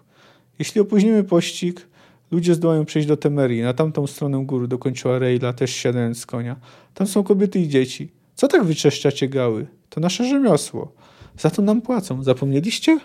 Jeśli 0.58 0.80
opóźnimy 0.80 1.24
pościg, 1.24 1.86
ludzie 2.30 2.54
zdołają 2.54 2.84
przejść 2.84 3.08
do 3.08 3.16
Temerii, 3.16 3.62
na 3.62 3.74
tamtą 3.74 4.06
stronę 4.06 4.44
góry, 4.44 4.68
dokończyła 4.68 5.18
Rejla, 5.18 5.52
też 5.52 5.70
siadając 5.70 6.20
z 6.20 6.26
konia. 6.26 6.56
Tam 6.94 7.06
są 7.06 7.24
kobiety 7.24 7.58
i 7.58 7.68
dzieci. 7.68 8.12
Co 8.34 8.48
tak 8.48 8.64
wyczeszczacie 8.64 9.28
gały? 9.28 9.66
To 9.90 10.00
nasze 10.00 10.28
rzemiosło. 10.28 10.92
Za 11.38 11.50
to 11.50 11.62
nam 11.62 11.82
płacą. 11.82 12.22
Zapomnieliście? 12.22 13.00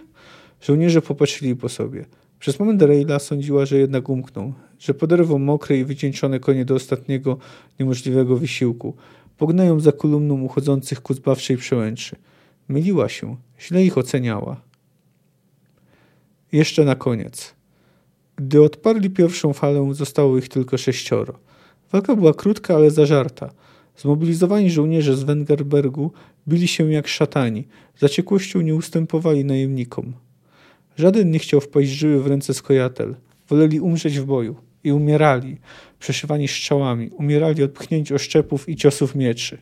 Żołnierze 0.61 1.01
popatrzyli 1.01 1.55
po 1.55 1.69
sobie. 1.69 2.05
Przez 2.39 2.59
moment 2.59 2.81
Rejla 2.81 3.19
sądziła, 3.19 3.65
że 3.65 3.77
jednak 3.77 4.09
umknął, 4.09 4.53
że 4.79 4.93
poderwą 4.93 5.39
mokre 5.39 5.77
i 5.77 5.85
wycieńczone 5.85 6.39
konie 6.39 6.65
do 6.65 6.75
ostatniego 6.75 7.37
niemożliwego 7.79 8.37
wysiłku. 8.37 8.95
Pognają 9.37 9.79
za 9.79 9.91
kolumną 9.91 10.41
uchodzących 10.41 11.01
ku 11.01 11.13
zbawczej 11.13 11.57
przełęczy. 11.57 12.15
Myliła 12.67 13.09
się, 13.09 13.35
źle 13.59 13.83
ich 13.83 13.97
oceniała. 13.97 14.61
Jeszcze 16.51 16.85
na 16.85 16.95
koniec. 16.95 17.53
Gdy 18.35 18.61
odparli 18.61 19.09
pierwszą 19.09 19.53
falę, 19.53 19.89
zostało 19.93 20.37
ich 20.37 20.49
tylko 20.49 20.77
sześcioro. 20.77 21.39
Walka 21.91 22.15
była 22.15 22.33
krótka, 22.33 22.75
ale 22.75 22.91
zażarta. 22.91 23.49
Zmobilizowani 23.97 24.71
żołnierze 24.71 25.15
z 25.15 25.23
Wengerbergu 25.23 26.11
bili 26.47 26.67
się 26.67 26.91
jak 26.91 27.07
szatani. 27.07 27.67
Zaciekłością 27.97 28.61
nie 28.61 28.75
ustępowali 28.75 29.45
najemnikom. 29.45 30.13
Żaden 30.99 31.31
nie 31.31 31.39
chciał 31.39 31.61
wpaść 31.61 31.89
żyły 31.89 32.23
w 32.23 32.27
ręce 32.27 32.53
skojatel. 32.53 33.15
Woleli 33.49 33.79
umrzeć 33.79 34.19
w 34.19 34.25
boju. 34.25 34.55
I 34.83 34.91
umierali, 34.91 35.57
przeszywani 35.99 36.47
strzałami. 36.47 37.09
Umierali 37.09 37.63
od 37.63 37.71
pchnięć 37.71 38.11
oszczepów 38.11 38.69
i 38.69 38.75
ciosów 38.75 39.15
mieczy. 39.15 39.57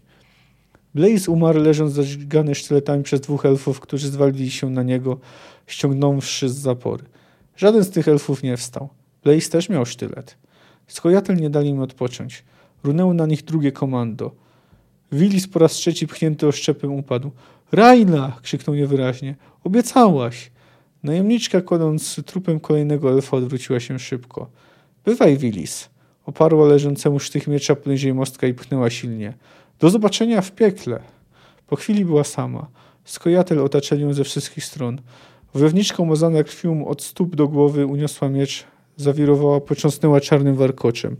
Blaze 0.95 1.31
umarł 1.31 1.59
leżąc 1.59 1.93
zażygany 1.93 2.55
sztyletami 2.55 3.03
przez 3.03 3.21
dwóch 3.21 3.45
elfów, 3.45 3.79
którzy 3.79 4.09
zwalili 4.09 4.51
się 4.51 4.69
na 4.69 4.83
niego, 4.83 5.19
ściągnąwszy 5.67 6.49
z 6.49 6.55
zapory. 6.55 7.03
Żaden 7.57 7.83
z 7.83 7.89
tych 7.89 8.07
elfów 8.07 8.43
nie 8.43 8.57
wstał. 8.57 8.89
Blaze 9.23 9.49
też 9.49 9.69
miał 9.69 9.85
sztylet. 9.85 10.37
Skojatel 10.87 11.35
nie 11.35 11.49
dali 11.49 11.69
im 11.69 11.79
odpocząć. 11.79 12.43
Runęło 12.83 13.13
na 13.13 13.25
nich 13.25 13.43
drugie 13.43 13.71
komando. 13.71 14.31
Willis 15.11 15.47
po 15.47 15.59
raz 15.59 15.71
trzeci 15.71 16.07
pchnięty 16.07 16.47
oszczepem 16.47 16.93
upadł. 16.93 17.31
Raina! 17.71 18.39
krzyknął 18.41 18.75
niewyraźnie. 18.75 19.35
Obiecałaś! 19.63 20.51
Najemniczka, 21.07 21.61
kładąc 21.61 22.15
trupem 22.25 22.59
kolejnego 22.59 23.11
elfa, 23.11 23.37
odwróciła 23.37 23.79
się 23.79 23.99
szybko. 23.99 24.49
Bywaj, 25.05 25.37
Willis. 25.37 25.89
Oparła 26.25 26.67
leżącemu 26.67 27.19
sztych 27.19 27.47
miecza 27.47 27.75
poniżej 27.75 28.13
mostka 28.13 28.47
i 28.47 28.53
pchnęła 28.53 28.89
silnie. 28.89 29.33
Do 29.79 29.89
zobaczenia 29.89 30.41
w 30.41 30.51
piekle. 30.51 30.99
Po 31.67 31.75
chwili 31.75 32.05
była 32.05 32.23
sama. 32.23 32.67
Skojatel 33.05 33.59
otaczali 33.59 34.01
ją 34.01 34.13
ze 34.13 34.23
wszystkich 34.23 34.65
stron. 34.65 35.01
Wojowniczka 35.53 36.03
umazana 36.03 36.43
krwią 36.43 36.87
od 36.87 37.03
stóp 37.03 37.35
do 37.35 37.47
głowy 37.47 37.85
uniosła 37.85 38.29
miecz, 38.29 38.63
zawirowała, 38.97 39.61
począsnęła 39.61 40.21
czarnym 40.21 40.55
warkoczem. 40.55 41.17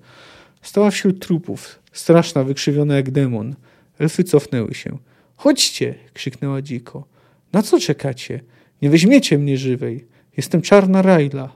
Stała 0.62 0.92
wśród 0.92 1.20
trupów, 1.26 1.80
straszna, 1.92 2.44
wykrzywiona 2.44 2.96
jak 2.96 3.12
demon. 3.12 3.56
Elfy 4.00 4.24
cofnęły 4.24 4.74
się. 4.74 4.98
Chodźcie! 5.36 5.96
krzyknęła 6.14 6.62
dziko. 6.62 7.04
Na 7.54 7.62
co 7.64 7.80
czekacie? 7.80 8.40
Nie 8.82 8.90
weźmiecie 8.90 9.38
mnie 9.38 9.58
żywej. 9.58 10.06
Jestem 10.38 10.62
czarna 10.62 11.02
Rajla. 11.02 11.56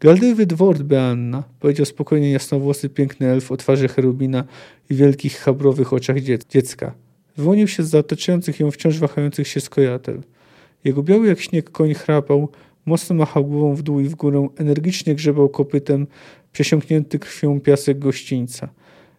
Galdywy 0.00 0.46
dwort 0.46 0.82
Beanna, 0.82 1.44
powiedział 1.60 1.86
spokojnie 1.86 2.30
jasnowłosy 2.30 2.88
piękny 2.88 3.26
elf 3.26 3.52
o 3.52 3.56
twarzy 3.56 3.88
cherubina 3.88 4.44
i 4.90 4.94
wielkich 4.94 5.36
chabrowych 5.38 5.92
oczach 5.92 6.16
dziecka. 6.48 6.94
Wyłonił 7.36 7.68
się 7.68 7.82
z 7.82 7.88
zataczających 7.88 8.60
ją 8.60 8.70
wciąż 8.70 8.98
wahających 8.98 9.48
się 9.48 9.60
skojatel. 9.60 10.22
Jego 10.84 11.02
biały 11.02 11.28
jak 11.28 11.40
śnieg 11.40 11.70
koń 11.70 11.94
chrapał, 11.94 12.48
mocno 12.86 13.16
machał 13.16 13.46
głową 13.46 13.74
w 13.74 13.82
dół 13.82 14.00
i 14.00 14.04
w 14.04 14.14
górę, 14.14 14.48
energicznie 14.56 15.14
grzebał 15.14 15.48
kopytem 15.48 16.06
przesiąknięty 16.52 17.18
krwią 17.18 17.60
piasek 17.60 17.98
gościńca. 17.98 18.68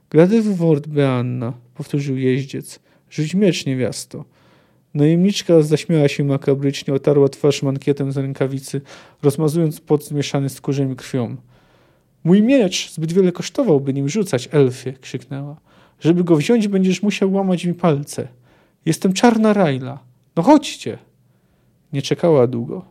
Gladywy 0.09 0.55
wort 0.55 0.87
Beanna, 0.87 1.53
powtórzył 1.75 2.17
jeździec. 2.17 2.79
Rzuć 3.09 3.35
miecz, 3.35 3.65
niewiasto. 3.65 4.25
Najemniczka 4.93 5.61
zaśmiała 5.61 6.07
się 6.07 6.23
makabrycznie, 6.23 6.93
otarła 6.93 7.29
twarz 7.29 7.63
mankietem 7.63 8.11
z 8.11 8.17
rękawicy, 8.17 8.81
rozmazując 9.23 9.79
pot 9.79 10.05
zmieszany 10.05 10.49
z 10.49 10.61
kurzem 10.61 10.91
i 10.93 10.95
krwią. 10.95 11.35
Mój 12.23 12.41
miecz 12.41 12.91
zbyt 12.91 13.13
wiele 13.13 13.31
kosztował, 13.31 13.81
by 13.81 13.93
nim 13.93 14.09
rzucać, 14.09 14.49
elfie, 14.51 14.93
krzyknęła. 14.93 15.55
Żeby 15.99 16.23
go 16.23 16.35
wziąć, 16.35 16.67
będziesz 16.67 17.03
musiał 17.03 17.33
łamać 17.33 17.65
mi 17.65 17.73
palce. 17.73 18.27
Jestem 18.85 19.13
czarna 19.13 19.53
Rajla. 19.53 19.99
No 20.35 20.43
chodźcie. 20.43 20.97
Nie 21.93 22.01
czekała 22.01 22.47
długo. 22.47 22.85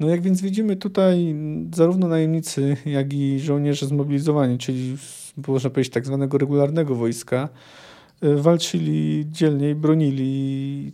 No 0.00 0.08
jak 0.08 0.20
więc 0.20 0.42
widzimy 0.42 0.76
tutaj 0.76 1.34
zarówno 1.74 2.08
najemnicy, 2.08 2.76
jak 2.86 3.12
i 3.12 3.40
żołnierze 3.40 3.86
zmobilizowani, 3.86 4.58
czyli 4.58 4.96
można 5.48 5.70
powiedzieć 5.70 5.92
tak 5.92 6.06
zwanego 6.06 6.38
regularnego 6.38 6.94
wojska, 6.94 7.48
walczyli 8.22 9.24
dzielnie 9.28 9.70
i 9.70 9.74
bronili 9.74 10.84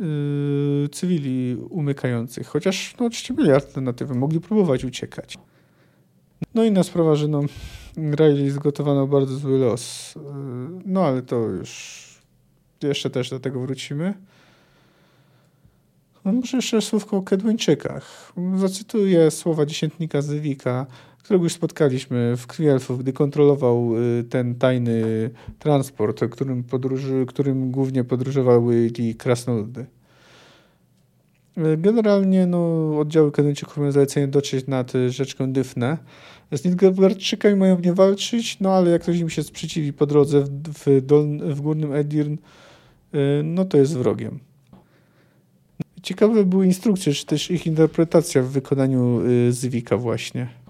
yy, 0.00 0.88
cywili 0.92 1.56
umykających. 1.70 2.46
Chociaż 2.46 2.94
no, 3.00 3.06
oczywiście 3.06 3.34
byli 3.34 3.50
alternatywy, 3.50 4.14
mogli 4.14 4.40
próbować 4.40 4.84
uciekać. 4.84 5.38
No 6.54 6.64
inna 6.64 6.82
sprawa, 6.82 7.14
że 7.14 7.28
no, 7.28 7.42
Riley 7.96 8.50
zgotowano 8.50 9.06
bardzo 9.06 9.36
zły 9.36 9.58
los. 9.58 10.14
Yy, 10.14 10.22
no 10.86 11.04
ale 11.04 11.22
to 11.22 11.36
już 11.36 12.02
jeszcze 12.82 13.10
też 13.10 13.30
do 13.30 13.40
tego 13.40 13.60
wrócimy. 13.60 14.14
No 16.24 16.32
może 16.32 16.56
jeszcze 16.56 16.82
słówko 16.82 17.16
o 17.16 17.22
Kedłończykach. 17.22 18.32
Zacytuję 18.56 19.30
słowa 19.30 19.66
dziesiętnika 19.66 20.22
Zywika, 20.22 20.86
którego 21.26 21.44
już 21.44 21.52
spotkaliśmy 21.52 22.36
w 22.36 22.46
Krwi 22.46 22.66
gdy 22.98 23.12
kontrolował 23.12 23.92
y, 23.96 24.24
ten 24.24 24.54
tajny 24.54 25.30
transport, 25.58 26.24
którym, 26.30 26.64
podróży, 26.64 27.24
którym 27.28 27.70
głównie 27.70 28.04
podróżowały 28.04 28.90
krasnoludy. 29.18 29.86
Y, 31.58 31.76
generalnie 31.76 32.46
no, 32.46 32.90
oddziały 32.98 33.32
Kedłończyków 33.32 33.78
mają 33.78 33.92
zalecenie 33.92 34.28
dotrzeć 34.28 34.66
nad 34.66 34.92
rzeczką 35.08 35.52
Dyfnę. 35.52 35.98
Z 36.52 36.64
Nilfgaardczykami 36.64 37.56
mają 37.56 37.80
nie 37.80 37.92
walczyć, 37.92 38.60
no 38.60 38.72
ale 38.72 38.90
jak 38.90 39.02
ktoś 39.02 39.18
im 39.18 39.30
się 39.30 39.42
sprzeciwi 39.42 39.92
po 39.92 40.06
drodze 40.06 40.40
w, 40.44 40.48
w, 40.74 41.54
w 41.54 41.60
Górnym 41.60 41.92
Edirn, 41.92 42.34
y, 42.34 42.38
no 43.44 43.64
to 43.64 43.78
jest 43.78 43.96
wrogiem. 43.96 44.40
Ciekawe 46.02 46.44
były 46.44 46.66
instrukcje, 46.66 47.12
czy 47.12 47.26
też 47.26 47.50
ich 47.50 47.66
interpretacja 47.66 48.42
w 48.42 48.48
wykonaniu 48.48 49.20
y, 49.20 49.52
Zwika 49.52 49.96
właśnie. 49.96 50.65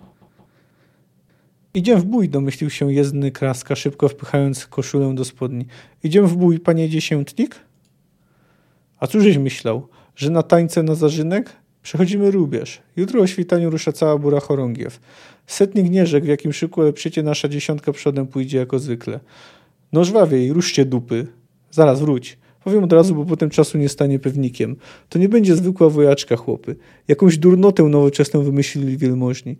Idziemy 1.76 2.00
w 2.00 2.04
bój, 2.04 2.28
domyślił 2.28 2.70
się 2.70 2.92
jezdny 2.92 3.30
kraska, 3.30 3.76
szybko 3.76 4.08
wpychając 4.08 4.66
koszulę 4.66 5.14
do 5.14 5.24
spodni. 5.24 5.66
Idziemy 6.04 6.28
w 6.28 6.36
bój, 6.36 6.60
panie 6.60 6.88
dziesiętnik? 6.88 7.56
A 9.00 9.06
cóżeś 9.06 9.38
myślał, 9.38 9.88
że 10.14 10.30
na 10.30 10.42
tańce 10.42 10.82
na 10.82 10.94
zarzynek? 10.94 11.52
Przechodzimy 11.82 12.30
rubież. 12.30 12.82
Jutro 12.96 13.20
o 13.20 13.26
świtaniu 13.26 13.70
rusza 13.70 13.92
cała 13.92 14.18
bura 14.18 14.40
chorągiew. 14.40 15.00
Setnik 15.46 15.90
nie 15.90 16.06
rzekł, 16.06 16.26
w 16.26 16.28
jakim 16.28 16.52
szyku 16.52 16.82
lepszycie 16.82 17.22
nasza 17.22 17.48
dziesiątka 17.48 17.92
przodem 17.92 18.26
pójdzie 18.26 18.58
jako 18.58 18.78
zwykle. 18.78 19.20
No 19.92 20.04
żwawiej, 20.04 20.52
ruszcie 20.52 20.84
dupy. 20.84 21.26
Zaraz 21.70 22.00
wróć. 22.00 22.38
Powiem 22.64 22.84
od 22.84 22.92
razu, 22.92 23.14
bo 23.14 23.24
potem 23.24 23.50
czasu 23.50 23.78
nie 23.78 23.88
stanie 23.88 24.18
pewnikiem. 24.18 24.76
To 25.08 25.18
nie 25.18 25.28
będzie 25.28 25.56
zwykła 25.56 25.90
wojaczka, 25.90 26.36
chłopy. 26.36 26.76
Jakąś 27.08 27.38
durnotę 27.38 27.82
nowoczesną 27.82 28.42
wymyślili 28.42 28.98
wielmożni. 28.98 29.56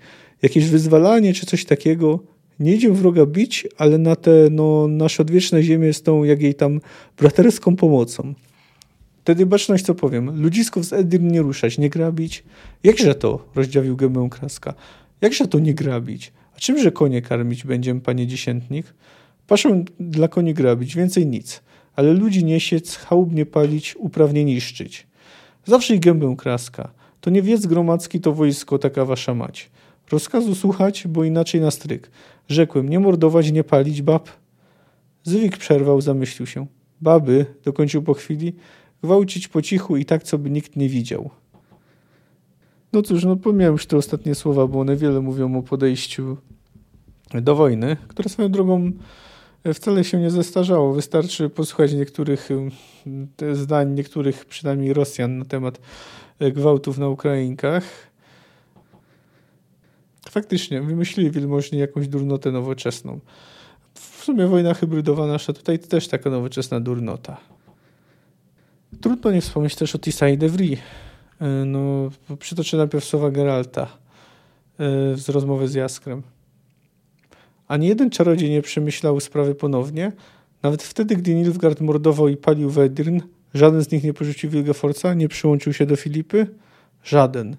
Jakieś 0.46 0.68
wyzwalanie 0.68 1.34
czy 1.34 1.46
coś 1.46 1.64
takiego. 1.64 2.20
Nie 2.60 2.74
idzie 2.74 2.90
wroga 2.90 3.26
bić, 3.26 3.66
ale 3.78 3.98
na 3.98 4.16
te 4.16 4.30
no, 4.50 4.88
nasze 4.88 5.22
odwieczne 5.22 5.62
ziemię 5.62 5.92
z 5.92 6.02
tą, 6.02 6.24
jak 6.24 6.42
jej 6.42 6.54
tam, 6.54 6.80
braterską 7.18 7.76
pomocą. 7.76 8.34
Wtedy 9.20 9.46
baczność, 9.46 9.84
co 9.84 9.94
powiem. 9.94 10.42
Ludzisków 10.42 10.84
z 10.84 10.92
Edirn 10.92 11.28
nie 11.28 11.42
ruszać, 11.42 11.78
nie 11.78 11.90
grabić. 11.90 12.44
Jakże 12.84 13.14
to? 13.14 13.48
Rozdziawił 13.54 13.96
gębę 13.96 14.28
kraska. 14.30 14.74
Jakże 15.20 15.48
to 15.48 15.58
nie 15.58 15.74
grabić? 15.74 16.32
A 16.56 16.58
czymże 16.58 16.92
konie 16.92 17.22
karmić 17.22 17.64
będziemy, 17.64 18.00
panie 18.00 18.26
dziesiętnik? 18.26 18.94
Paszę 19.46 19.84
dla 20.00 20.28
koni 20.28 20.54
grabić, 20.54 20.96
więcej 20.96 21.26
nic 21.26 21.62
ale 21.96 22.12
ludzi 22.12 22.44
niesiec, 22.44 22.96
chałubnie 22.96 23.46
palić, 23.46 23.96
uprawnie 23.98 24.44
niszczyć. 24.44 25.06
Zawsze 25.64 25.94
i 25.94 26.00
gębę 26.00 26.34
kraska. 26.38 26.90
To 27.20 27.30
nie 27.30 27.42
wiec 27.42 27.66
gromadzki, 27.66 28.20
to 28.20 28.32
wojsko, 28.32 28.78
taka 28.78 29.04
wasza 29.04 29.34
mać. 29.34 29.70
Rozkazu 30.10 30.54
słuchać, 30.54 31.06
bo 31.08 31.24
inaczej 31.24 31.60
na 31.60 31.70
stryk. 31.70 32.10
Rzekłem, 32.48 32.88
nie 32.88 33.00
mordować, 33.00 33.52
nie 33.52 33.64
palić 33.64 34.02
bab. 34.02 34.28
Zwik 35.24 35.56
przerwał, 35.56 36.00
zamyślił 36.00 36.46
się. 36.46 36.66
Baby, 37.00 37.46
dokończył 37.64 38.02
po 38.02 38.14
chwili, 38.14 38.52
gwałcić 39.02 39.48
po 39.48 39.62
cichu 39.62 39.96
i 39.96 40.04
tak, 40.04 40.22
co 40.22 40.38
by 40.38 40.50
nikt 40.50 40.76
nie 40.76 40.88
widział. 40.88 41.30
No 42.92 43.02
cóż, 43.02 43.24
no 43.24 43.36
pomijam 43.36 43.72
już 43.72 43.86
te 43.86 43.96
ostatnie 43.96 44.34
słowa, 44.34 44.66
bo 44.66 44.80
one 44.80 44.96
wiele 44.96 45.20
mówią 45.20 45.58
o 45.58 45.62
podejściu 45.62 46.36
do 47.34 47.54
wojny, 47.54 47.96
które 48.08 48.28
swoją 48.28 48.48
drogą 48.48 48.92
wcale 49.74 50.04
się 50.04 50.20
nie 50.20 50.30
zestarzało. 50.30 50.92
Wystarczy 50.92 51.48
posłuchać 51.48 51.92
niektórych 51.92 52.48
zdań, 53.52 53.92
niektórych 53.92 54.44
przynajmniej 54.44 54.92
Rosjan 54.92 55.38
na 55.38 55.44
temat 55.44 55.80
e, 56.38 56.52
gwałtów 56.52 56.98
na 56.98 57.08
Ukrainkach. 57.08 58.05
Faktycznie, 60.36 60.82
wymyślili 60.82 61.30
wielmożni 61.30 61.78
jakąś 61.78 62.08
durnotę 62.08 62.52
nowoczesną. 62.52 63.20
W 63.94 64.24
sumie 64.24 64.46
wojna 64.46 64.74
hybrydowa 64.74 65.26
nasza 65.26 65.52
tutaj 65.52 65.78
to 65.78 65.86
też 65.86 66.08
taka 66.08 66.30
nowoczesna 66.30 66.80
durnota. 66.80 67.36
Trudno 69.00 69.30
nie 69.30 69.40
wspomnieć 69.40 69.76
też 69.76 69.94
o 69.94 69.98
Tisa 69.98 70.28
i 70.28 70.38
De 70.38 70.48
Vries. 70.48 70.78
E, 71.40 71.46
no, 71.46 72.10
przytoczę 72.38 72.76
najpierw 72.76 73.04
słowa 73.04 73.30
Geralta 73.30 73.82
e, 73.82 73.88
z 75.16 75.28
rozmowy 75.28 75.68
z 75.68 75.74
Jaskrem. 75.74 76.22
Ani 77.68 77.86
jeden 77.86 78.10
czarodziej 78.10 78.50
nie 78.50 78.62
przemyślał 78.62 79.20
sprawy 79.20 79.54
ponownie. 79.54 80.12
Nawet 80.62 80.82
wtedy, 80.82 81.16
gdy 81.16 81.34
Nilfgaard 81.34 81.80
mordował 81.80 82.28
i 82.28 82.36
palił 82.36 82.70
Wedirn, 82.70 83.20
żaden 83.54 83.84
z 83.84 83.90
nich 83.90 84.04
nie 84.04 84.14
porzucił 84.14 84.50
Wilgefortza, 84.50 85.14
nie 85.14 85.28
przyłączył 85.28 85.72
się 85.72 85.86
do 85.86 85.96
Filipy? 85.96 86.46
Żaden. 87.04 87.56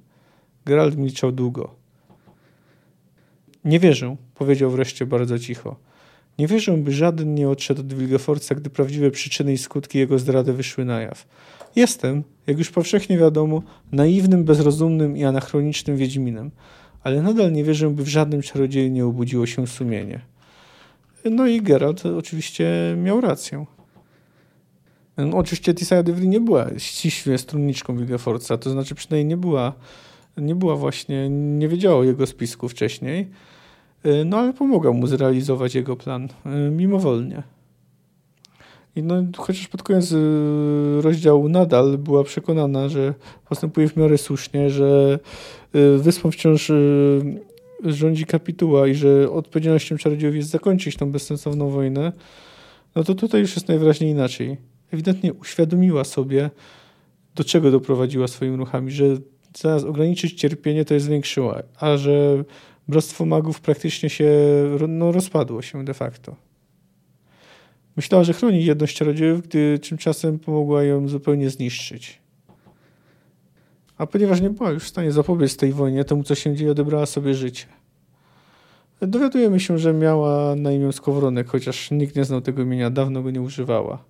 Geralt 0.65 0.97
milczał 0.97 1.32
długo. 1.32 1.76
Nie 3.68 3.80
wierzę, 3.80 4.15
powiedział 4.36 4.72
wreszcie 4.72 5.05
bardzo 5.05 5.39
cicho. 5.39 5.76
Nie 6.39 6.47
wierzę, 6.47 6.78
by 6.78 6.91
żaden 6.91 7.36
nie 7.36 7.49
odszedł 7.49 7.82
od 7.82 7.93
Wilgefortza, 7.93 8.55
gdy 8.55 8.70
prawdziwe 8.70 9.11
przyczyny 9.11 9.53
i 9.53 9.57
skutki 9.57 9.97
jego 9.97 10.20
zdrady 10.20 10.53
wyszły 10.53 10.86
na 10.86 11.01
jaw. 11.01 11.28
Jestem, 11.76 12.24
jak 12.47 12.57
już 12.57 12.70
powszechnie 12.70 13.18
wiadomo, 13.18 13.63
naiwnym, 13.91 14.43
bezrozumnym 14.43 15.18
i 15.18 15.24
anachronicznym 15.24 15.97
Wiedźminem, 15.97 16.51
ale 17.03 17.22
nadal 17.22 17.51
nie 17.51 17.63
wierzę, 17.63 17.89
by 17.89 18.03
w 18.03 18.07
żadnym 18.07 18.41
czarodzieju 18.41 18.91
nie 18.91 19.05
obudziło 19.05 19.45
się 19.45 19.68
sumienie. 19.68 20.22
No 21.26 21.47
i 21.47 21.61
Geralt 21.61 22.05
oczywiście 22.05 22.95
miał 22.97 23.22
rację. 23.22 23.65
No, 25.18 25.38
oczywiście 25.38 25.74
Tisaya 25.74 26.03
Devry 26.03 26.28
nie 26.28 26.41
była 26.41 26.68
ściśle 26.78 27.38
stronniczką 27.38 27.97
Wilgefortza, 27.97 28.57
to 28.57 28.70
znaczy 28.70 28.95
przynajmniej 28.95 29.26
nie 29.26 29.38
była, 29.38 29.74
nie 30.38 30.55
była 30.55 30.76
właśnie, 30.76 31.30
nie 31.30 31.68
wiedziała 31.68 31.97
o 31.97 32.03
jego 32.03 32.28
spisku 32.28 32.70
wcześniej, 32.70 33.28
no 34.25 34.37
ale 34.37 34.53
pomogła 34.53 34.91
mu 34.91 35.07
zrealizować 35.07 35.75
jego 35.75 35.95
plan 35.95 36.27
mimowolnie. 36.71 37.43
I 38.97 39.03
no, 39.03 39.23
chociaż 39.37 39.67
pod 39.67 39.83
koniec 39.83 40.11
y, 40.11 40.15
rozdziału 41.01 41.49
nadal 41.49 41.97
była 41.97 42.23
przekonana, 42.23 42.89
że 42.89 43.13
postępuje 43.49 43.87
w 43.87 43.97
miarę 43.97 44.17
słusznie, 44.17 44.69
że 44.69 45.19
y, 45.75 45.97
wyspą 45.97 46.31
wciąż 46.31 46.69
y, 46.69 47.41
rządzi 47.83 48.25
kapituła 48.25 48.87
i 48.87 48.95
że 48.95 49.31
odpowiedzialnością 49.31 49.97
czarodziejów 49.97 50.35
jest 50.35 50.49
zakończyć 50.49 50.95
tą 50.95 51.11
bezsensowną 51.11 51.69
wojnę, 51.69 52.11
no 52.95 53.03
to 53.03 53.15
tutaj 53.15 53.41
już 53.41 53.55
jest 53.55 53.67
najwyraźniej 53.67 54.11
inaczej. 54.11 54.57
Ewidentnie 54.91 55.33
uświadomiła 55.33 56.03
sobie, 56.03 56.49
do 57.35 57.43
czego 57.43 57.71
doprowadziła 57.71 58.27
swoimi 58.27 58.57
ruchami, 58.57 58.91
że 58.91 59.05
zamiast 59.57 59.85
ograniczyć 59.85 60.33
cierpienie, 60.33 60.85
to 60.85 60.93
je 60.93 60.99
zwiększyła, 60.99 61.63
a 61.79 61.97
że 61.97 62.43
bractwo 62.88 63.25
magów 63.25 63.61
praktycznie 63.61 64.09
się 64.09 64.29
no, 64.88 65.11
rozpadło 65.11 65.61
się 65.61 65.85
de 65.85 65.93
facto. 65.93 66.35
Myślała, 67.97 68.23
że 68.23 68.33
chroni 68.33 68.65
jedność 68.65 68.97
czarodziejów, 68.97 69.41
gdy 69.41 69.79
tymczasem 69.79 70.39
pomogła 70.39 70.83
ją 70.83 71.07
zupełnie 71.07 71.49
zniszczyć. 71.49 72.21
A 73.97 74.07
ponieważ 74.07 74.41
nie 74.41 74.49
była 74.49 74.71
już 74.71 74.83
w 74.83 74.88
stanie 74.88 75.11
zapobiec 75.11 75.57
tej 75.57 75.73
wojnie, 75.73 76.03
temu 76.03 76.23
co 76.23 76.35
się 76.35 76.55
dzieje, 76.55 76.71
odebrała 76.71 77.05
sobie 77.05 77.33
życie. 77.33 77.65
Dowiadujemy 79.01 79.59
się, 79.59 79.79
że 79.79 79.93
miała 79.93 80.55
na 80.55 80.71
imię 80.71 80.93
Skowronek, 80.93 81.47
chociaż 81.47 81.91
nikt 81.91 82.15
nie 82.15 82.25
znał 82.25 82.41
tego 82.41 82.61
imienia, 82.61 82.89
dawno 82.89 83.23
go 83.23 83.31
nie 83.31 83.41
używała. 83.41 84.03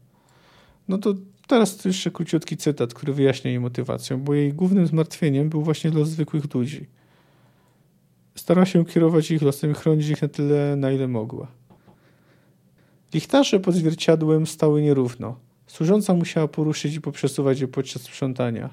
No 0.88 0.97
to 0.97 1.13
teraz 1.47 1.86
jeszcze 1.86 2.11
króciutki 2.11 2.57
cytat, 2.57 2.93
który 2.93 3.13
wyjaśnia 3.13 3.51
jej 3.51 3.59
motywację, 3.59 4.17
bo 4.17 4.34
jej 4.34 4.53
głównym 4.53 4.88
zmartwieniem 4.88 5.49
był 5.49 5.61
właśnie 5.61 5.91
los 5.91 6.09
zwykłych 6.09 6.53
ludzi. 6.53 6.86
Starała 8.38 8.65
się 8.65 8.85
kierować 8.85 9.31
ich 9.31 9.41
losem 9.41 9.71
i 9.71 9.73
chronić 9.73 10.09
ich 10.09 10.21
na 10.21 10.27
tyle, 10.27 10.75
na 10.75 10.91
ile 10.91 11.07
mogła. 11.07 11.47
Lichtarze 13.13 13.59
pod 13.59 13.75
zwierciadłem 13.75 14.47
stały 14.47 14.81
nierówno. 14.81 15.39
Służąca 15.67 16.13
musiała 16.13 16.47
poruszyć 16.47 16.95
i 16.95 17.01
poprzesuwać 17.01 17.59
je 17.59 17.67
podczas 17.67 18.01
sprzątania. 18.01 18.69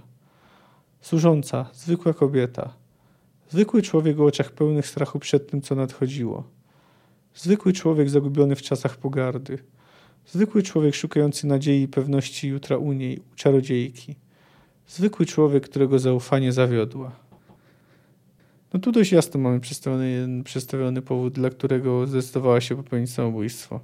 Służąca, 1.00 1.70
zwykła 1.72 2.12
kobieta. 2.12 2.74
Zwykły 3.50 3.82
człowiek 3.82 4.20
o 4.20 4.24
oczach 4.24 4.52
pełnych 4.52 4.86
strachu 4.86 5.18
przed 5.18 5.50
tym, 5.50 5.62
co 5.62 5.74
nadchodziło. 5.74 6.44
Zwykły 7.34 7.72
człowiek 7.72 8.10
zagubiony 8.10 8.56
w 8.56 8.62
czasach 8.62 8.96
pogardy. 8.96 9.58
Zwykły 10.26 10.62
człowiek 10.62 10.94
szukający 10.94 11.46
nadziei 11.46 11.82
i 11.82 11.88
pewności 11.88 12.48
jutra 12.48 12.76
u 12.76 12.92
niej, 12.92 13.20
u 13.32 13.34
czarodziejki. 13.34 14.16
Zwykły 14.86 15.26
człowiek, 15.26 15.68
którego 15.68 15.98
zaufanie 15.98 16.52
zawiodła. 16.52 17.12
No 18.74 18.80
tu 18.80 18.92
dość 18.92 19.12
jasno 19.12 19.40
mamy 19.40 19.60
przedstawiony, 19.60 20.42
przedstawiony 20.44 21.02
powód, 21.02 21.34
dla 21.34 21.50
którego 21.50 22.06
zdecydowała 22.06 22.60
się 22.60 22.76
popełnić 22.76 23.10
samobójstwo 23.10 23.80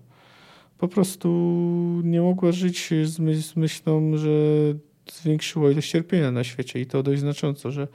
po 0.81 0.89
prostu 0.89 1.29
nie 2.05 2.21
mogła 2.21 2.53
żyć 2.53 2.91
z, 3.05 3.19
my 3.19 3.43
z 3.43 3.57
myślą, 3.57 4.17
że 4.17 4.31
zwiększyła 5.13 5.71
ilość 5.71 5.91
cierpienia 5.91 6.31
na 6.31 6.45
świecie 6.45 6.81
i 6.81 6.87
to 6.87 7.03
dość 7.03 7.21
znacząco, 7.21 7.71
że 7.71 7.89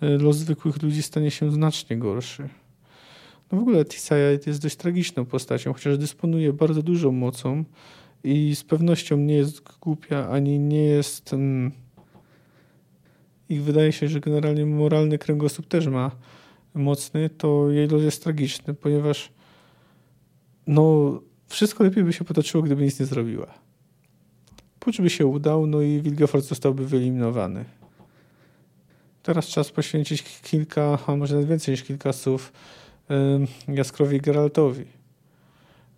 e, 0.00 0.08
los 0.08 0.36
zwykłych 0.36 0.82
ludzi 0.82 1.02
stanie 1.02 1.30
się 1.30 1.50
znacznie 1.50 1.96
gorszy. 1.96 2.48
No 3.52 3.58
w 3.58 3.60
ogóle 3.60 3.84
Tisaya 3.84 4.38
jest 4.46 4.62
dość 4.62 4.76
tragiczną 4.76 5.24
postacią, 5.24 5.72
chociaż 5.72 5.98
dysponuje 5.98 6.52
bardzo 6.52 6.82
dużą 6.82 7.12
mocą 7.12 7.64
i 8.24 8.56
z 8.56 8.64
pewnością 8.64 9.16
nie 9.16 9.34
jest 9.34 9.62
głupia, 9.80 10.28
ani 10.28 10.58
nie 10.58 10.84
jest... 10.84 11.32
Mm, 11.32 11.83
I 13.54 13.60
wydaje 13.60 13.92
się, 13.92 14.08
że 14.08 14.20
generalnie 14.20 14.66
moralny 14.66 15.18
kręgosłup 15.18 15.66
też 15.66 15.86
ma 15.86 16.10
mocny, 16.74 17.30
to 17.30 17.70
jej 17.70 17.88
los 17.88 18.02
jest 18.02 18.22
tragiczny, 18.22 18.74
ponieważ 18.74 19.32
no 20.66 21.20
wszystko 21.46 21.84
lepiej 21.84 22.04
by 22.04 22.12
się 22.12 22.24
potoczyło, 22.24 22.62
gdyby 22.62 22.82
nic 22.82 23.00
nie 23.00 23.06
zrobiła. 23.06 23.46
Pucz 24.80 25.00
by 25.00 25.10
się 25.10 25.26
udał, 25.26 25.66
no 25.66 25.82
i 25.82 26.00
Wilgefort 26.00 26.44
zostałby 26.44 26.86
wyeliminowany. 26.86 27.64
Teraz 29.22 29.46
czas 29.46 29.70
poświęcić 29.70 30.22
kilka, 30.42 30.98
a 31.06 31.16
może 31.16 31.34
nawet 31.34 31.48
więcej 31.48 31.72
niż 31.72 31.82
kilka 31.82 32.12
słów 32.12 32.52
yy, 33.68 33.74
Jaskrowi 33.74 34.20
Geraltowi. 34.20 34.84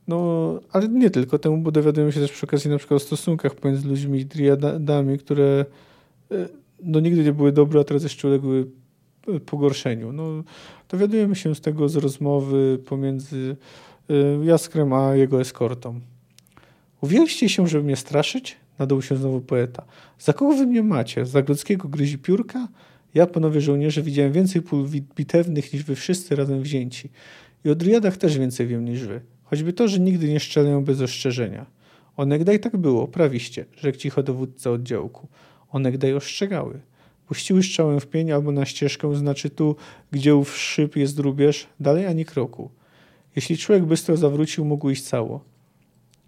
No, 0.08 0.60
ale 0.72 0.88
nie 0.88 1.10
tylko 1.10 1.38
temu, 1.38 1.58
bo 1.58 1.72
dowiadujemy 1.72 2.12
się 2.12 2.20
też 2.20 2.32
przy 2.32 2.46
okazji 2.46 2.70
na 2.70 2.78
przykład 2.78 2.96
o 3.02 3.04
stosunkach 3.04 3.54
pomiędzy 3.54 3.88
ludźmi 3.88 4.20
i 4.20 4.26
driadami, 4.26 5.18
które 5.18 5.64
yy, 6.30 6.48
no, 6.82 7.00
nigdy 7.00 7.24
nie 7.24 7.32
były 7.32 7.52
dobre, 7.52 7.80
a 7.80 7.84
teraz 7.84 8.02
jeszcze 8.02 8.28
uległy 8.28 8.66
y, 9.28 9.40
pogorszeniu. 9.40 10.12
No, 10.12 10.44
dowiadujemy 10.88 11.36
się 11.36 11.54
z 11.54 11.60
tego 11.60 11.88
z 11.88 11.96
rozmowy 11.96 12.78
pomiędzy 12.86 13.56
Y, 14.10 14.44
Jaskrem, 14.44 14.92
a 14.92 15.14
jego 15.14 15.40
eskortą. 15.40 16.00
Uwierzycie 17.00 17.48
się, 17.48 17.68
żeby 17.68 17.84
mnie 17.84 17.96
straszyć? 17.96 18.56
Nadał 18.78 19.02
się 19.02 19.16
znowu 19.16 19.40
poeta. 19.40 19.84
Za 20.18 20.32
kogo 20.32 20.56
wy 20.56 20.66
mnie 20.66 20.82
macie? 20.82 21.26
Za 21.26 21.42
grodzkiego 21.42 21.88
gryzi 21.88 22.18
piórka? 22.18 22.68
Ja, 23.14 23.26
panowie 23.26 23.60
żołnierze, 23.60 24.02
widziałem 24.02 24.32
więcej 24.32 24.62
pól 24.62 24.88
bitewnych 25.16 25.72
niż 25.72 25.82
wy 25.82 25.94
wszyscy 25.94 26.36
razem 26.36 26.62
wzięci. 26.62 27.10
I 27.64 27.70
o 27.70 27.74
driadach 27.74 28.16
też 28.16 28.38
więcej 28.38 28.66
wiem 28.66 28.84
niż 28.84 29.04
wy. 29.04 29.20
Choćby 29.44 29.72
to, 29.72 29.88
że 29.88 30.00
nigdy 30.00 30.28
nie 30.28 30.40
strzelają 30.40 30.84
bez 30.84 31.00
ostrzeżenia. 31.00 31.66
Onegdaj 32.16 32.60
tak 32.60 32.76
było, 32.76 33.08
prawiście, 33.08 33.64
rzekł 33.76 33.98
cicho 33.98 34.22
dowódca 34.22 34.70
oddziałku. 34.70 35.28
Onegdaj 35.76 36.14
ostrzegały. 36.14 36.80
Puściły 37.28 37.62
strzałę 37.62 38.00
w 38.00 38.06
pień 38.06 38.32
albo 38.32 38.52
na 38.52 38.64
ścieżkę, 38.64 39.16
znaczy 39.16 39.50
tu, 39.50 39.76
gdzie 40.10 40.36
ów 40.36 40.56
szyb 40.56 40.96
jest 40.96 41.18
rubież, 41.18 41.66
dalej 41.80 42.06
ani 42.06 42.24
kroku. 42.24 42.70
Jeśli 43.36 43.56
człowiek 43.58 43.84
bystro 43.84 44.16
zawrócił, 44.16 44.64
mógł 44.64 44.90
iść 44.90 45.02
cało. 45.02 45.44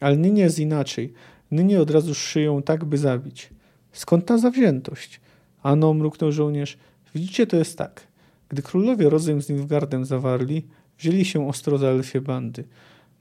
Ale 0.00 0.16
nynie 0.16 0.42
jest 0.42 0.58
inaczej. 0.58 1.12
Nynie 1.50 1.80
od 1.80 1.90
razu 1.90 2.14
szyją 2.14 2.62
tak, 2.62 2.84
by 2.84 2.98
zabić. 2.98 3.50
Skąd 3.92 4.26
ta 4.26 4.38
zawziętość? 4.38 5.20
Ano, 5.62 5.94
mruknął 5.94 6.32
żołnierz. 6.32 6.78
Widzicie, 7.14 7.46
to 7.46 7.56
jest 7.56 7.78
tak. 7.78 8.06
Gdy 8.48 8.62
królowie 8.62 9.10
rozejm 9.10 9.42
z 9.42 9.48
Nilfgaardem 9.48 10.04
zawarli, 10.04 10.66
wzięli 10.98 11.24
się 11.24 11.48
ostro 11.48 11.78
za 11.78 11.86
elfie 11.88 12.20
bandy. 12.20 12.64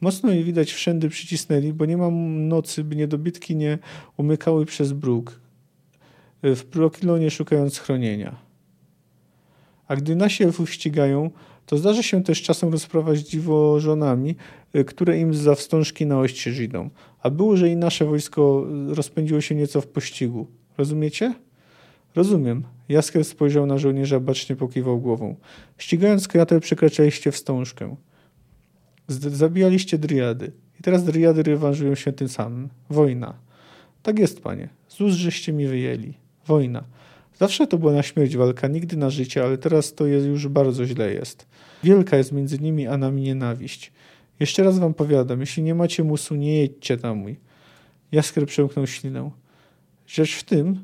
Mocno 0.01 0.31
je 0.31 0.43
widać 0.43 0.73
wszędy 0.73 1.09
przycisnęli, 1.09 1.73
bo 1.73 1.85
nie 1.85 1.97
mam 1.97 2.47
nocy, 2.47 2.83
by 2.83 2.95
niedobitki 2.95 3.55
nie 3.55 3.79
umykały 4.17 4.65
przez 4.65 4.93
bruk. 4.93 5.46
W 6.43 6.63
Prokilonie 6.63 7.31
szukając 7.31 7.73
schronienia. 7.73 8.35
A 9.87 9.95
gdy 9.95 10.15
nasi 10.15 10.43
elfów 10.43 10.71
ścigają, 10.73 11.31
to 11.65 11.77
zdarza 11.77 12.03
się 12.03 12.23
też 12.23 12.41
czasem 12.41 12.71
rozprawać 12.71 13.19
dziwożonami, 13.19 14.35
y, 14.75 14.85
które 14.85 15.19
im 15.19 15.33
za 15.33 15.55
wstążki 15.55 16.05
na 16.05 16.19
oścież 16.19 16.59
idą. 16.59 16.89
A 17.21 17.29
było, 17.29 17.57
że 17.57 17.69
i 17.69 17.75
nasze 17.75 18.05
wojsko 18.05 18.65
rozpędziło 18.87 19.41
się 19.41 19.55
nieco 19.55 19.81
w 19.81 19.87
pościgu. 19.87 20.47
Rozumiecie? 20.77 21.33
Rozumiem. 22.15 22.63
Jaskier 22.89 23.25
spojrzał 23.25 23.65
na 23.65 23.77
żołnierza, 23.77 24.19
bacznie 24.19 24.55
pokiwał 24.55 24.99
głową. 24.99 25.35
Ścigając 25.77 26.27
kratę 26.27 26.59
przekraczaliście 26.59 27.31
wstążkę. 27.31 27.95
Zabijaliście 29.07 29.97
driady. 29.97 30.51
I 30.79 30.83
teraz 30.83 31.03
driady 31.03 31.43
rewanżują 31.43 31.95
się 31.95 32.13
tym 32.13 32.29
samym. 32.29 32.69
Wojna. 32.89 33.33
Tak 34.03 34.19
jest, 34.19 34.41
panie. 34.41 34.69
Z 34.87 34.97
żeście 34.97 35.53
mi 35.53 35.67
wyjęli. 35.67 36.26
Wojna. 36.47 36.83
Zawsze 37.39 37.67
to 37.67 37.77
była 37.77 37.93
na 37.93 38.03
śmierć 38.03 38.37
walka, 38.37 38.67
nigdy 38.67 38.97
na 38.97 39.09
życie, 39.09 39.43
ale 39.43 39.57
teraz 39.57 39.93
to 39.93 40.05
jest 40.05 40.27
już 40.27 40.47
bardzo 40.47 40.85
źle 40.85 41.13
jest. 41.13 41.47
Wielka 41.83 42.17
jest 42.17 42.31
między 42.31 42.59
nimi 42.59 42.87
a 42.87 42.97
nami 42.97 43.21
nienawiść. 43.21 43.91
Jeszcze 44.39 44.63
raz 44.63 44.79
wam 44.79 44.93
powiadam, 44.93 45.39
jeśli 45.39 45.63
nie 45.63 45.75
macie 45.75 46.03
musu, 46.03 46.35
nie 46.35 46.57
jedźcie 46.57 46.97
na 47.03 47.13
mój. 47.13 47.39
Jaskier 48.11 48.45
przełknął 48.45 48.87
ślinę. 48.87 49.31
Rzecz 50.07 50.35
w 50.35 50.43
tym, 50.43 50.79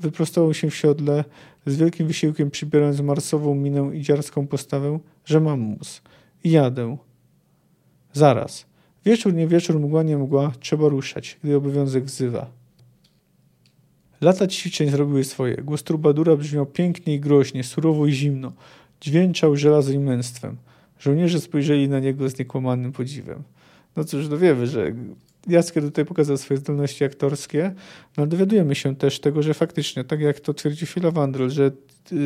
wyprostował 0.00 0.54
się 0.54 0.70
w 0.70 0.76
siodle, 0.76 1.24
z 1.66 1.76
wielkim 1.76 2.06
wysiłkiem 2.06 2.50
przybierając 2.50 3.00
marsową 3.00 3.54
minę 3.54 3.90
i 3.94 4.02
dziarską 4.02 4.46
postawę, 4.46 4.98
że 5.24 5.40
mam 5.40 5.60
mus. 5.60 6.02
I 6.44 6.50
jadę. 6.50 6.96
Zaraz. 8.12 8.66
Wieczór, 9.04 9.34
nie 9.34 9.46
wieczór, 9.46 9.80
mgła, 9.80 10.02
nie 10.02 10.16
mgła, 10.16 10.52
trzeba 10.60 10.88
ruszać, 10.88 11.38
gdy 11.42 11.56
obowiązek 11.56 12.04
wzywa. 12.04 12.50
Lata 14.20 14.46
ćwiczeń 14.46 14.90
zrobiły 14.90 15.24
swoje. 15.24 15.56
Głos 15.56 15.82
trubadura 15.82 16.36
brzmiał 16.36 16.66
pięknie 16.66 17.14
i 17.14 17.20
groźnie, 17.20 17.64
surowo 17.64 18.06
i 18.06 18.12
zimno. 18.12 18.52
Dźwięczał 19.00 19.56
żelazem 19.56 19.94
i 19.94 19.98
męstwem. 19.98 20.56
Żołnierze 20.98 21.40
spojrzeli 21.40 21.88
na 21.88 22.00
niego 22.00 22.28
z 22.28 22.38
niekłamanym 22.38 22.92
podziwem. 22.92 23.42
No 23.96 24.04
cóż, 24.04 24.28
no 24.28 24.38
wiemy, 24.38 24.66
że 24.66 24.92
Jaskier 25.48 25.82
tutaj 25.82 26.04
pokazał 26.04 26.36
swoje 26.36 26.58
zdolności 26.58 27.04
aktorskie, 27.04 27.74
no 28.16 28.26
dowiadujemy 28.26 28.74
się 28.74 28.96
też 28.96 29.20
tego, 29.20 29.42
że 29.42 29.54
faktycznie, 29.54 30.04
tak 30.04 30.20
jak 30.20 30.40
to 30.40 30.54
twierdzi 30.54 30.86
Phila 30.86 31.10
Wandrel, 31.10 31.50
że 31.50 31.70
y, 32.12 32.16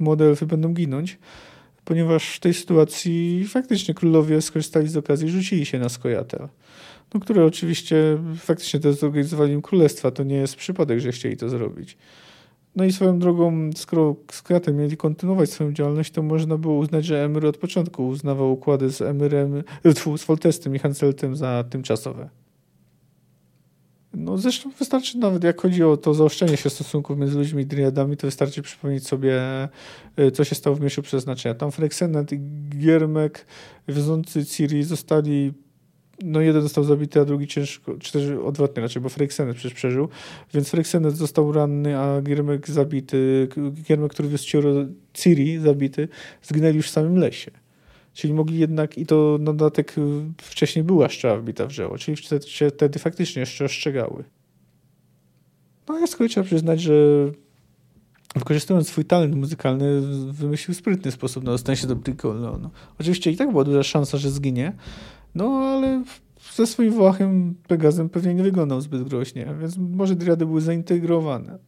młode 0.00 0.24
elfy 0.24 0.46
będą 0.46 0.74
ginąć, 0.74 1.18
ponieważ 1.84 2.36
w 2.36 2.40
tej 2.40 2.54
sytuacji 2.54 3.44
faktycznie 3.48 3.94
królowie 3.94 4.42
skorzystali 4.42 4.88
z 4.88 4.96
okazji 4.96 5.28
i 5.28 5.30
rzucili 5.30 5.66
się 5.66 5.78
na 5.78 5.88
Skojatel. 5.88 6.48
No, 7.14 7.20
które 7.20 7.44
oczywiście 7.44 8.18
faktycznie 8.36 8.80
to 8.80 8.92
zorganizowali 8.92 9.52
im 9.52 9.62
królestwa. 9.62 10.10
To 10.10 10.22
nie 10.22 10.36
jest 10.36 10.56
przypadek, 10.56 11.00
że 11.00 11.12
chcieli 11.12 11.36
to 11.36 11.48
zrobić. 11.48 11.96
No 12.76 12.84
i 12.84 12.92
swoją 12.92 13.18
drogą, 13.18 13.70
skoro 13.76 14.16
Skojatel 14.32 14.74
mieli 14.74 14.96
kontynuować 14.96 15.50
swoją 15.50 15.72
działalność, 15.72 16.12
to 16.12 16.22
można 16.22 16.58
było 16.58 16.78
uznać, 16.78 17.04
że 17.04 17.24
Emir 17.24 17.46
od 17.46 17.56
początku 17.56 18.08
uznawał 18.08 18.52
układy 18.52 18.90
z 18.90 19.00
Emirem, 19.00 19.62
z 20.16 20.22
Foltestem 20.22 20.74
i 20.74 20.78
Hanseltem 20.78 21.36
za 21.36 21.64
tymczasowe. 21.70 22.28
No 24.14 24.38
zresztą 24.38 24.70
wystarczy 24.78 25.18
nawet, 25.18 25.44
jak 25.44 25.60
chodzi 25.60 25.82
o 25.82 25.96
to 25.96 26.14
zaostrzenie 26.14 26.56
się 26.56 26.70
stosunków 26.70 27.18
między 27.18 27.38
ludźmi 27.38 27.62
i 27.62 27.66
driadami, 27.66 28.16
to 28.16 28.26
wystarczy 28.26 28.62
przypomnieć 28.62 29.06
sobie, 29.06 29.42
e, 30.16 30.30
co 30.30 30.44
się 30.44 30.54
stało 30.54 30.76
w 30.76 30.80
Mieszu 30.80 31.02
Przeznaczenia. 31.02 31.54
Tam 31.54 31.72
Frexenet 31.72 32.32
i 32.32 32.40
Giermek, 32.68 33.46
wiozący 33.88 34.46
Ciri, 34.46 34.82
zostali 34.82 35.52
no 36.22 36.40
jeden 36.40 36.62
został 36.62 36.84
zabity, 36.84 37.20
a 37.20 37.24
drugi 37.24 37.46
ciężko, 37.46 37.94
czy 37.98 38.12
też 38.12 38.30
odwrotnie 38.44 38.82
raczej, 38.82 39.02
bo 39.02 39.08
Frexenet 39.08 39.56
przecież 39.56 39.74
przeżył, 39.74 40.08
więc 40.54 40.68
Frexenet 40.68 41.16
został 41.16 41.52
ranny, 41.52 41.98
a 41.98 42.22
Giermek 42.22 42.70
zabity, 42.70 43.48
Giermek, 43.82 44.12
który 44.12 44.28
wiózł 44.28 44.44
Ciri 45.14 45.58
zabity, 45.58 46.08
zginęli 46.42 46.76
już 46.76 46.86
w 46.86 46.90
samym 46.90 47.16
lesie. 47.16 47.50
Czyli 48.14 48.34
mogli 48.34 48.58
jednak, 48.58 48.98
i 48.98 49.06
to 49.06 49.38
na 49.40 49.52
dodatek 49.52 49.94
wcześniej 50.42 50.84
była 50.84 51.08
szczała 51.08 51.36
wbita 51.36 51.66
w 51.66 51.68
drzewo, 51.68 51.98
czyli 51.98 52.16
wtedy 52.76 52.98
faktycznie 52.98 53.40
jeszcze 53.40 53.64
ostrzegały. 53.64 54.24
No 55.88 55.98
ja 55.98 56.06
kolei 56.06 56.30
trzeba 56.30 56.46
przyznać, 56.46 56.80
że 56.80 56.94
wykorzystując 58.34 58.88
swój 58.88 59.04
talent 59.04 59.34
muzykalny, 59.34 60.00
wymyślił 60.32 60.74
sprytny 60.74 61.10
sposób 61.10 61.44
na 61.44 61.50
dostanie 61.50 61.76
się 61.76 61.86
do 61.86 61.96
Bricol. 61.96 62.40
No. 62.40 62.70
Oczywiście 63.00 63.30
i 63.30 63.36
tak 63.36 63.50
była 63.50 63.64
duża 63.64 63.82
szansa, 63.82 64.18
że 64.18 64.30
zginie, 64.30 64.72
no 65.36 65.44
ale 65.44 66.04
ze 66.54 66.66
swoim 66.66 66.92
Włachem 66.92 67.54
Pegazem 67.68 68.08
pewnie 68.08 68.34
nie 68.34 68.42
wyglądał 68.42 68.80
zbyt 68.80 69.08
groźnie, 69.08 69.54
więc 69.60 69.76
może 69.76 70.16
Driady 70.16 70.46
były 70.46 70.60
zaintegrowane. 70.60 71.58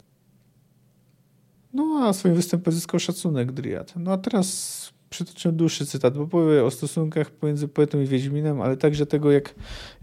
No 1.72 2.00
a 2.04 2.12
swoim 2.12 2.34
występem 2.34 2.74
zyskał 2.74 3.00
szacunek 3.00 3.52
Driad. 3.52 3.94
No 3.96 4.12
a 4.12 4.18
teraz 4.18 4.90
przytoczę 5.10 5.52
dłuższy 5.52 5.86
cytat, 5.86 6.18
bo 6.18 6.26
powie 6.26 6.64
o 6.64 6.70
stosunkach 6.70 7.30
pomiędzy 7.30 7.68
poetą 7.68 8.00
i 8.00 8.06
Wiedźminem, 8.06 8.60
ale 8.60 8.76
także 8.76 9.06
tego, 9.06 9.30
jak, 9.30 9.54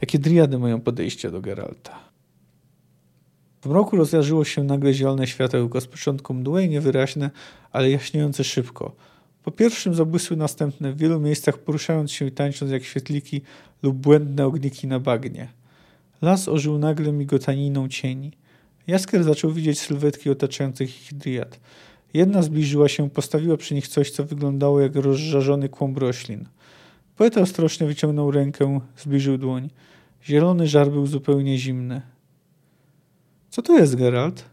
jakie 0.02 0.20
driady 0.20 0.60
mają 0.60 0.82
podejście 0.82 1.32
do 1.32 1.42
Geralta. 1.42 2.00
W 3.62 3.68
mroku 3.68 3.98
rozjarzyło 3.98 4.46
się 4.46 4.64
nagle 4.64 4.94
zielone 4.94 5.28
światełko, 5.28 5.82
z 5.82 5.88
początku 5.88 6.34
mdłe 6.34 6.64
i 6.64 6.70
niewyraźne, 6.70 7.30
ale 7.72 7.90
jaśniejące 7.90 8.44
szybko. 8.44 8.96
Po 9.46 9.52
pierwszym 9.52 9.96
zabłysły 9.96 10.38
następne, 10.38 10.94
w 10.94 10.98
wielu 10.98 11.20
miejscach 11.20 11.58
poruszając 11.58 12.12
się 12.12 12.26
i 12.26 12.32
tańcząc 12.32 12.72
jak 12.72 12.84
świetliki 12.84 13.42
lub 13.84 13.98
błędne 13.98 14.46
ogniki 14.46 14.88
na 14.88 15.00
bagnie. 15.00 15.48
Las 16.22 16.48
ożył 16.48 16.78
nagle 16.78 17.12
migotaniną 17.12 17.88
cieni. 17.88 18.32
Jaskier 18.88 19.24
zaczął 19.24 19.52
widzieć 19.52 19.80
sylwetki 19.80 20.30
otaczających 20.30 21.02
ich 21.02 21.18
driad. 21.18 21.60
Jedna 22.14 22.42
zbliżyła 22.42 22.90
się, 22.90 23.10
postawiła 23.10 23.58
przy 23.58 23.74
nich 23.74 23.88
coś, 23.88 24.12
co 24.12 24.24
wyglądało 24.24 24.82
jak 24.82 24.96
rozżarzony 24.96 25.70
kłąb 25.70 25.98
roślin. 25.98 26.46
Poeta 27.16 27.42
ostrożnie 27.42 27.88
wyciągnął 27.88 28.32
rękę, 28.32 28.80
zbliżył 28.98 29.38
dłoń. 29.38 29.70
Zielony 30.24 30.68
żar 30.68 30.92
był 30.92 31.08
zupełnie 31.08 31.58
zimny. 31.58 32.02
Co 33.50 33.62
to 33.62 33.78
jest, 33.78 33.96
Geralt? 33.96 34.46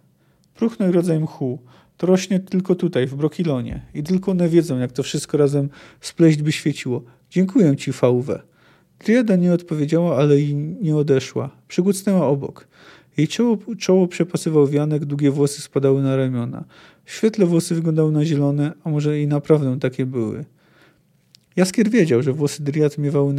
Próchnął 0.55 0.93
rodzaj 0.93 1.21
mchu. 1.21 1.59
To 2.03 2.07
rośnie 2.07 2.41
tylko 2.41 2.75
tutaj, 2.75 3.07
w 3.07 3.15
Brokilonie. 3.15 3.83
I 3.95 4.03
tylko 4.03 4.31
one 4.31 4.49
wiedzą, 4.49 4.79
jak 4.79 4.93
to 4.93 5.03
wszystko 5.03 5.39
razem 5.39 5.69
spleść 6.01 6.43
by 6.43 6.53
świeciło. 6.53 7.03
Dziękuję 7.31 7.77
ci, 7.77 7.93
Fauwe. 7.93 8.43
Triada 8.99 9.37
nie 9.37 9.53
odpowiedziała, 9.53 10.17
ale 10.17 10.41
i 10.41 10.55
nie 10.55 10.97
odeszła. 10.97 11.51
Przygucnęła 11.69 12.27
obok. 12.27 12.69
Jej 13.17 13.29
czoło, 13.29 13.59
czoło 13.79 14.09
przepasywał 14.09 14.67
wianek, 14.67 15.05
długie 15.05 15.31
włosy 15.31 15.63
spadały 15.63 16.03
na 16.03 16.17
ramiona. 16.17 16.65
W 17.05 17.13
świetle 17.13 17.47
włosy 17.47 17.75
wyglądały 17.75 18.13
na 18.13 18.25
zielone, 18.25 18.73
a 18.85 18.91
może 18.91 19.21
i 19.21 19.27
naprawdę 19.27 19.79
takie 19.79 20.07
były. 20.07 20.45
Jaskier 21.57 21.91
wiedział, 21.91 22.23
że 22.23 22.33
włosy 22.33 22.63
Dryad 22.63 22.99
miewały 22.99 23.35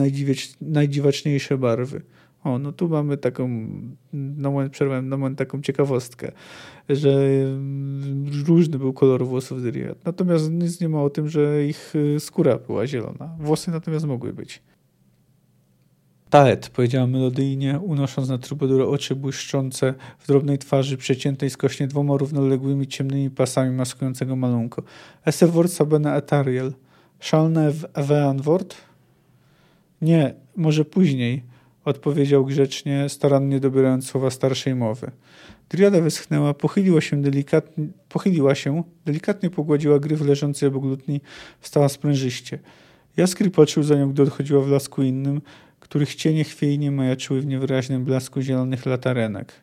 najdziwaczniejsze 0.62 1.58
barwy. 1.58 2.02
O, 2.44 2.60
no 2.60 2.72
tu 2.72 2.90
mamy 2.90 3.18
taką, 3.18 3.68
na 4.14 4.50
moment 4.50 4.74
przerwałem, 4.74 5.10
na 5.10 5.18
moment 5.18 5.38
taką 5.38 5.62
ciekawostkę, 5.62 6.32
że 6.90 7.10
mm, 7.10 8.26
różny 8.48 8.80
był 8.80 8.94
kolor 8.94 9.26
włosów 9.26 9.64
Dryad. 9.64 10.06
Natomiast 10.06 10.52
nic 10.52 10.82
nie 10.82 10.90
ma 10.90 11.02
o 11.02 11.10
tym, 11.10 11.30
że 11.30 11.66
ich 11.66 11.96
y, 11.96 12.20
skóra 12.20 12.58
była 12.58 12.88
zielona. 12.88 13.36
Włosy 13.40 13.72
natomiast 13.72 14.06
mogły 14.06 14.34
być. 14.34 14.62
Taet, 16.30 16.70
powiedziała 16.70 17.08
melodyjnie, 17.08 17.80
unosząc 17.80 18.30
na 18.30 18.38
trubadurę 18.38 18.86
oczy 18.86 19.16
błyszczące 19.16 19.94
w 20.20 20.28
drobnej 20.28 20.58
twarzy, 20.58 20.98
przeciętej 20.98 21.50
skośnie 21.50 21.88
dwoma 21.88 22.18
równoległymi 22.18 22.88
ciemnymi 22.88 23.30
pasami 23.30 23.76
maskującego 23.76 24.36
malunko. 24.36 24.84
Ese 25.26 25.48
wort 25.48 25.72
sabene 25.72 26.16
etariel. 26.16 26.74
Szalne 27.20 27.72
ewean 27.94 28.42
wort? 28.42 28.76
Nie, 30.02 30.34
może 30.56 30.86
później, 30.86 31.44
odpowiedział 31.86 32.46
grzecznie, 32.46 33.10
starannie 33.10 33.60
dobierając 33.60 34.08
słowa 34.08 34.30
starszej 34.30 34.76
mowy. 34.76 35.12
Driada 35.70 36.02
wyschnęła, 36.02 36.54
pochyliła 36.54 37.02
się 37.02 37.22
delikatnie, 37.22 37.88
pochyliła 38.10 38.56
się, 38.56 38.84
delikatnie 39.06 39.50
pogładziła 39.50 40.00
gryf 40.00 40.22
leżący 40.22 40.68
obok 40.68 40.84
lutni, 40.84 41.22
wstała 41.60 41.90
sprężyście. 41.90 42.60
Jaskry 43.18 43.52
patrzył 43.52 43.84
za 43.84 43.96
nią, 43.96 44.12
gdy 44.12 44.22
odchodziła 44.22 44.62
w 44.62 44.70
lasku 44.70 45.04
innym, 45.04 45.42
których 45.80 46.16
cienie 46.16 46.44
chwiejnie 46.44 46.92
majaczyły 46.92 47.42
w 47.42 47.46
niewyraźnym 47.46 48.04
blasku 48.06 48.42
zielonych 48.42 48.86
latarenek. 48.86 49.54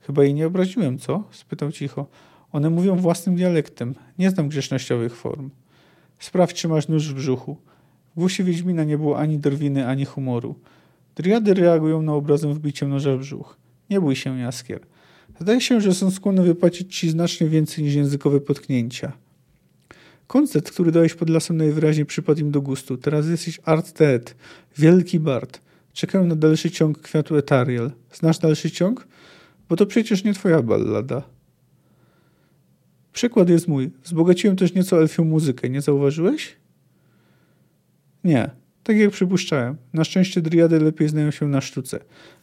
Chyba 0.00 0.24
jej 0.24 0.34
nie 0.34 0.46
obraziłem, 0.46 0.98
co? 0.98 1.24
spytał 1.30 1.72
cicho. 1.72 2.06
One 2.52 2.70
mówią 2.70 2.96
własnym 2.96 3.36
dialektem. 3.36 3.94
Nie 4.18 4.30
znam 4.30 4.48
grzecznościowych 4.48 5.16
form. 5.16 5.50
Sprawdź, 6.18 6.54
czy 6.54 6.68
masz 6.68 6.88
nóż 6.88 7.08
w 7.08 7.14
brzuchu. 7.14 7.56
W 8.12 8.18
głosie 8.18 8.44
Wiedźmina 8.44 8.84
nie 8.84 8.98
było 8.98 9.18
ani 9.18 9.38
drwiny, 9.38 9.86
ani 9.86 10.04
humoru. 10.04 10.54
Driady 11.16 11.54
reagują 11.54 12.02
na 12.02 12.12
obrazem 12.12 12.54
wbiciem 12.54 12.88
noża 12.88 13.16
w 13.16 13.18
brzuch. 13.18 13.56
Nie 13.90 14.00
bój 14.00 14.16
się, 14.16 14.38
Jaskier. 14.38 14.80
Zdaje 15.40 15.60
się, 15.60 15.80
że 15.80 15.94
są 15.94 16.10
skłonne 16.10 16.42
wypłacić 16.42 16.96
ci 16.96 17.10
znacznie 17.10 17.48
więcej 17.48 17.84
niż 17.84 17.94
językowe 17.94 18.40
potknięcia. 18.40 19.12
Koncert, 20.26 20.70
który 20.70 20.92
dałeś 20.92 21.14
pod 21.14 21.30
lasem 21.30 21.56
najwyraźniej 21.56 22.06
przypadł 22.06 22.40
im 22.40 22.50
do 22.50 22.62
gustu. 22.62 22.96
Teraz 22.96 23.28
jesteś 23.28 23.60
Art 23.64 23.92
Teet, 23.92 24.36
wielki 24.78 25.20
Bart. 25.20 25.60
Czekają 25.92 26.26
na 26.26 26.36
dalszy 26.36 26.70
ciąg 26.70 26.98
kwiatu 26.98 27.36
Etariel. 27.36 27.90
Znasz 28.12 28.38
dalszy 28.38 28.70
ciąg? 28.70 29.06
Bo 29.68 29.76
to 29.76 29.86
przecież 29.86 30.24
nie 30.24 30.34
twoja 30.34 30.62
ballada. 30.62 31.22
Przykład 33.12 33.48
jest 33.48 33.68
mój. 33.68 33.90
Wzbogaciłem 34.02 34.56
też 34.56 34.74
nieco 34.74 35.00
elfią 35.00 35.24
muzykę. 35.24 35.70
Nie 35.70 35.80
zauważyłeś? 35.80 36.56
Nie. 38.24 38.50
Tak 38.86 38.96
jak 38.96 39.10
przypuszczałem. 39.10 39.76
Na 39.92 40.04
szczęście 40.04 40.40
driady 40.40 40.80
lepiej 40.80 41.08
znają 41.08 41.30
się 41.30 41.48
na 41.48 41.60
sztuce. 41.60 42.00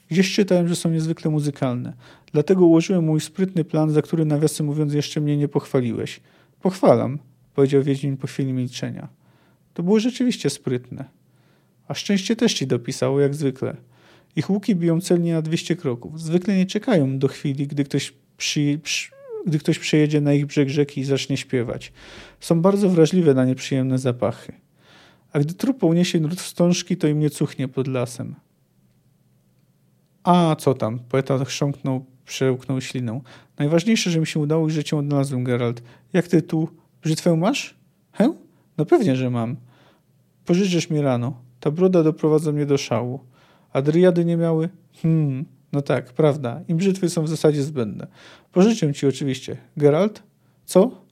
Gdzieś 0.09 0.35
czytałem, 0.35 0.67
że 0.67 0.75
są 0.75 0.89
niezwykle 0.89 1.31
muzykalne. 1.31 1.93
Dlatego 2.31 2.65
ułożyłem 2.65 3.03
mój 3.03 3.21
sprytny 3.21 3.63
plan, 3.63 3.89
za 3.89 4.01
który 4.01 4.25
nawiasem 4.25 4.65
mówiąc 4.65 4.93
jeszcze 4.93 5.21
mnie 5.21 5.37
nie 5.37 5.47
pochwaliłeś. 5.47 6.19
Pochwalam 6.61 7.19
powiedział 7.55 7.83
Wiedźmin 7.83 8.17
po 8.17 8.27
chwili 8.27 8.53
milczenia. 8.53 9.07
To 9.73 9.83
było 9.83 9.99
rzeczywiście 9.99 10.49
sprytne. 10.49 11.05
A 11.87 11.93
szczęście 11.93 12.35
też 12.35 12.53
ci 12.53 12.67
dopisało, 12.67 13.21
jak 13.21 13.35
zwykle. 13.35 13.75
Ich 14.35 14.49
łuki 14.49 14.75
biją 14.75 15.01
celnie 15.01 15.33
na 15.33 15.41
200 15.41 15.75
kroków. 15.75 16.21
Zwykle 16.21 16.57
nie 16.57 16.65
czekają 16.65 17.19
do 17.19 17.27
chwili, 17.27 17.67
gdy 17.67 17.83
ktoś, 17.83 18.13
przy, 18.37 18.79
przy, 18.83 19.11
gdy 19.45 19.59
ktoś 19.59 19.79
przyjedzie 19.79 20.21
na 20.21 20.33
ich 20.33 20.45
brzeg 20.45 20.69
rzeki 20.69 21.01
i 21.01 21.03
zacznie 21.03 21.37
śpiewać. 21.37 21.93
Są 22.39 22.61
bardzo 22.61 22.89
wrażliwe 22.89 23.33
na 23.33 23.45
nieprzyjemne 23.45 23.97
zapachy. 23.97 24.62
A 25.33 25.39
gdy 25.39 25.53
trup 25.53 25.83
uniesie 25.83 26.19
nurt 26.19 26.41
wstążki, 26.41 26.97
to 26.97 27.07
im 27.07 27.19
nie 27.19 27.29
cuchnie 27.29 27.67
pod 27.67 27.87
lasem. 27.87 28.35
A 30.23 30.55
co 30.59 30.73
tam? 30.73 30.99
Poeta 30.99 31.45
chrząknął 31.45 32.05
Przełknął 32.25 32.81
ślinę. 32.81 33.21
Najważniejsze, 33.57 34.11
że 34.11 34.19
mi 34.19 34.27
się 34.27 34.39
udało 34.39 34.67
i 34.67 34.71
że 34.71 34.83
cię 34.83 34.97
odnalazłem, 34.97 35.43
Geralt. 35.43 35.81
Jak 36.13 36.27
ty 36.27 36.41
tu 36.41 36.69
brzytwę 37.01 37.35
masz? 37.35 37.75
Hę? 38.11 38.33
No 38.77 38.85
pewnie, 38.85 39.15
że 39.15 39.29
mam. 39.29 39.55
Pożyczysz 40.45 40.89
mi 40.89 41.01
rano. 41.01 41.41
Ta 41.59 41.71
broda 41.71 42.03
doprowadza 42.03 42.51
mnie 42.51 42.65
do 42.65 42.77
szału. 42.77 43.19
A 43.73 43.81
dryady 43.81 44.25
nie 44.25 44.37
miały? 44.37 44.69
Hmm, 45.01 45.45
no 45.71 45.81
tak, 45.81 46.13
prawda. 46.13 46.61
Im 46.67 46.77
brzytwy 46.77 47.09
są 47.09 47.23
w 47.23 47.29
zasadzie 47.29 47.63
zbędne. 47.63 48.07
Pożyczę 48.51 48.93
ci 48.93 49.07
oczywiście. 49.07 49.57
Geralt? 49.77 50.23
Co? 50.65 51.02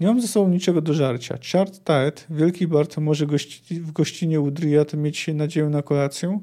Nie 0.00 0.06
mam 0.06 0.20
ze 0.20 0.28
sobą 0.28 0.48
niczego 0.48 0.80
do 0.80 0.94
żarcia. 0.94 1.38
Chart 1.52 1.84
Taet, 1.84 2.26
wielki 2.30 2.66
Bart, 2.66 2.96
może 2.96 3.26
gości 3.26 3.80
w 3.80 3.92
gościnie 3.92 4.40
u 4.40 4.52
mieć 4.96 5.26
nadzieję 5.34 5.68
na 5.68 5.82
kolację? 5.82 6.40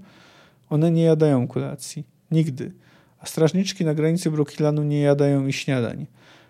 One 0.70 0.92
nie 0.92 1.04
jadają 1.04 1.48
kolacji. 1.48 2.04
Nigdy. 2.32 2.72
A 3.20 3.26
strażniczki 3.26 3.86
na 3.86 3.94
granicy 3.94 4.32
Brokilanu 4.32 4.84
nie 4.84 5.00
jadają 5.00 5.48
i 5.48 5.54
śniadań. 5.54 6.08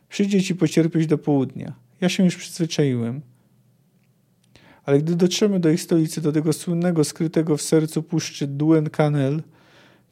Przyjdzie 0.10 0.44
ci 0.44 0.56
pocierpieć 0.56 1.08
do 1.08 1.18
południa. 1.18 1.74
Ja 2.02 2.10
się 2.10 2.26
już 2.26 2.36
przyzwyczaiłem. 2.36 3.22
Ale 4.84 5.00
gdy 5.00 5.16
dotrzemy 5.16 5.60
do 5.60 5.70
ich 5.70 5.82
stolicy, 5.82 6.22
do 6.22 6.32
tego 6.32 6.54
słynnego, 6.54 7.04
skrytego 7.04 7.58
w 7.58 7.62
sercu 7.62 8.04
puszczy 8.04 8.48
Duen 8.48 8.90
Canel, 8.90 9.44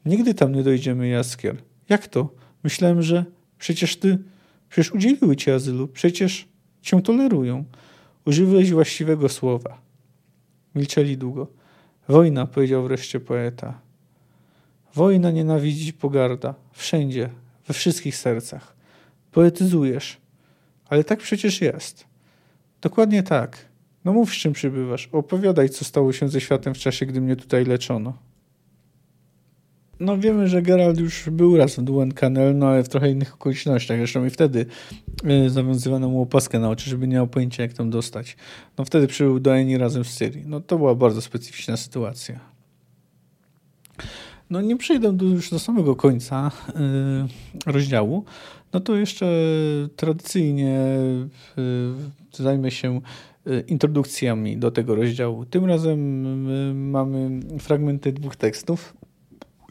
nigdy 0.06 0.34
tam 0.34 0.54
nie 0.54 0.62
dojdziemy, 0.62 1.08
Jaskier. 1.08 1.56
Jak 1.88 2.08
to? 2.08 2.34
Myślałem, 2.64 3.02
że 3.02 3.24
przecież 3.58 3.96
ty, 3.96 4.18
przecież 4.68 4.92
udzieliły 4.92 5.36
ci 5.36 5.50
azylu, 5.50 5.88
przecież 5.88 6.48
cię 6.84 7.02
tolerują. 7.02 7.64
Użyłeś 8.26 8.72
właściwego 8.72 9.28
słowa. 9.28 9.78
Milczeli 10.74 11.18
długo. 11.18 11.46
Wojna, 12.08 12.46
powiedział 12.46 12.82
wreszcie 12.82 13.20
poeta. 13.20 13.80
Wojna 14.94 15.30
nienawidzi 15.30 15.92
pogarda. 15.92 16.54
Wszędzie, 16.72 17.30
we 17.66 17.74
wszystkich 17.74 18.16
sercach. 18.16 18.76
Poetyzujesz. 19.32 20.16
Ale 20.88 21.04
tak 21.04 21.18
przecież 21.18 21.60
jest. 21.60 22.04
Dokładnie 22.80 23.22
tak. 23.22 23.66
No 24.04 24.12
mów, 24.12 24.30
z 24.30 24.36
czym 24.36 24.52
przybywasz. 24.52 25.08
Opowiadaj, 25.12 25.68
co 25.68 25.84
stało 25.84 26.12
się 26.12 26.28
ze 26.28 26.40
światem 26.40 26.74
w 26.74 26.78
czasie, 26.78 27.06
gdy 27.06 27.20
mnie 27.20 27.36
tutaj 27.36 27.64
leczono. 27.64 28.16
No 30.00 30.18
wiemy, 30.18 30.48
że 30.48 30.62
Gerald 30.62 30.98
już 30.98 31.30
był 31.30 31.56
raz 31.56 31.76
w 31.76 31.82
Duen 31.82 32.12
Canel, 32.12 32.58
no 32.58 32.68
ale 32.68 32.84
w 32.84 32.88
trochę 32.88 33.10
innych 33.10 33.34
okolicznościach. 33.34 33.98
Zresztą 33.98 34.24
i 34.24 34.30
wtedy 34.30 34.66
y, 35.46 35.50
zawiązywano 35.50 36.08
mu 36.08 36.22
opaskę 36.22 36.58
na 36.58 36.70
oczy, 36.70 36.90
żeby 36.90 37.08
nie 37.08 37.14
miał 37.14 37.26
pojęcia, 37.26 37.62
jak 37.62 37.72
tam 37.72 37.90
dostać. 37.90 38.36
No 38.78 38.84
wtedy 38.84 39.06
przybył 39.06 39.40
do 39.40 39.56
Eni 39.56 39.78
razem 39.78 40.04
z 40.04 40.08
Syrii. 40.08 40.44
No 40.46 40.60
to 40.60 40.78
była 40.78 40.94
bardzo 40.94 41.20
specyficzna 41.20 41.76
sytuacja. 41.76 42.40
No 44.50 44.60
nie 44.60 44.76
przejdę 44.76 45.12
do, 45.12 45.24
już 45.24 45.50
do 45.50 45.58
samego 45.58 45.96
końca 45.96 46.50
y, 47.66 47.72
rozdziału. 47.72 48.24
No 48.72 48.80
to 48.80 48.96
jeszcze 48.96 49.26
tradycyjnie 49.96 50.78
y, 52.38 52.42
zajmę 52.42 52.70
się 52.70 53.00
y, 53.46 53.64
introdukcjami 53.68 54.56
do 54.56 54.70
tego 54.70 54.94
rozdziału. 54.94 55.44
Tym 55.44 55.64
razem 55.64 56.36
y, 56.50 56.74
mamy 56.74 57.40
fragmenty 57.58 58.12
dwóch 58.12 58.36
tekstów. 58.36 58.94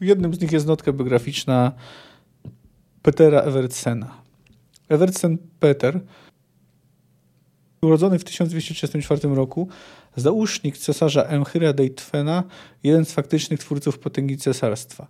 Jednym 0.00 0.34
z 0.34 0.40
nich 0.40 0.52
jest 0.52 0.66
notka 0.66 0.92
biograficzna 0.92 1.72
Petera 3.02 3.40
Evertsena. 3.40 4.22
Evertsen 4.88 5.38
Peter, 5.60 6.00
urodzony 7.82 8.18
w 8.18 8.24
1234 8.24 9.34
roku, 9.34 9.68
zausznik 10.16 10.78
cesarza 10.78 11.22
Emchyra 11.22 11.72
Deitfena, 11.72 12.44
jeden 12.82 13.04
z 13.04 13.12
faktycznych 13.12 13.60
twórców 13.60 13.98
potęgi 13.98 14.36
cesarstwa. 14.36 15.06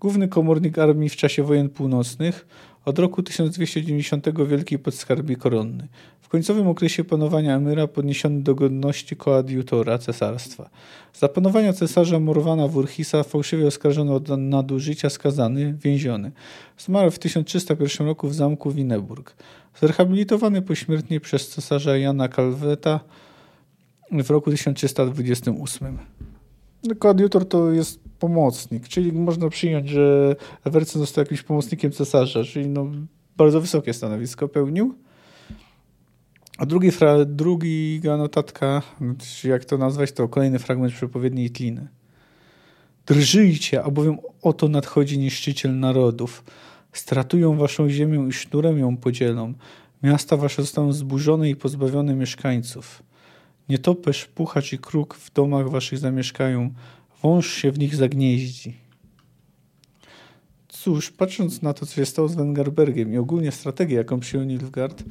Główny 0.00 0.28
komornik 0.28 0.78
armii 0.78 1.08
w 1.08 1.16
czasie 1.16 1.42
wojen 1.42 1.68
północnych, 1.68 2.46
od 2.84 2.98
roku 2.98 3.22
1290 3.22 4.26
wielki 4.48 4.78
podskarbi 4.78 5.36
koronny. 5.36 5.88
W 6.26 6.28
końcowym 6.28 6.68
okresie 6.68 7.04
panowania 7.04 7.56
Emyra 7.56 7.86
podniesiony 7.86 8.42
do 8.42 8.54
godności 8.54 9.16
koadiutora 9.16 9.98
cesarstwa. 9.98 10.70
Za 11.14 11.28
panowania 11.28 11.72
cesarza 11.72 12.20
Morwana 12.20 12.68
Wurhisa 12.68 13.22
fałszywie 13.22 13.66
oskarżony 13.66 14.14
o 14.14 14.36
nadużycia 14.36 15.10
skazany, 15.10 15.74
więziony. 15.82 16.32
Zmarł 16.78 17.10
w 17.10 17.18
1301 17.18 18.06
roku 18.06 18.28
w 18.28 18.34
zamku 18.34 18.70
Wineburg. 18.70 19.36
Zrehabilitowany 19.80 20.62
pośmiertnie 20.62 21.20
przez 21.20 21.48
cesarza 21.48 21.96
Jana 21.96 22.28
Kalweta 22.28 23.00
w 24.12 24.30
roku 24.30 24.50
1328. 24.50 25.98
Koadiutor 26.98 27.48
to 27.48 27.72
jest 27.72 28.00
pomocnik, 28.18 28.88
czyli 28.88 29.12
można 29.12 29.48
przyjąć, 29.48 29.88
że 29.88 30.36
Ewercen 30.64 31.00
został 31.00 31.22
jakimś 31.22 31.42
pomocnikiem 31.42 31.92
cesarza, 31.92 32.44
czyli 32.44 32.68
no, 32.68 32.86
bardzo 33.36 33.60
wysokie 33.60 33.92
stanowisko 33.92 34.48
pełnił. 34.48 35.05
A 36.58 36.66
drugi, 36.66 36.90
fra, 36.90 37.24
druga 37.24 38.16
notatka, 38.16 38.82
jak 39.44 39.64
to 39.64 39.78
nazwać, 39.78 40.12
to 40.12 40.28
kolejny 40.28 40.58
fragment 40.58 40.94
przepowiedni 40.94 41.50
Tliny. 41.50 41.88
Drżyjcie, 43.06 43.82
albowiem 43.82 44.18
oto 44.42 44.68
nadchodzi 44.68 45.18
niszczyciel 45.18 45.78
narodów. 45.78 46.44
Stratują 46.92 47.56
waszą 47.56 47.90
ziemię 47.90 48.28
i 48.28 48.32
sznurem 48.32 48.78
ją 48.78 48.96
podzielą. 48.96 49.54
Miasta 50.02 50.36
wasze 50.36 50.62
zostaną 50.62 50.92
zburzone 50.92 51.50
i 51.50 51.56
pozbawione 51.56 52.14
mieszkańców. 52.14 53.02
Nietoperz, 53.68 54.26
puchacz 54.26 54.72
i 54.72 54.78
kruk 54.78 55.14
w 55.14 55.32
domach 55.32 55.70
waszych 55.70 55.98
zamieszkają. 55.98 56.74
Wąż 57.22 57.54
się 57.54 57.72
w 57.72 57.78
nich 57.78 57.94
zagnieździ. 57.94 58.85
Cóż, 60.86 61.10
patrząc 61.10 61.62
na 61.62 61.72
to, 61.74 61.86
co 61.86 61.94
się 61.94 62.06
stało 62.06 62.28
z 62.28 62.34
Wengerbergiem 62.34 63.12
i 63.12 63.18
ogólnie 63.18 63.52
strategię, 63.52 63.96
jaką 63.96 64.20
przyjął 64.20 64.46
Nilfgaard, 64.46 65.04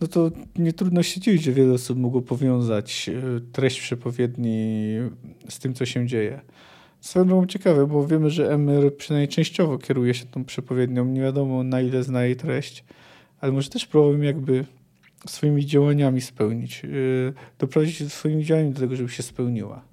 no 0.00 0.06
to 0.06 0.30
nie 0.58 0.72
trudno 0.72 1.02
się 1.02 1.20
dziwić, 1.20 1.42
że 1.42 1.52
wiele 1.52 1.74
osób 1.74 1.98
mogło 1.98 2.22
powiązać 2.22 3.08
e, 3.08 3.40
treść 3.52 3.80
przepowiedni 3.80 4.94
z 5.48 5.58
tym, 5.58 5.74
co 5.74 5.86
się 5.86 6.06
dzieje. 6.06 6.40
Swoją 7.00 7.46
ciekawe, 7.46 7.86
bo 7.86 8.06
wiemy, 8.06 8.30
że 8.30 8.52
Emir 8.52 8.96
przynajmniej 8.96 9.28
częściowo 9.28 9.78
kieruje 9.78 10.14
się 10.14 10.26
tą 10.26 10.44
przepowiednią. 10.44 11.04
Nie 11.04 11.20
wiadomo, 11.20 11.62
na 11.62 11.80
ile 11.80 12.02
zna 12.02 12.24
jej 12.24 12.36
treść, 12.36 12.84
ale 13.40 13.52
może 13.52 13.70
też 13.70 13.86
próbował 13.86 14.22
jakby 14.22 14.64
swoimi 15.26 15.66
działaniami 15.66 16.20
spełnić, 16.20 16.84
e, 16.84 16.88
doprowadzić 17.58 18.12
swoimi 18.12 18.44
działaniami 18.44 18.74
do 18.74 18.80
tego, 18.80 18.96
żeby 18.96 19.08
się 19.08 19.22
spełniła. 19.22 19.87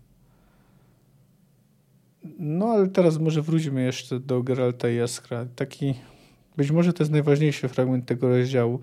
No 2.40 2.66
ale 2.66 2.88
teraz 2.88 3.18
może 3.20 3.42
wróćmy 3.42 3.84
jeszcze 3.84 4.20
do 4.20 4.44
Geralta 4.44 4.90
i 4.90 4.96
Jaskra. 4.96 5.46
Taki, 5.56 5.94
być 6.58 6.72
może 6.72 6.94
to 6.94 7.04
jest 7.04 7.12
najważniejszy 7.12 7.68
fragment 7.68 8.06
tego 8.06 8.30
rozdziału. 8.30 8.80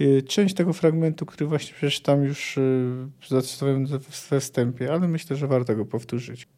Y, 0.00 0.22
część 0.22 0.54
tego 0.54 0.72
fragmentu, 0.72 1.26
który 1.26 1.46
właśnie 1.46 1.74
przeczytam 1.74 2.24
już 2.24 2.58
y, 2.58 3.08
zacytowałem 3.28 3.86
we 4.30 4.40
wstępie, 4.40 4.92
ale 4.92 5.08
myślę, 5.08 5.36
że 5.36 5.46
warto 5.46 5.76
go 5.76 5.84
powtórzyć. 5.84 6.48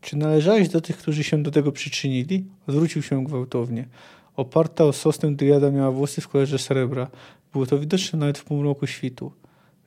Czy 0.00 0.16
należałeś 0.16 0.68
do 0.68 0.80
tych, 0.80 0.96
którzy 0.96 1.24
się 1.24 1.42
do 1.42 1.50
tego 1.50 1.72
przyczynili? 1.72 2.46
Odwrócił 2.66 3.02
się 3.02 3.24
gwałtownie. 3.24 3.88
Oparta 4.36 4.84
o 4.84 4.92
sosnę 4.92 5.34
dyada 5.34 5.70
miała 5.70 5.90
włosy 5.90 6.20
w 6.20 6.28
kolorze 6.28 6.58
srebra. 6.58 7.10
Było 7.52 7.66
to 7.66 7.78
widoczne 7.78 8.18
nawet 8.18 8.38
w 8.38 8.44
półmroku 8.44 8.86
świtu. 8.86 9.32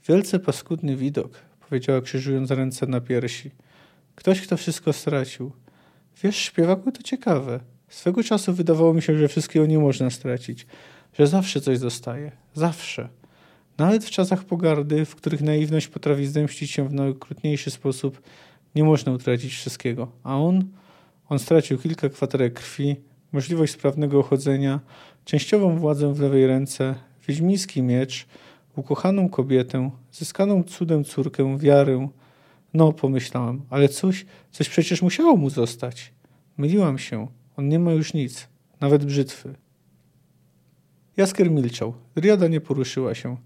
Wielce 0.07 0.39
paskudny 0.39 0.95
widok, 0.95 1.31
powiedziała 1.69 2.01
krzyżując 2.01 2.51
ręce 2.51 2.87
na 2.87 3.01
piersi. 3.01 3.51
Ktoś, 4.19 4.41
kto 4.41 4.57
wszystko 4.57 4.93
stracił. 4.93 5.51
Wiesz, 6.23 6.35
śpiewaku 6.35 6.91
to 6.91 7.03
ciekawe. 7.03 7.59
Swego 7.87 8.23
czasu 8.23 8.53
wydawało 8.53 8.93
mi 8.93 9.01
się, 9.01 9.17
że 9.17 9.27
wszystkiego 9.27 9.65
nie 9.65 9.79
można 9.79 10.09
stracić, 10.09 10.67
że 11.13 11.27
zawsze 11.27 11.61
coś 11.61 11.77
zostaje. 11.77 12.31
Zawsze. 12.53 13.09
Nawet 13.77 14.05
w 14.05 14.09
czasach 14.09 14.43
pogardy, 14.43 15.05
w 15.05 15.15
których 15.15 15.41
naiwność 15.41 15.87
potrafi 15.87 16.27
zemścić 16.27 16.71
się 16.71 16.89
w 16.89 16.93
najokrutniejszy 16.93 17.71
sposób, 17.71 18.21
nie 18.75 18.83
można 18.83 19.11
utracić 19.11 19.53
wszystkiego. 19.53 20.11
A 20.23 20.37
on? 20.37 20.65
On 21.29 21.39
stracił 21.39 21.77
kilka 21.77 22.09
kwaterek 22.09 22.53
krwi, 22.53 22.95
możliwość 23.31 23.73
sprawnego 23.73 24.23
chodzenia, 24.23 24.79
częściową 25.25 25.77
władzę 25.77 26.13
w 26.13 26.19
lewej 26.19 26.47
ręce, 26.47 26.95
wiedźmiński 27.27 27.81
miecz, 27.81 28.25
ukochaną 28.75 29.29
kobietę, 29.29 29.91
zyskaną 30.11 30.63
cudem 30.63 31.03
córkę, 31.03 31.57
wiarę, 31.57 32.09
no, 32.73 32.93
pomyślałam, 32.93 33.61
ale 33.69 33.89
coś, 33.89 34.25
coś 34.51 34.69
przecież 34.69 35.01
musiało 35.01 35.37
mu 35.37 35.49
zostać. 35.49 36.13
Myliłam 36.57 36.97
się. 36.97 37.27
On 37.57 37.69
nie 37.69 37.79
ma 37.79 37.91
już 37.91 38.13
nic, 38.13 38.47
nawet 38.81 39.05
brzytwy. 39.05 39.55
Jaskier 41.17 41.51
milczał. 41.51 41.93
Riada 42.17 42.47
nie 42.47 42.61
poruszyła 42.61 43.15
się. 43.15 43.37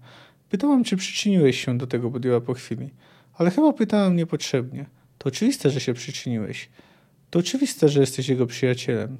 Pytałam, 0.48 0.84
czy 0.84 0.96
przyczyniłeś 0.96 1.64
się 1.64 1.78
do 1.78 1.86
tego, 1.86 2.10
podjęła 2.10 2.40
po 2.40 2.54
chwili. 2.54 2.90
Ale 3.34 3.50
chyba 3.50 3.72
pytałam 3.72 4.16
niepotrzebnie. 4.16 4.86
To 5.18 5.28
oczywiste, 5.28 5.70
że 5.70 5.80
się 5.80 5.94
przyczyniłeś. 5.94 6.68
To 7.30 7.38
oczywiste, 7.38 7.88
że 7.88 8.00
jesteś 8.00 8.28
jego 8.28 8.46
przyjacielem. 8.46 9.18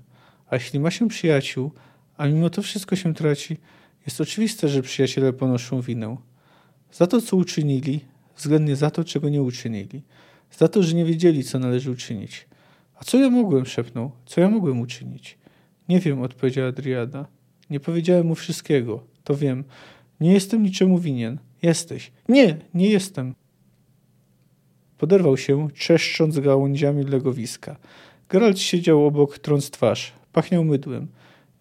A 0.50 0.56
jeśli 0.56 0.80
ma 0.80 0.90
się 0.90 1.08
przyjaciół, 1.08 1.70
a 2.16 2.26
mimo 2.26 2.50
to 2.50 2.62
wszystko 2.62 2.96
się 2.96 3.14
traci, 3.14 3.56
jest 4.06 4.20
oczywiste, 4.20 4.68
że 4.68 4.82
przyjaciele 4.82 5.32
ponoszą 5.32 5.80
winę. 5.80 6.16
Za 6.92 7.06
to, 7.06 7.20
co 7.20 7.36
uczynili, 7.36 8.00
względnie 8.36 8.76
za 8.76 8.90
to, 8.90 9.04
czego 9.04 9.28
nie 9.28 9.42
uczynili. 9.42 10.02
Za 10.50 10.68
to, 10.68 10.82
że 10.82 10.94
nie 10.94 11.04
wiedzieli, 11.04 11.44
co 11.44 11.58
należy 11.58 11.90
uczynić. 11.90 12.46
A 12.94 13.04
co 13.04 13.18
ja 13.18 13.30
mogłem, 13.30 13.66
szepnął. 13.66 14.10
Co 14.26 14.40
ja 14.40 14.50
mogłem 14.50 14.80
uczynić? 14.80 15.38
Nie 15.88 16.00
wiem, 16.00 16.22
odpowiedziała 16.22 16.72
Driada. 16.72 17.26
Nie 17.70 17.80
powiedziałem 17.80 18.26
mu 18.26 18.34
wszystkiego. 18.34 19.04
To 19.24 19.36
wiem. 19.36 19.64
Nie 20.20 20.32
jestem 20.32 20.62
niczemu 20.62 20.98
winien. 20.98 21.38
Jesteś. 21.62 22.12
Nie, 22.28 22.56
nie 22.74 22.88
jestem. 22.88 23.34
Poderwał 24.98 25.36
się, 25.36 25.68
czeszcząc 25.74 26.38
gałęziami 26.38 27.04
legowiska. 27.04 27.76
Geralt 28.28 28.58
siedział 28.58 29.06
obok, 29.06 29.38
trąc 29.38 29.70
twarz. 29.70 30.12
Pachniał 30.32 30.64
mydłem. 30.64 31.08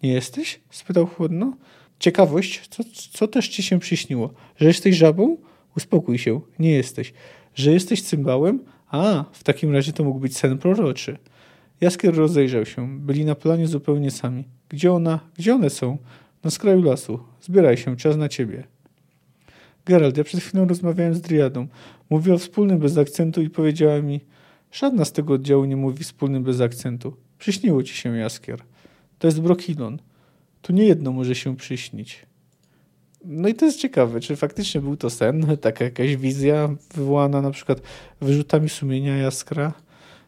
Nie 0.02 0.12
jesteś? 0.12 0.60
spytał 0.70 1.06
chłodno. 1.06 1.56
Ciekawość, 1.98 2.68
co, 2.68 2.82
co 3.12 3.28
też 3.28 3.48
ci 3.48 3.62
się 3.62 3.78
przyśniło? 3.78 4.34
Że 4.56 4.66
jesteś 4.66 4.96
żabą? 4.96 5.36
Uspokój 5.76 6.18
się, 6.18 6.40
nie 6.58 6.70
jesteś. 6.70 7.12
Że 7.54 7.72
jesteś 7.72 8.02
cymbałem? 8.02 8.60
A, 8.88 9.24
w 9.32 9.44
takim 9.44 9.72
razie 9.72 9.92
to 9.92 10.04
mógł 10.04 10.20
być 10.20 10.36
sen 10.36 10.58
proroczy. 10.58 11.18
Jaskier 11.80 12.14
rozejrzał 12.14 12.66
się. 12.66 12.98
Byli 12.98 13.24
na 13.24 13.34
planie 13.34 13.66
zupełnie 13.66 14.10
sami. 14.10 14.44
Gdzie 14.68 14.92
ona? 14.92 15.20
Gdzie 15.38 15.54
one 15.54 15.70
są? 15.70 15.98
Na 16.44 16.50
skraju 16.50 16.82
lasu. 16.82 17.20
Zbieraj 17.40 17.76
się, 17.76 17.96
czas 17.96 18.16
na 18.16 18.28
ciebie. 18.28 18.64
Geralt, 19.86 20.16
ja 20.16 20.24
przed 20.24 20.40
chwilą 20.40 20.68
rozmawiałem 20.68 21.14
z 21.14 21.20
Driadą. 21.20 21.66
Mówiła 22.10 22.38
wspólnym 22.38 22.78
bez 22.78 22.98
akcentu 22.98 23.42
i 23.42 23.50
powiedziała 23.50 24.02
mi 24.02 24.20
żadna 24.72 25.04
z 25.04 25.12
tego 25.12 25.34
oddziału 25.34 25.64
nie 25.64 25.76
mówi 25.76 26.04
wspólnym 26.04 26.42
bez 26.42 26.60
akcentu. 26.60 27.16
Przyśniło 27.38 27.82
ci 27.82 27.94
się, 27.94 28.16
Jaskier. 28.16 28.60
To 29.18 29.26
jest 29.26 29.40
Brokilon. 29.40 29.98
Tu 30.62 30.72
nie 30.72 30.84
jedno 30.84 31.12
może 31.12 31.34
się 31.34 31.56
przyśnić. 31.56 32.26
No 33.24 33.48
i 33.48 33.54
to 33.54 33.64
jest 33.64 33.78
ciekawe, 33.78 34.20
czy 34.20 34.36
faktycznie 34.36 34.80
był 34.80 34.96
to 34.96 35.10
sen, 35.10 35.56
taka 35.60 35.84
jakaś 35.84 36.16
wizja 36.16 36.68
wywołana 36.94 37.42
na 37.42 37.50
przykład 37.50 37.80
wyrzutami 38.20 38.68
sumienia 38.68 39.16
Jaskra, 39.16 39.72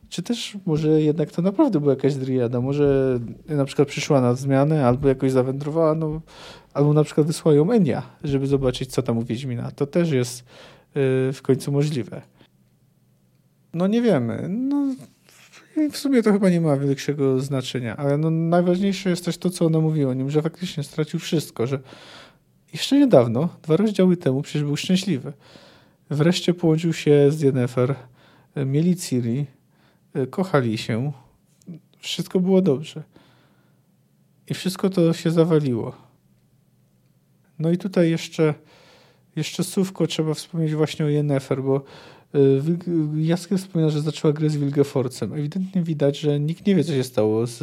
czy 0.09 0.23
też 0.23 0.57
może 0.67 1.03
jednak 1.03 1.31
to 1.31 1.43
naprawdę 1.43 1.81
była 1.81 1.93
jakaś 1.93 2.15
driada, 2.15 2.61
może 2.61 3.19
na 3.49 3.65
przykład 3.65 3.89
przyszła 3.89 4.21
na 4.21 4.35
zmianę, 4.35 4.87
albo 4.87 5.09
jakoś 5.09 5.33
zawędrowała, 5.33 5.95
no, 5.95 6.21
albo 6.75 6.93
na 6.93 7.05
przykład 7.05 7.27
wysłała 7.27 7.57
ją 7.57 7.71
Enia, 7.71 8.03
żeby 8.25 8.47
zobaczyć, 8.47 8.93
co 8.93 9.03
tam 9.03 9.19
u 9.19 9.23
Wiedźmina. 9.23 9.71
To 9.71 9.87
też 9.87 10.11
jest 10.11 10.45
yy, 10.95 11.33
w 11.33 11.41
końcu 11.43 11.73
możliwe. 11.73 12.23
No 13.75 13.87
nie 13.87 14.03
wiemy. 14.03 14.47
No, 14.49 14.95
w 15.91 15.97
sumie 15.97 16.23
to 16.23 16.33
chyba 16.33 16.51
nie 16.51 16.61
ma 16.61 16.77
większego 16.77 17.41
znaczenia, 17.41 17.97
ale 17.97 18.19
no, 18.19 18.31
najważniejsze 18.31 19.11
jest 19.11 19.25
też 19.25 19.39
to, 19.39 19.51
co 19.51 19.67
ona 19.67 19.81
mówiła 19.81 20.11
o 20.11 20.15
nim, 20.15 20.31
że 20.31 20.43
faktycznie 20.43 20.83
stracił 20.83 21.21
wszystko, 21.21 21.67
że 21.67 21.79
jeszcze 22.77 22.99
niedawno, 22.99 23.49
dwa 23.63 23.77
rozdziały 23.77 24.17
temu, 24.17 24.43
przecież 24.43 24.65
był 24.65 24.77
szczęśliwy. 24.77 25.33
Wreszcie 26.11 26.55
połączył 26.55 26.93
się 26.93 27.31
z 27.31 27.41
Yennefer, 27.41 27.95
mieli 28.57 28.97
Ciri, 28.97 29.47
kochali 30.31 30.79
się, 30.79 31.13
wszystko 31.99 32.41
było 32.41 32.63
dobrze. 32.63 33.03
I 34.49 34.55
wszystko 34.55 34.91
to 34.91 35.13
się 35.13 35.31
zawaliło. 35.31 35.93
No 37.59 37.71
i 37.71 37.79
tutaj 37.79 38.11
jeszcze, 38.11 38.55
jeszcze 39.37 39.65
słówko 39.65 40.07
trzeba 40.07 40.35
wspomnieć 40.35 40.75
właśnie 40.75 41.05
o 41.05 41.09
Yennefer, 41.09 41.63
bo 41.63 41.83
y, 42.35 42.63
Jaskier 43.15 43.59
wspomina, 43.59 43.91
że 43.91 44.01
zaczęła 44.01 44.33
grę 44.33 44.51
z 44.51 44.57
Wilgeforcem. 44.57 45.33
Ewidentnie 45.33 45.83
widać, 45.83 46.19
że 46.19 46.41
nikt 46.41 46.67
nie 46.67 46.75
wie, 46.75 46.85
co 46.85 46.93
się 46.93 47.05
stało 47.05 47.47
z, 47.47 47.59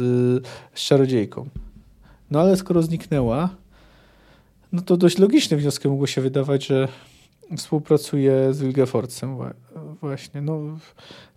z 0.74 0.80
czarodziejką. 0.80 1.48
No 2.30 2.40
ale 2.40 2.56
skoro 2.56 2.82
zniknęła, 2.82 3.50
no 4.74 4.82
to 4.82 4.96
dość 4.96 5.18
logicznym 5.18 5.60
wnioskiem 5.60 5.90
mogło 5.90 6.06
się 6.06 6.20
wydawać, 6.20 6.66
że 6.66 6.88
współpracuje 7.56 8.54
z 8.54 8.60
Wilgeforcem 8.60 9.38
właśnie. 10.00 10.40
No, 10.40 10.78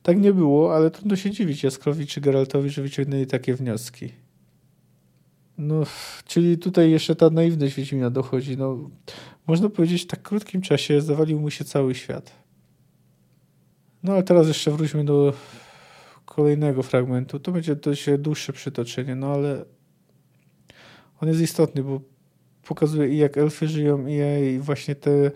tak 0.03 0.19
nie 0.19 0.33
było, 0.33 0.75
ale 0.75 0.91
trudno 0.91 1.15
się 1.15 1.31
dziwić 1.31 1.63
Jaskrowi 1.63 2.07
czy 2.07 2.21
Geraltowi, 2.21 2.69
że 2.69 2.81
wyciągnęli 2.81 3.27
takie 3.27 3.53
wnioski. 3.53 4.09
No, 5.57 5.83
czyli 6.25 6.57
tutaj 6.57 6.91
jeszcze 6.91 7.15
ta 7.15 7.29
naiwność 7.29 7.75
Wiedźmina 7.75 8.09
dochodzi. 8.09 8.57
No, 8.57 8.89
można 9.47 9.69
powiedzieć, 9.69 10.03
w 10.03 10.07
tak 10.07 10.21
krótkim 10.21 10.61
czasie 10.61 11.01
zawalił 11.01 11.39
mu 11.39 11.49
się 11.49 11.65
cały 11.65 11.95
świat. 11.95 12.31
No, 14.03 14.13
ale 14.13 14.23
teraz 14.23 14.47
jeszcze 14.47 14.71
wróćmy 14.71 15.05
do 15.05 15.33
kolejnego 16.25 16.83
fragmentu. 16.83 17.39
To 17.39 17.51
będzie 17.51 17.75
dość 17.75 18.05
dłuższe 18.17 18.53
przytoczenie, 18.53 19.15
no 19.15 19.27
ale 19.27 19.65
on 21.21 21.27
jest 21.29 21.41
istotny, 21.41 21.83
bo 21.83 22.16
pokazuje 22.67 23.09
i 23.09 23.17
jak 23.17 23.37
elfy 23.37 23.67
żyją, 23.67 24.07
i 24.07 24.59
właśnie 24.59 24.95
te 24.95 25.31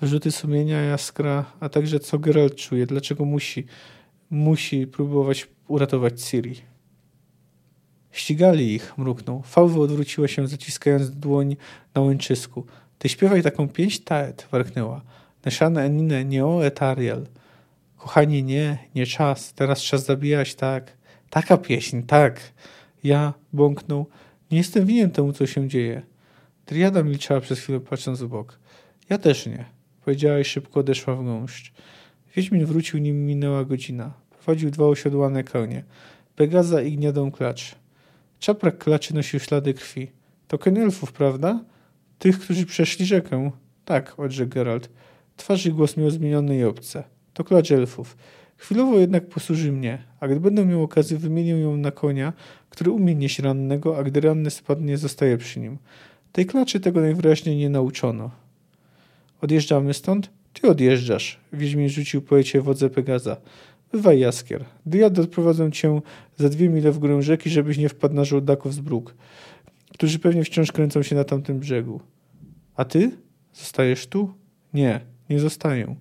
wyrzuty 0.00 0.32
sumienia 0.32 0.80
Jaskra, 0.80 1.44
a 1.60 1.68
także 1.68 2.00
co 2.00 2.18
Geralt 2.18 2.54
czuje, 2.54 2.86
dlaczego 2.86 3.24
musi, 3.24 3.66
musi 4.30 4.86
próbować 4.86 5.48
uratować 5.68 6.22
Ciri. 6.22 6.54
Ścigali 8.10 8.74
ich, 8.74 8.98
mruknął. 8.98 9.42
Fałwa 9.42 9.80
odwróciła 9.80 10.28
się, 10.28 10.48
zaciskając 10.48 11.10
dłoń 11.10 11.56
na 11.94 12.00
łęczysku. 12.00 12.66
Ty 12.98 13.08
śpiewaj 13.08 13.42
taką 13.42 13.68
pieśń, 13.68 14.02
taet, 14.02 14.46
warknęła. 14.52 15.02
Neszane 15.44 15.84
enine, 15.84 16.24
nie 16.24 16.46
o 16.46 16.66
etariel. 16.66 17.26
Kochanie, 17.96 18.42
nie, 18.42 18.78
nie 18.94 19.06
czas, 19.06 19.52
teraz 19.54 19.82
czas 19.82 20.04
zabijać, 20.04 20.54
tak. 20.54 20.96
Taka 21.30 21.56
pieśń, 21.56 22.02
tak. 22.02 22.40
Ja, 23.04 23.34
bąknął, 23.52 24.06
nie 24.50 24.58
jestem 24.58 24.86
winien 24.86 25.10
temu, 25.10 25.32
co 25.32 25.46
się 25.46 25.68
dzieje. 25.68 26.15
Triada 26.66 27.02
milczała 27.02 27.40
przez 27.40 27.60
chwilę, 27.60 27.80
patrząc 27.80 28.22
w 28.22 28.28
bok. 28.28 28.58
Ja 29.10 29.18
też 29.18 29.46
nie. 29.46 29.64
Powiedziała 30.04 30.38
i 30.38 30.44
szybko 30.44 30.80
odeszła 30.80 31.16
w 31.16 31.24
gąszcz. 31.24 31.72
Wiedźmin 32.36 32.66
wrócił, 32.66 32.98
nim 32.98 33.26
minęła 33.26 33.64
godzina. 33.64 34.12
Prowadził 34.30 34.70
dwa 34.70 34.84
osiodłane 34.84 35.44
konie. 35.44 35.84
Pegaza 36.36 36.82
i 36.82 36.96
gniadą 36.96 37.30
klacz. 37.30 37.74
Czaprak 38.38 38.78
klaczy 38.78 39.14
nosił 39.14 39.40
ślady 39.40 39.74
krwi. 39.74 40.10
To 40.48 40.58
koń 40.58 40.78
elfów, 40.78 41.12
prawda? 41.12 41.64
Tych, 42.18 42.38
którzy 42.38 42.66
przeszli 42.66 43.06
rzekę. 43.06 43.50
Tak, 43.84 44.20
odrzekł 44.20 44.50
Geralt. 44.50 44.90
Twarz 45.36 45.66
i 45.66 45.72
głos 45.72 45.96
miał 45.96 46.10
zmieniony 46.10 46.58
i 46.58 46.64
obce. 46.64 47.04
To 47.34 47.44
klacz 47.44 47.70
elfów. 47.70 48.16
Chwilowo 48.56 48.98
jednak 48.98 49.28
posłuży 49.28 49.72
mnie, 49.72 49.98
a 50.20 50.28
gdy 50.28 50.40
będę 50.40 50.66
miał 50.66 50.82
okazję, 50.82 51.18
wymienię 51.18 51.50
ją 51.52 51.76
na 51.76 51.90
konia, 51.90 52.32
który 52.70 52.90
umie 52.90 53.14
nieść 53.14 53.38
rannego, 53.38 53.98
a 53.98 54.02
gdy 54.02 54.20
ranny 54.20 54.50
spadnie, 54.50 54.98
zostaje 54.98 55.38
przy 55.38 55.60
nim. 55.60 55.78
Tej 56.36 56.46
klaczy 56.46 56.80
tego 56.80 57.00
najwyraźniej 57.00 57.56
nie 57.56 57.70
nauczono. 57.70 58.30
Odjeżdżamy 59.40 59.94
stąd? 59.94 60.30
Ty 60.52 60.68
odjeżdżasz. 60.68 61.40
Wiedźmin 61.52 61.88
rzucił 61.88 62.22
poecie 62.22 62.60
wodze 62.60 62.90
Pegaza. 62.90 63.36
Bywaj 63.92 64.20
jaskier. 64.20 64.64
Diad 64.86 65.18
odprowadzą 65.18 65.70
cię 65.70 66.00
za 66.36 66.48
dwie 66.48 66.68
mile 66.68 66.92
w 66.92 66.98
górę 66.98 67.22
rzeki, 67.22 67.50
żebyś 67.50 67.78
nie 67.78 67.88
wpadł 67.88 68.14
na 68.14 68.24
żołdaków 68.24 68.74
z 68.74 68.80
bruk, 68.80 69.14
którzy 69.94 70.18
pewnie 70.18 70.44
wciąż 70.44 70.72
kręcą 70.72 71.02
się 71.02 71.16
na 71.16 71.24
tamtym 71.24 71.58
brzegu. 71.58 72.00
A 72.74 72.84
ty? 72.84 73.10
Zostajesz 73.52 74.06
tu? 74.06 74.34
Nie, 74.74 75.00
nie 75.30 75.40
zostaję. 75.40 75.96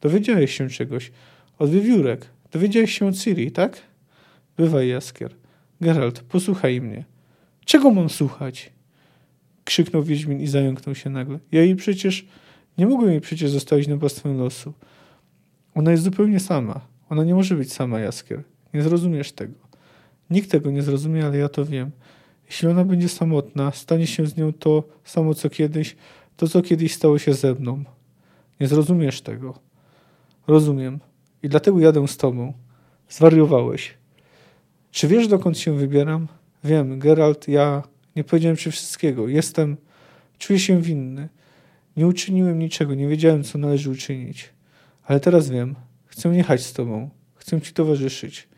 Dowiedziałeś 0.00 0.56
się 0.56 0.68
czegoś. 0.68 1.12
Od 1.58 1.70
wiewiórek. 1.70 2.26
Dowiedziałeś 2.52 2.98
się 2.98 3.06
od 3.06 3.16
Ciri, 3.16 3.50
tak? 3.52 3.82
Bywaj 4.56 4.88
jaskier. 4.88 5.34
Geralt, 5.80 6.20
posłuchaj 6.20 6.80
mnie. 6.80 7.04
Czego 7.64 7.90
mam 7.90 8.08
słuchać? 8.08 8.77
Krzyknął 9.68 10.02
Wiedźmin 10.02 10.40
i 10.40 10.46
zająknął 10.46 10.94
się 10.94 11.10
nagle. 11.10 11.38
Ja 11.52 11.62
jej 11.62 11.76
przecież... 11.76 12.26
Nie 12.78 12.86
mogłem 12.86 13.10
jej 13.10 13.20
przecież 13.20 13.50
zostawić 13.50 13.88
na 13.88 13.96
pastwę 13.96 14.34
losu. 14.34 14.72
Ona 15.74 15.90
jest 15.90 16.02
zupełnie 16.02 16.40
sama. 16.40 16.80
Ona 17.10 17.24
nie 17.24 17.34
może 17.34 17.54
być 17.54 17.72
sama, 17.72 18.00
Jaskier. 18.00 18.42
Nie 18.74 18.82
zrozumiesz 18.82 19.32
tego. 19.32 19.54
Nikt 20.30 20.50
tego 20.50 20.70
nie 20.70 20.82
zrozumie, 20.82 21.26
ale 21.26 21.38
ja 21.38 21.48
to 21.48 21.64
wiem. 21.64 21.90
Jeśli 22.46 22.68
ona 22.68 22.84
będzie 22.84 23.08
samotna, 23.08 23.72
stanie 23.72 24.06
się 24.06 24.26
z 24.26 24.36
nią 24.36 24.52
to 24.52 24.84
samo 25.04 25.34
co 25.34 25.50
kiedyś, 25.50 25.96
to 26.36 26.48
co 26.48 26.62
kiedyś 26.62 26.94
stało 26.94 27.18
się 27.18 27.34
ze 27.34 27.54
mną. 27.54 27.84
Nie 28.60 28.68
zrozumiesz 28.68 29.20
tego. 29.20 29.58
Rozumiem. 30.46 31.00
I 31.42 31.48
dlatego 31.48 31.80
jadę 31.80 32.08
z 32.08 32.16
tobą. 32.16 32.52
Zwariowałeś. 33.08 33.94
Czy 34.90 35.08
wiesz, 35.08 35.28
dokąd 35.28 35.58
się 35.58 35.72
wybieram? 35.72 36.28
Wiem, 36.64 36.98
Geralt, 36.98 37.48
ja 37.48 37.82
nie 38.18 38.24
powiedziałem 38.24 38.56
ci 38.56 38.70
wszystkiego. 38.70 39.28
Jestem, 39.28 39.76
czuję 40.38 40.58
się 40.58 40.82
winny. 40.82 41.28
Nie 41.96 42.06
uczyniłem 42.06 42.58
niczego, 42.58 42.94
nie 42.94 43.08
wiedziałem, 43.08 43.44
co 43.44 43.58
należy 43.58 43.90
uczynić. 43.90 44.48
Ale 45.04 45.20
teraz 45.20 45.50
wiem. 45.50 45.74
Chcę 46.06 46.36
jechać 46.36 46.62
z 46.62 46.72
tobą. 46.72 47.10
Chcę 47.34 47.60
ci 47.60 47.72
towarzyszyć. 47.72 48.48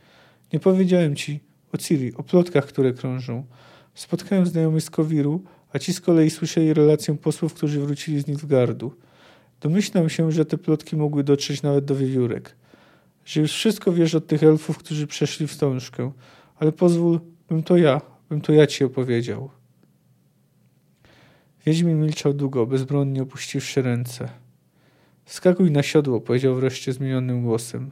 Nie 0.52 0.60
powiedziałem 0.60 1.16
ci 1.16 1.40
o 1.72 1.78
Ciri, 1.78 2.14
o 2.14 2.22
plotkach, 2.22 2.66
które 2.66 2.92
krążą. 2.92 3.46
Spotkałem 3.94 4.46
znajomych 4.46 4.82
z 4.82 4.90
Kowiru, 4.90 5.44
a 5.72 5.78
ci 5.78 5.92
z 5.92 6.00
kolei 6.00 6.30
słyszeli 6.30 6.74
relację 6.74 7.16
posłów, 7.18 7.54
którzy 7.54 7.80
wrócili 7.80 8.20
z 8.20 8.26
Nilfgardu. 8.26 8.94
Domyślam 9.60 10.08
się, 10.08 10.32
że 10.32 10.44
te 10.44 10.58
plotki 10.58 10.96
mogły 10.96 11.24
dotrzeć 11.24 11.62
nawet 11.62 11.84
do 11.84 11.96
wiewiórek. 11.96 12.56
Że 13.24 13.40
już 13.40 13.52
wszystko 13.52 13.92
wiesz 13.92 14.14
od 14.14 14.26
tych 14.26 14.42
elfów, 14.42 14.78
którzy 14.78 15.06
przeszli 15.06 15.46
wstążkę. 15.46 16.12
Ale 16.56 16.72
pozwól, 16.72 17.20
bym 17.48 17.62
to 17.62 17.76
ja, 17.76 18.00
bym 18.30 18.40
to 18.40 18.52
ja 18.52 18.66
ci 18.66 18.84
opowiedział. 18.84 19.50
Wiedźmin 21.66 22.00
milczał 22.00 22.32
długo, 22.32 22.66
bezbronnie 22.66 23.22
opuściwszy 23.22 23.82
ręce. 23.82 24.28
Skakuj 25.26 25.70
na 25.70 25.82
siodło, 25.82 26.20
powiedział 26.20 26.54
wreszcie 26.54 26.92
zmienionym 26.92 27.42
głosem. 27.42 27.90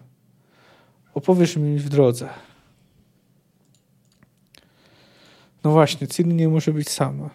Opowiesz 1.15 1.57
mi 1.57 1.79
w 1.79 1.89
drodze. 1.89 2.29
No 5.65 5.71
właśnie, 5.71 6.09
Ciri 6.09 6.35
nie 6.35 6.49
może 6.49 6.73
być 6.73 6.89
sama. 6.89 7.31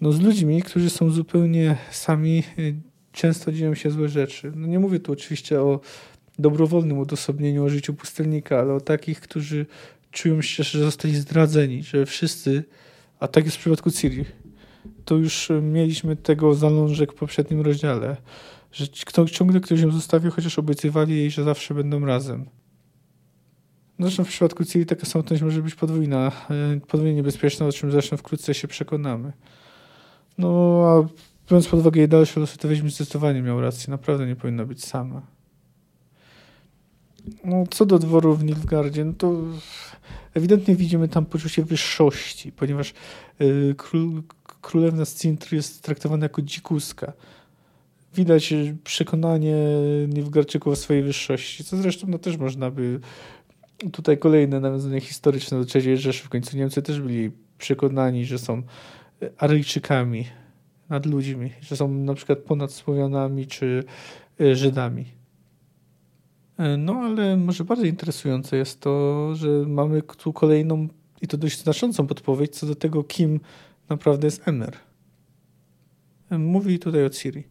No 0.00 0.12
z 0.12 0.20
ludźmi, 0.20 0.62
którzy 0.62 0.90
są 0.90 1.10
zupełnie 1.10 1.76
sami, 1.90 2.42
y, 2.58 2.74
często 3.12 3.52
dzieją 3.52 3.74
się 3.74 3.90
złe 3.90 4.08
rzeczy. 4.08 4.52
No 4.56 4.66
nie 4.66 4.78
mówię 4.78 5.00
tu 5.00 5.12
oczywiście 5.12 5.60
o 5.60 5.80
dobrowolnym 6.38 6.98
odosobnieniu 6.98 7.64
o 7.64 7.68
życiu 7.68 7.94
pustelnika, 7.94 8.58
ale 8.58 8.74
o 8.74 8.80
takich, 8.80 9.20
którzy 9.20 9.66
czują 10.16 10.42
się, 10.42 10.62
że 10.62 10.78
zostali 10.78 11.16
zdradzeni, 11.16 11.82
że 11.82 12.06
wszyscy, 12.06 12.64
a 13.20 13.28
tak 13.28 13.44
jest 13.44 13.56
w 13.56 13.60
przypadku 13.60 13.90
Ciri, 13.90 14.24
to 15.04 15.14
już 15.14 15.52
mieliśmy 15.62 16.16
tego 16.16 16.54
zalążek 16.54 17.12
w 17.12 17.14
poprzednim 17.14 17.60
rozdziale, 17.60 18.16
że 18.72 18.86
kto, 19.06 19.28
ciągle 19.28 19.60
ktoś 19.60 19.80
ją 19.80 19.90
zostawił, 19.90 20.30
chociaż 20.30 20.58
obiecywali 20.58 21.16
jej, 21.16 21.30
że 21.30 21.44
zawsze 21.44 21.74
będą 21.74 22.06
razem. 22.06 22.46
Zresztą 23.98 24.24
w 24.24 24.28
przypadku 24.28 24.64
Ciri 24.64 24.86
taka 24.86 25.06
samotność 25.06 25.42
może 25.42 25.62
być 25.62 25.74
podwójna, 25.74 26.32
e, 26.50 26.80
podwójnie 26.80 27.14
niebezpieczna, 27.14 27.66
o 27.66 27.72
czym 27.72 27.90
zresztą 27.90 28.16
wkrótce 28.16 28.54
się 28.54 28.68
przekonamy. 28.68 29.32
No, 30.38 30.48
a 30.86 30.92
biorąc 31.50 31.68
pod 31.68 31.80
uwagę 31.80 32.00
jej 32.00 32.08
dalsze 32.08 32.40
losy, 32.40 32.58
to 32.58 32.68
Wiedźmin 32.68 32.90
zdecydowanie 32.90 33.42
miał 33.42 33.60
rację. 33.60 33.90
Naprawdę 33.90 34.26
nie 34.26 34.36
powinna 34.36 34.64
być 34.64 34.84
sama. 34.84 35.22
No, 37.44 37.64
co 37.70 37.86
do 37.86 37.98
dworu 37.98 38.34
w 38.34 38.44
Nilfgaardzie, 38.44 39.04
no 39.04 39.12
to 39.12 39.32
ewidentnie 40.36 40.76
widzimy 40.76 41.08
tam 41.08 41.26
poczucie 41.26 41.64
wyższości, 41.64 42.52
ponieważ 42.52 42.94
y, 43.40 43.74
król, 43.76 44.22
królewna 44.60 45.04
z 45.04 45.14
Cintry 45.14 45.56
jest 45.56 45.82
traktowana 45.82 46.24
jako 46.24 46.42
dzikuska. 46.42 47.12
Widać 48.14 48.54
przekonanie 48.84 49.56
Nilfgaardczyków 50.08 50.72
o 50.72 50.76
swojej 50.76 51.02
wyższości, 51.02 51.64
co 51.64 51.76
zresztą 51.76 52.06
no, 52.10 52.18
też 52.18 52.36
można 52.36 52.70
by 52.70 53.00
tutaj 53.92 54.18
kolejne 54.18 54.60
nawiązanie 54.60 55.00
historyczne 55.00 55.64
do 55.64 55.66
III 55.74 55.96
Rzeszy. 55.96 56.24
W 56.24 56.28
końcu 56.28 56.56
Niemcy 56.56 56.82
też 56.82 57.00
byli 57.00 57.30
przekonani, 57.58 58.24
że 58.24 58.38
są 58.38 58.62
Aryjczykami 59.38 60.24
nad 60.88 61.06
ludźmi, 61.06 61.52
że 61.60 61.76
są 61.76 61.88
na 61.88 62.14
przykład 62.14 62.38
ponad 62.38 62.72
Słowianami 62.72 63.46
czy 63.46 63.84
y, 64.40 64.56
Żydami. 64.56 65.15
E, 66.58 66.76
no 66.76 66.92
ale 66.92 67.36
może 67.36 67.64
bardziej 67.64 67.88
interesujące 67.88 68.56
jest 68.56 68.80
to, 68.80 69.34
że 69.34 69.48
mamy 69.66 70.02
tu 70.02 70.32
kolejną 70.32 70.88
i 71.22 71.26
to 71.26 71.36
dość 71.36 71.62
znaczącą 71.62 72.06
podpowiedź 72.06 72.56
co 72.56 72.66
do 72.66 72.74
tego, 72.74 73.04
kim 73.04 73.40
naprawdę 73.88 74.26
jest 74.26 74.48
Emer. 74.48 74.76
E, 76.30 76.38
mówi 76.38 76.78
tutaj 76.78 77.04
o 77.04 77.10
Ciri. 77.10 77.44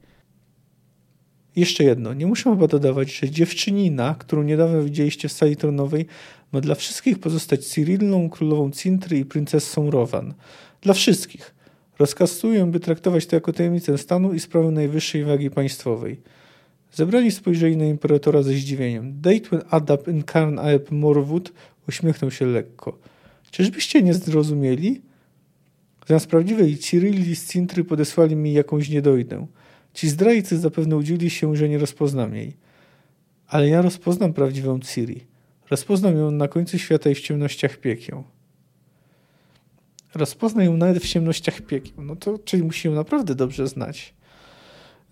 Jeszcze 1.55 1.83
jedno, 1.83 2.13
nie 2.13 2.27
muszę 2.27 2.49
chyba 2.49 2.67
dodawać, 2.67 3.15
że 3.15 3.29
dziewczynina, 3.29 4.15
którą 4.19 4.43
niedawno 4.43 4.83
widzieliście 4.83 5.29
w 5.29 5.31
sali 5.31 5.55
tronowej, 5.55 6.05
ma 6.51 6.61
dla 6.61 6.75
wszystkich 6.75 7.19
pozostać 7.19 7.65
Cyrillą, 7.65 8.29
królową 8.29 8.71
Cintry 8.71 9.19
i 9.19 9.25
princessą 9.25 9.91
Rowan. 9.91 10.33
Dla 10.81 10.93
wszystkich. 10.93 11.55
Rozkazuję, 11.99 12.65
by 12.65 12.79
traktować 12.79 13.25
to 13.25 13.35
jako 13.35 13.53
tajemnicę 13.53 13.97
stanu 13.97 14.33
i 14.33 14.39
sprawę 14.39 14.71
najwyższej 14.71 15.23
wagi 15.23 15.51
państwowej. 15.51 16.21
Zebrani 16.95 17.31
spojrzeli 17.31 17.77
na 17.77 17.85
imperatora 17.85 18.43
ze 18.43 18.53
zdziwieniem. 18.53 19.21
Deitwen 19.21 19.61
Adap 19.69 20.07
Incarn 20.07 20.59
Aeb 20.59 20.91
Morwood 20.91 21.51
uśmiechnął 21.89 22.31
się 22.31 22.45
lekko. 22.45 22.97
Czyżbyście 23.51 24.01
nie 24.01 24.13
zrozumieli? 24.13 25.01
Zamiast 26.07 26.27
prawdziwej 26.27 26.77
Cyrilli 26.77 27.35
z 27.35 27.51
Cintry 27.51 27.83
podesłali 27.83 28.35
mi 28.35 28.53
jakąś 28.53 28.89
niedojdę. 28.89 29.47
Ci 29.93 30.09
zdrajcy 30.09 30.57
zapewne 30.57 30.97
udzieli 30.97 31.29
się, 31.29 31.55
że 31.55 31.69
nie 31.69 31.77
rozpoznam 31.77 32.35
jej. 32.35 32.53
Ale 33.47 33.69
ja 33.69 33.81
rozpoznam 33.81 34.33
prawdziwą 34.33 34.79
Ciri. 34.79 35.25
Rozpoznam 35.69 36.17
ją 36.17 36.31
na 36.31 36.47
końcu 36.47 36.79
świata 36.79 37.09
i 37.09 37.15
w 37.15 37.21
ciemnościach 37.21 37.77
piekieł. 37.77 38.23
Rozpozna 40.13 40.63
ją 40.63 40.77
nawet 40.77 41.03
w 41.03 41.07
ciemnościach 41.07 41.61
piekieł. 41.61 42.03
No 42.03 42.15
to, 42.15 42.39
czyli 42.39 42.63
musi 42.63 42.87
ją 42.87 42.93
naprawdę 42.93 43.35
dobrze 43.35 43.67
znać. 43.67 44.13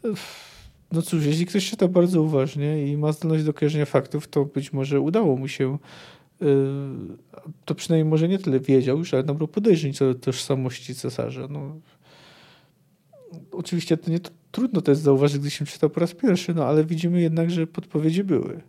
Uff. 0.03 0.52
No 0.93 1.01
cóż, 1.01 1.25
jeśli 1.25 1.45
ktoś 1.45 1.69
czyta 1.69 1.87
bardzo 1.87 2.21
uważnie 2.21 2.87
i 2.87 2.97
ma 2.97 3.11
zdolność 3.11 3.43
do 3.43 3.53
kojarzenia 3.53 3.85
faktów, 3.85 4.27
to 4.27 4.45
być 4.45 4.73
może 4.73 5.01
udało 5.01 5.35
mu 5.35 5.47
się 5.47 5.77
yy, 6.41 6.47
to 7.65 7.75
przynajmniej 7.75 8.09
może 8.09 8.27
nie 8.27 8.39
tyle 8.39 8.59
wiedział 8.59 8.97
już, 8.97 9.13
ale 9.13 9.23
nabrał 9.23 9.47
podejrzeń 9.47 9.93
co 9.93 10.05
do 10.05 10.15
tożsamości 10.15 10.95
cesarza. 10.95 11.47
No, 11.49 11.75
oczywiście 13.51 13.97
to 13.97 14.11
nie 14.11 14.19
to, 14.19 14.31
trudno 14.51 14.81
to 14.81 14.91
jest 14.91 15.01
zauważyć, 15.01 15.39
gdy 15.39 15.49
się 15.49 15.65
czyta 15.65 15.89
po 15.89 15.99
raz 15.99 16.13
pierwszy, 16.13 16.53
no 16.53 16.65
ale 16.65 16.83
widzimy 16.83 17.21
jednak, 17.21 17.51
że 17.51 17.67
podpowiedzi 17.67 18.23
były. 18.23 18.61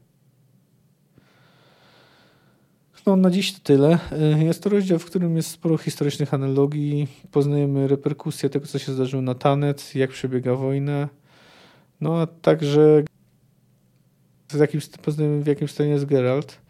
No, 3.07 3.17
na 3.17 3.31
dziś 3.31 3.53
to 3.53 3.61
tyle. 3.63 3.99
Y, 4.41 4.45
jest 4.45 4.63
to 4.63 4.71
rozdział, 4.71 4.99
w 4.99 5.05
którym 5.05 5.37
jest 5.37 5.51
sporo 5.51 5.79
historycznych 5.79 6.35
analogii. 6.35 7.09
Poznajemy 7.31 7.89
reperkusje 7.89 8.51
tego, 8.51 8.67
co 8.67 8.79
się 8.79 8.93
zdarzyło 8.93 9.23
na 9.23 9.35
Tanet, 9.35 9.95
jak 9.95 10.11
przebiega 10.11 10.55
wojna. 10.55 11.09
No 12.01 12.21
a 12.21 12.27
także 12.27 13.05
w 14.49 14.59
jakim, 14.59 14.81
w 15.43 15.47
jakim 15.47 15.69
stanie 15.69 15.91
jest 15.91 16.05
Geralt. 16.05 16.61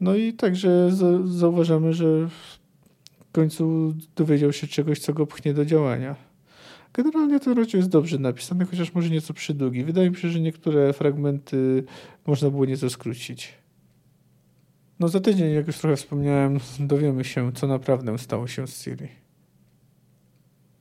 No 0.00 0.14
i 0.14 0.32
także 0.32 0.90
zauważamy, 1.24 1.92
że 1.92 2.28
w 2.28 3.32
końcu 3.32 3.94
dowiedział 4.16 4.52
się 4.52 4.66
czegoś, 4.66 4.98
co 4.98 5.12
go 5.12 5.26
pchnie 5.26 5.54
do 5.54 5.64
działania. 5.64 6.16
Generalnie 6.92 7.40
ten 7.40 7.56
rozdział 7.56 7.78
jest 7.78 7.90
dobrze 7.90 8.18
napisany, 8.18 8.66
chociaż 8.66 8.94
może 8.94 9.10
nieco 9.10 9.34
przydługi. 9.34 9.84
Wydaje 9.84 10.10
mi 10.10 10.16
się, 10.16 10.28
że 10.28 10.40
niektóre 10.40 10.92
fragmenty 10.92 11.84
można 12.26 12.50
było 12.50 12.64
nieco 12.64 12.90
skrócić. 12.90 13.54
No 15.00 15.08
za 15.08 15.20
tydzień, 15.20 15.54
jak 15.54 15.66
już 15.66 15.78
trochę 15.78 15.96
wspomniałem, 15.96 16.58
dowiemy 16.80 17.24
się, 17.24 17.52
co 17.52 17.66
naprawdę 17.66 18.18
stało 18.18 18.46
się 18.46 18.66
z 18.66 18.82
Siri. 18.82 19.19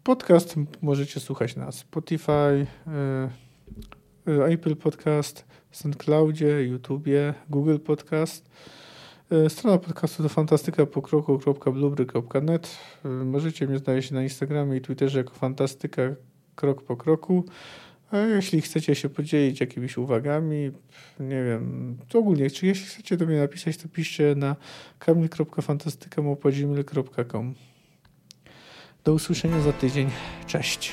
Podcast 0.04 0.56
możecie 0.82 1.20
słuchać 1.20 1.56
na 1.56 1.72
Spotify, 1.72 2.32
e, 2.32 2.68
e, 4.28 4.46
Apple 4.46 4.76
Podcast, 4.76 5.46
SoundCloudzie, 5.72 6.64
YouTubie, 6.64 7.34
Google 7.50 7.78
Podcast. 7.78 8.50
E, 9.32 9.50
strona 9.50 9.78
podcastu 9.78 10.24
to 10.24 10.30
fantastykapokroku.blubry.net. 10.30 12.78
Możecie 13.26 13.68
mnie 13.68 13.78
znaleźć 13.78 14.12
na 14.12 14.24
Instagramie 14.24 14.78
i 14.78 14.82
Twitterze 14.82 15.18
jako 15.18 15.34
fantastyka 15.34 16.02
krok 16.56 16.84
po 16.84 16.98
kroku. 16.98 17.46
A 18.12 18.18
jeśli 18.18 18.62
chcecie 18.62 18.96
się 18.96 19.10
podzielić 19.10 19.60
jakimiś 19.60 19.98
uwagami, 19.98 20.72
nie 21.20 21.44
wiem, 21.44 21.98
to 22.08 22.20
ogólnie, 22.20 22.50
czy 22.50 22.66
jeśli 22.66 22.86
chcecie 22.86 23.18
do 23.18 23.26
mnie 23.26 23.38
napisać, 23.38 23.78
to 23.78 23.90
piszcie 23.90 24.36
na 24.36 24.56
kamil.fantastyka.com. 25.00 27.56
Do 29.04 29.14
usłyszenia 29.14 29.62
za 29.62 29.74
tydzień. 29.74 30.10
Cześć. 30.48 30.92